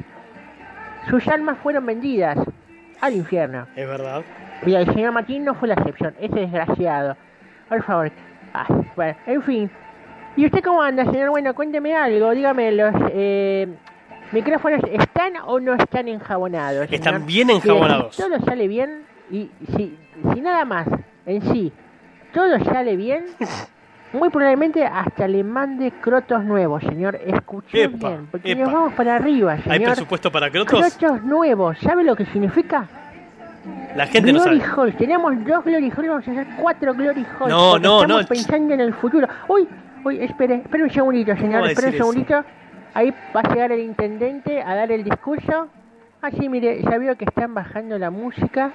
[1.08, 2.38] sus almas fueron vendidas
[3.00, 3.66] al infierno.
[3.76, 4.22] Es verdad.
[4.64, 7.16] Y el señor Martín no fue la excepción, ese desgraciado.
[7.68, 8.10] Por favor.
[8.54, 8.66] Ah,
[8.96, 9.70] bueno, en fin.
[10.36, 11.30] ¿Y usted cómo anda, señor?
[11.30, 12.30] Bueno, cuénteme algo.
[12.30, 13.68] Dígame, ¿los eh,
[14.34, 16.86] micrófonos están o no están enjabonados?
[16.88, 16.94] señor?
[16.94, 18.14] Están bien enjabonados.
[18.14, 19.96] si todo sale bien y si,
[20.34, 20.86] si nada más
[21.24, 21.72] en sí
[22.34, 23.26] todo sale bien,
[24.12, 27.18] muy probablemente hasta le mande crotos nuevos, señor.
[27.24, 28.62] Escuché Epa, bien, porque epa.
[28.64, 29.72] nos vamos para arriba, señor.
[29.72, 30.96] ¿Hay presupuesto para crotos?
[30.96, 32.88] Crotos nuevos, ¿sabe lo que significa?
[33.96, 34.72] La gente no Glory sabe.
[34.82, 37.48] Halls, teníamos dos Glory Halls, vamos a hacer cuatro Glory Halls.
[37.48, 38.28] No, no, estamos no.
[38.28, 39.28] pensando en el futuro.
[39.48, 39.66] Uy,
[40.04, 42.44] uy, espere, espere un segundito, ¿Cómo señor, espere un eso?
[42.94, 45.68] Ahí va a llegar el intendente a dar el discurso.
[46.22, 48.72] Ah, sí, mire, ya veo que están bajando la música.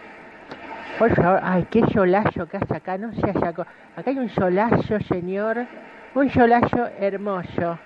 [0.97, 3.61] Por favor, ay, qué solazo que hace acá, no se saco.
[3.95, 5.65] Acá hay un solazo, señor.
[6.13, 7.79] Un solazo hermoso.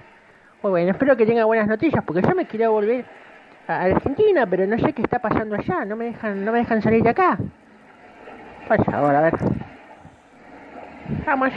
[0.64, 3.06] Muy bueno, espero que tenga buenas noticias, porque yo me quiero volver
[3.68, 5.86] a Argentina, pero no sé qué está pasando allá.
[5.86, 7.38] No me dejan, no me dejan salir de acá.
[8.68, 9.34] Por favor, a ver.
[11.26, 11.52] Vamos.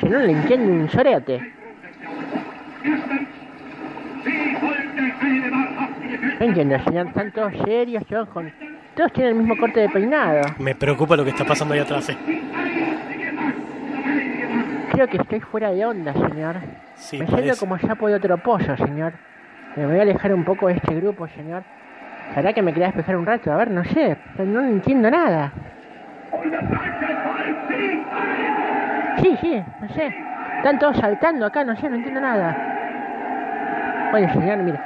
[0.00, 1.52] Si no le entiendo un sorete.
[6.38, 7.06] No entiendo, señor.
[7.08, 8.50] Están todos serios, todos con...
[8.96, 10.40] Todos tienen el mismo corte de peinado.
[10.58, 12.08] Me preocupa lo que está pasando ahí atrás.
[12.10, 12.16] eh.
[14.92, 16.56] Creo que estoy fuera de onda, señor.
[16.96, 19.12] Sí, me siento como sapo de otro pozo, señor.
[19.76, 21.62] Me voy a alejar un poco de este grupo, señor.
[22.34, 23.52] ¿Será que me quería despejar un rato?
[23.52, 24.16] A ver, no sé.
[24.38, 25.52] No entiendo nada.
[29.22, 30.14] Sí, sí, no sé.
[30.56, 34.08] Están todos saltando acá, no sé, no entiendo nada.
[34.10, 34.78] Bueno, señor, mire.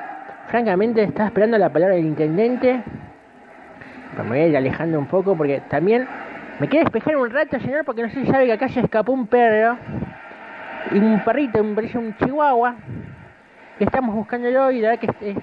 [0.48, 2.82] Francamente, estaba esperando la palabra del intendente.
[4.12, 6.06] Pero me voy a ir alejando un poco porque también
[6.60, 9.12] me quiere despejar un rato, señor, porque no sé si sabe que acá se escapó
[9.12, 9.76] un perro.
[10.92, 12.76] Y un perrito, me parece un chihuahua.
[13.78, 15.42] Que estamos buscándolo y la verdad que este,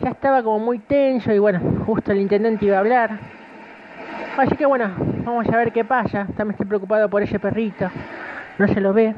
[0.00, 3.37] ya estaba como muy tenso y bueno, justo el intendente iba a hablar.
[4.36, 4.90] Así que bueno,
[5.24, 6.26] vamos a ver qué pasa.
[6.36, 7.90] También estoy preocupado por ese perrito.
[8.58, 9.14] No se lo ve.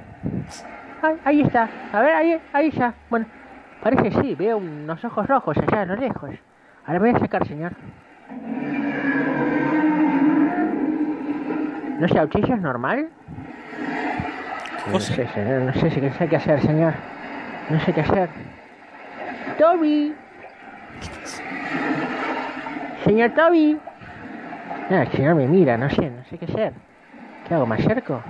[1.03, 1.69] Ay, ahí está.
[1.93, 2.95] A ver, ahí, ahí ya.
[3.09, 3.27] Bueno,
[3.83, 6.31] parece sí, veo unos ojos rojos allá a lo lejos.
[6.87, 7.73] Ahora voy a sacar, señor.
[11.99, 13.09] ¿No sé, Auchillo es normal?
[14.91, 16.95] No sé, señor, no sé, no sé qué hacer, señor.
[17.69, 18.29] No sé qué hacer.
[19.59, 20.15] Toby.
[23.05, 23.79] Señor Toby.
[24.89, 26.73] Ah, el señor me mira, no sé, no sé qué hacer.
[27.47, 27.67] ¿Qué hago?
[27.67, 28.23] ¿Me acerco?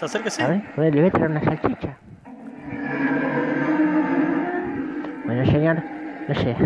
[0.00, 0.42] Acérquese.
[0.42, 1.96] A ver, le voy a traer una salchicha.
[5.24, 5.82] Bueno, señor,
[6.28, 6.56] no sé.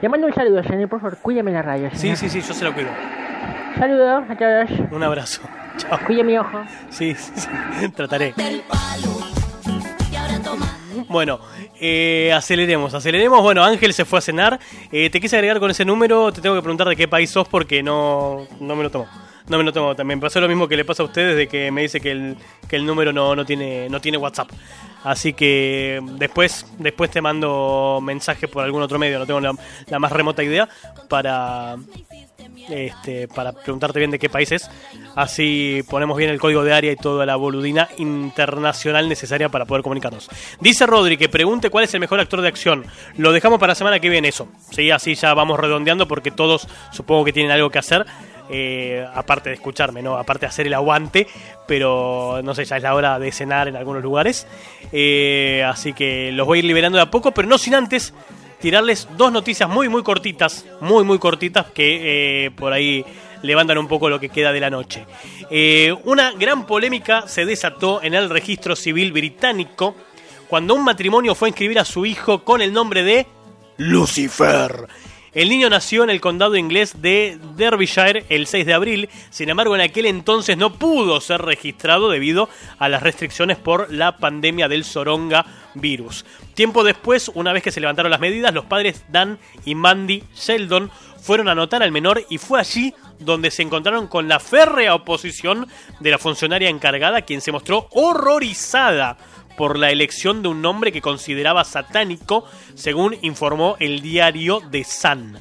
[0.00, 2.16] Le mando un saludo, señor, por favor, cuídeme la radio, Sí, señor.
[2.18, 2.90] sí, sí, yo se lo cuido.
[3.78, 4.70] Saludos a todos.
[4.92, 5.42] Un abrazo.
[5.78, 5.98] Chao.
[6.06, 6.62] Cuide mi ojo.
[6.90, 7.88] Sí, sí, sí.
[7.96, 8.34] Trataré.
[11.08, 11.40] Bueno,
[11.80, 13.40] eh, aceleremos, aceleremos.
[13.42, 14.58] Bueno, Ángel se fue a cenar.
[14.90, 16.32] Eh, te quise agregar con ese número.
[16.32, 19.06] Te tengo que preguntar de qué país sos porque no, no me lo tomo.
[19.48, 19.94] No me lo tomo.
[19.94, 22.36] También pasó lo mismo que le pasa a ustedes de que me dice que el,
[22.68, 24.50] que el número no, no, tiene, no tiene WhatsApp.
[25.04, 29.20] Así que después, después te mando mensaje por algún otro medio.
[29.20, 29.52] No tengo la,
[29.86, 30.68] la más remota idea
[31.08, 31.76] para,
[32.68, 34.70] este, para preguntarte bien de qué país es.
[35.14, 39.82] Así ponemos bien el código de área y toda la boludina internacional necesaria para poder
[39.82, 40.28] comunicarnos.
[40.60, 42.84] Dice Rodri que pregunte cuál es el mejor actor de acción.
[43.16, 44.48] Lo dejamos para la semana que viene eso.
[44.70, 48.06] Sí, así ya vamos redondeando porque todos supongo que tienen algo que hacer.
[48.48, 50.16] eh, aparte de escucharme, ¿no?
[50.16, 51.26] Aparte de hacer el aguante,
[51.66, 54.46] pero no sé, ya es la hora de cenar en algunos lugares.
[54.92, 58.14] Eh, así que los voy a ir liberando de a poco, pero no sin antes
[58.60, 63.04] tirarles dos noticias muy muy cortitas, muy muy cortitas que eh, por ahí
[63.42, 65.06] levantan un poco lo que queda de la noche.
[65.50, 69.94] Eh, una gran polémica se desató en el registro civil británico
[70.48, 73.26] cuando un matrimonio fue a inscribir a su hijo con el nombre de
[73.76, 74.86] Lucifer.
[75.36, 79.74] El niño nació en el condado inglés de Derbyshire el 6 de abril, sin embargo
[79.74, 84.84] en aquel entonces no pudo ser registrado debido a las restricciones por la pandemia del
[84.84, 86.24] Soronga virus.
[86.56, 90.90] Tiempo después, una vez que se levantaron las medidas, los padres Dan y Mandy Sheldon
[91.20, 95.68] fueron a anotar al menor y fue allí donde se encontraron con la férrea oposición
[96.00, 99.18] de la funcionaria encargada, quien se mostró horrorizada
[99.58, 105.36] por la elección de un nombre que consideraba satánico, según informó el diario The Sun.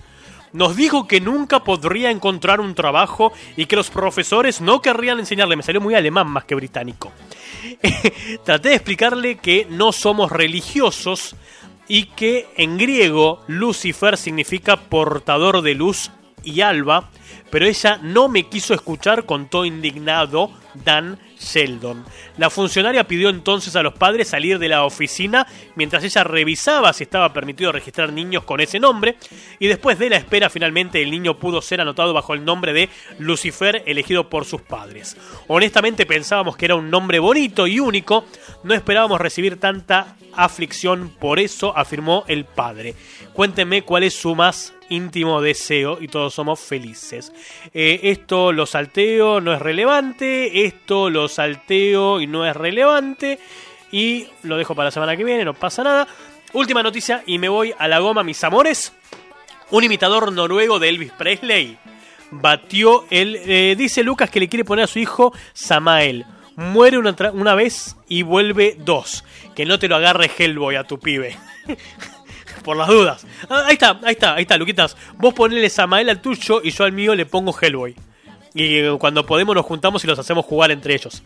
[0.51, 5.55] Nos dijo que nunca podría encontrar un trabajo y que los profesores no querrían enseñarle.
[5.55, 7.13] Me salió muy alemán más que británico.
[8.45, 11.35] Traté de explicarle que no somos religiosos
[11.87, 16.11] y que en griego Lucifer significa portador de luz
[16.43, 17.09] y alba,
[17.49, 22.03] pero ella no me quiso escuchar, contó indignado Dan Sheldon.
[22.37, 27.03] La funcionaria pidió entonces a los padres salir de la oficina mientras ella revisaba si
[27.03, 29.15] estaba permitido registrar niños con ese nombre
[29.59, 32.89] y después de la espera finalmente el niño pudo ser anotado bajo el nombre de
[33.19, 35.15] Lucifer elegido por sus padres.
[35.47, 38.25] Honestamente pensábamos que era un nombre bonito y único,
[38.63, 42.95] no esperábamos recibir tanta aflicción, por eso afirmó el padre.
[43.33, 47.31] Cuénteme cuál es su más íntimo deseo y todos somos felices.
[47.73, 53.39] Eh, esto lo salteo, no es relevante, esto lo salteo y no es relevante
[53.91, 56.07] y lo dejo para la semana que viene, no pasa nada.
[56.53, 58.93] Última noticia y me voy a la goma, mis amores.
[59.71, 61.77] Un imitador noruego de Elvis Presley
[62.31, 63.35] batió el...
[63.35, 66.25] eh, dice Lucas que le quiere poner a su hijo Samael.
[66.55, 69.25] Muere una, una vez y vuelve dos.
[69.55, 71.37] Que no te lo agarre Hellboy a tu pibe.
[72.65, 73.27] Por las dudas.
[73.47, 74.97] Ah, ahí está, ahí está, ahí está, Luquitas.
[75.17, 77.95] Vos ponele Samael al tuyo y yo al mío le pongo Hellboy.
[78.55, 81.21] Y eh, cuando podemos nos juntamos y los hacemos jugar entre ellos.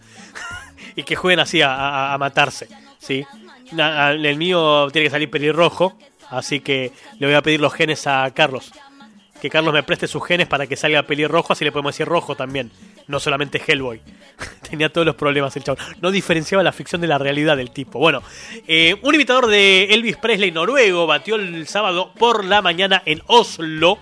[0.97, 2.67] y que jueguen así a, matarse.
[2.99, 3.25] ¿sí?
[3.71, 5.97] El mío tiene que salir pelirrojo.
[6.29, 8.73] Así que le voy a pedir los genes a Carlos.
[9.41, 12.35] Que Carlos me preste sus genes para que salga pelirrojo, así le podemos decir rojo
[12.35, 12.69] también.
[13.09, 13.99] No solamente Hellboy.
[14.69, 15.77] Tenía todos los problemas el chavo.
[15.99, 17.99] No diferenciaba la ficción de la realidad del tipo.
[17.99, 18.23] Bueno,
[18.67, 23.99] eh, un imitador de Elvis Presley noruego batió el sábado por la mañana en Oslo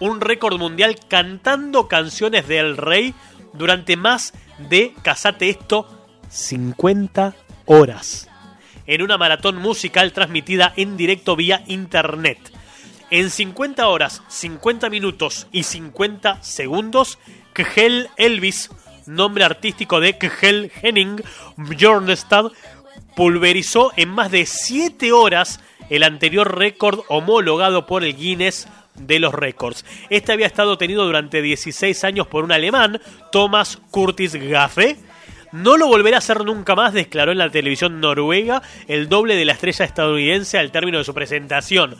[0.00, 3.14] un récord mundial cantando canciones del rey
[3.52, 4.32] durante más
[4.68, 5.86] de, casate esto,
[6.28, 7.34] 50
[7.66, 8.28] horas.
[8.86, 12.38] En una maratón musical transmitida en directo vía internet.
[13.10, 17.18] En 50 horas, 50 minutos y 50 segundos,
[17.64, 18.70] Kjell Elvis,
[19.06, 21.22] nombre artístico de Kjell Henning
[21.56, 22.46] Bjornstad,
[23.16, 29.34] pulverizó en más de 7 horas el anterior récord homologado por el Guinness de los
[29.34, 29.84] récords.
[30.08, 33.00] Este había estado tenido durante 16 años por un alemán,
[33.32, 34.96] Thomas Curtis Gaffe.
[35.52, 39.44] No lo volverá a hacer nunca más, declaró en la televisión noruega el doble de
[39.44, 41.96] la estrella estadounidense al término de su presentación.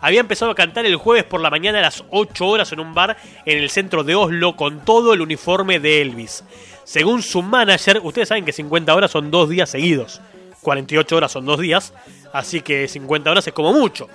[0.00, 2.94] Había empezado a cantar el jueves por la mañana a las 8 horas en un
[2.94, 6.44] bar en el centro de Oslo con todo el uniforme de Elvis.
[6.84, 10.20] Según su manager, ustedes saben que 50 horas son dos días seguidos.
[10.62, 11.92] 48 horas son dos días,
[12.32, 14.08] así que 50 horas es como mucho.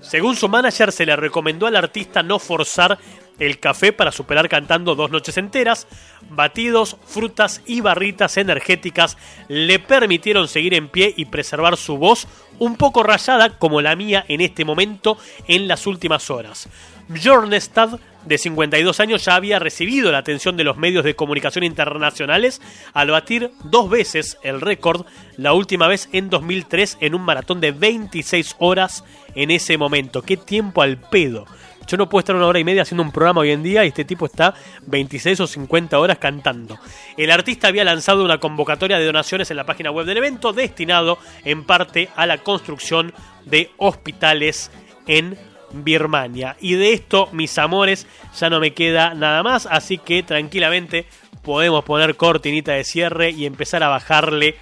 [0.00, 2.98] Según su manager, se le recomendó al artista no forzar
[3.38, 5.86] el café para superar cantando dos noches enteras.
[6.30, 9.16] Batidos, frutas y barritas energéticas
[9.48, 12.26] le permitieron seguir en pie y preservar su voz
[12.58, 16.68] un poco rayada como la mía en este momento en las últimas horas.
[17.08, 22.62] Bjornestad, de 52 años, ya había recibido la atención de los medios de comunicación internacionales
[22.94, 25.04] al batir dos veces el récord,
[25.36, 29.04] la última vez en 2003 en un maratón de 26 horas
[29.34, 30.22] en ese momento.
[30.22, 31.44] ¡Qué tiempo al pedo!
[31.86, 33.88] Yo no puedo estar una hora y media haciendo un programa hoy en día y
[33.88, 34.54] este tipo está
[34.86, 36.78] 26 o 50 horas cantando.
[37.16, 41.18] El artista había lanzado una convocatoria de donaciones en la página web del evento destinado
[41.44, 43.12] en parte a la construcción
[43.44, 44.70] de hospitales
[45.06, 45.36] en
[45.72, 46.56] Birmania.
[46.60, 48.06] Y de esto, mis amores,
[48.38, 51.06] ya no me queda nada más, así que tranquilamente
[51.42, 54.56] podemos poner cortinita de cierre y empezar a bajarle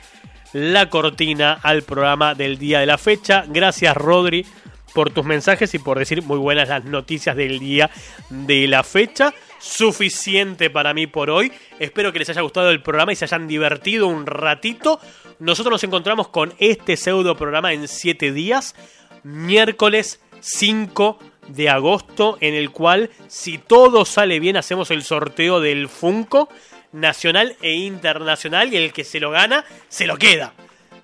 [0.53, 3.45] la cortina al programa del día de la fecha.
[3.49, 4.45] Gracias Rodri
[4.93, 7.91] por tus mensajes y por decir muy buenas las noticias del día
[8.31, 9.35] de la fecha.
[9.59, 11.53] Suficiente para mí por hoy.
[11.79, 15.01] Espero que les haya gustado el programa y se hayan divertido un ratito.
[15.39, 18.75] Nosotros nos encontramos con este pseudo programa en 7 días.
[19.23, 25.89] Miércoles 5 de agosto, en el cual, si todo sale bien, hacemos el sorteo del
[25.89, 26.49] Funko
[26.93, 30.53] nacional e internacional y el que se lo gana, se lo queda.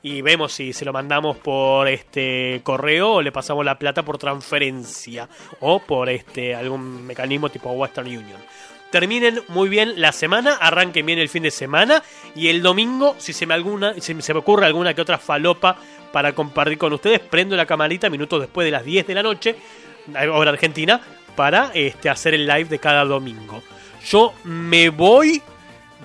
[0.02, 4.18] Y vemos si se lo mandamos por este correo o le pasamos la plata por
[4.18, 5.28] transferencia
[5.60, 8.40] o por este algún mecanismo tipo Western Union.
[8.90, 12.02] Terminen muy bien la semana, arranquen bien el fin de semana
[12.34, 15.76] y el domingo, si se me, alguna, si se me ocurre alguna que otra falopa
[16.10, 19.56] para compartir con ustedes, prendo la camarita minutos después de las 10 de la noche,
[20.32, 21.02] hora argentina,
[21.36, 23.62] para este, hacer el live de cada domingo.
[24.06, 25.42] Yo me voy,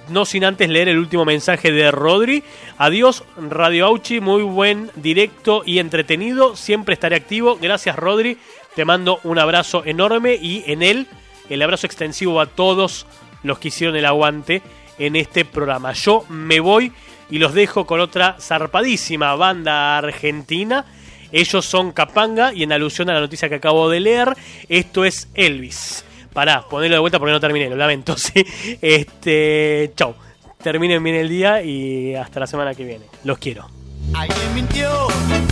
[0.09, 2.43] no sin antes leer el último mensaje de Rodri.
[2.77, 7.57] Adiós, Radio Auchi, muy buen directo y entretenido, siempre estaré activo.
[7.61, 8.37] Gracias, Rodri,
[8.75, 11.07] te mando un abrazo enorme y en él
[11.49, 13.05] el abrazo extensivo a todos
[13.43, 14.61] los que hicieron el aguante
[14.97, 15.93] en este programa.
[15.93, 16.91] Yo me voy
[17.29, 20.85] y los dejo con otra zarpadísima banda argentina.
[21.31, 24.35] Ellos son Capanga y en alusión a la noticia que acabo de leer,
[24.69, 26.05] esto es Elvis.
[26.33, 28.45] Pará, ponerlo de vuelta porque no terminé, lo lamento, sí.
[28.81, 30.15] Este, chau.
[30.61, 33.05] Terminen bien el día y hasta la semana que viene.
[33.25, 33.67] Los quiero.
[34.13, 35.07] Alguien mintió,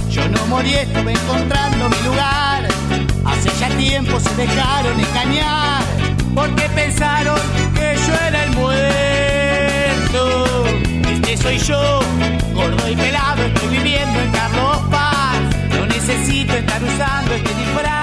[0.09, 2.67] yo no morí, estuve encontrando mi lugar.
[3.25, 5.83] Hace ya tiempo se dejaron engañar,
[6.35, 7.39] porque pensaron
[7.73, 10.21] que yo era el muerto.
[11.11, 11.99] Este soy yo,
[12.53, 15.39] gordo y pelado, estoy viviendo en Carlos Paz.
[15.77, 18.00] No necesito estar usando este disfraz,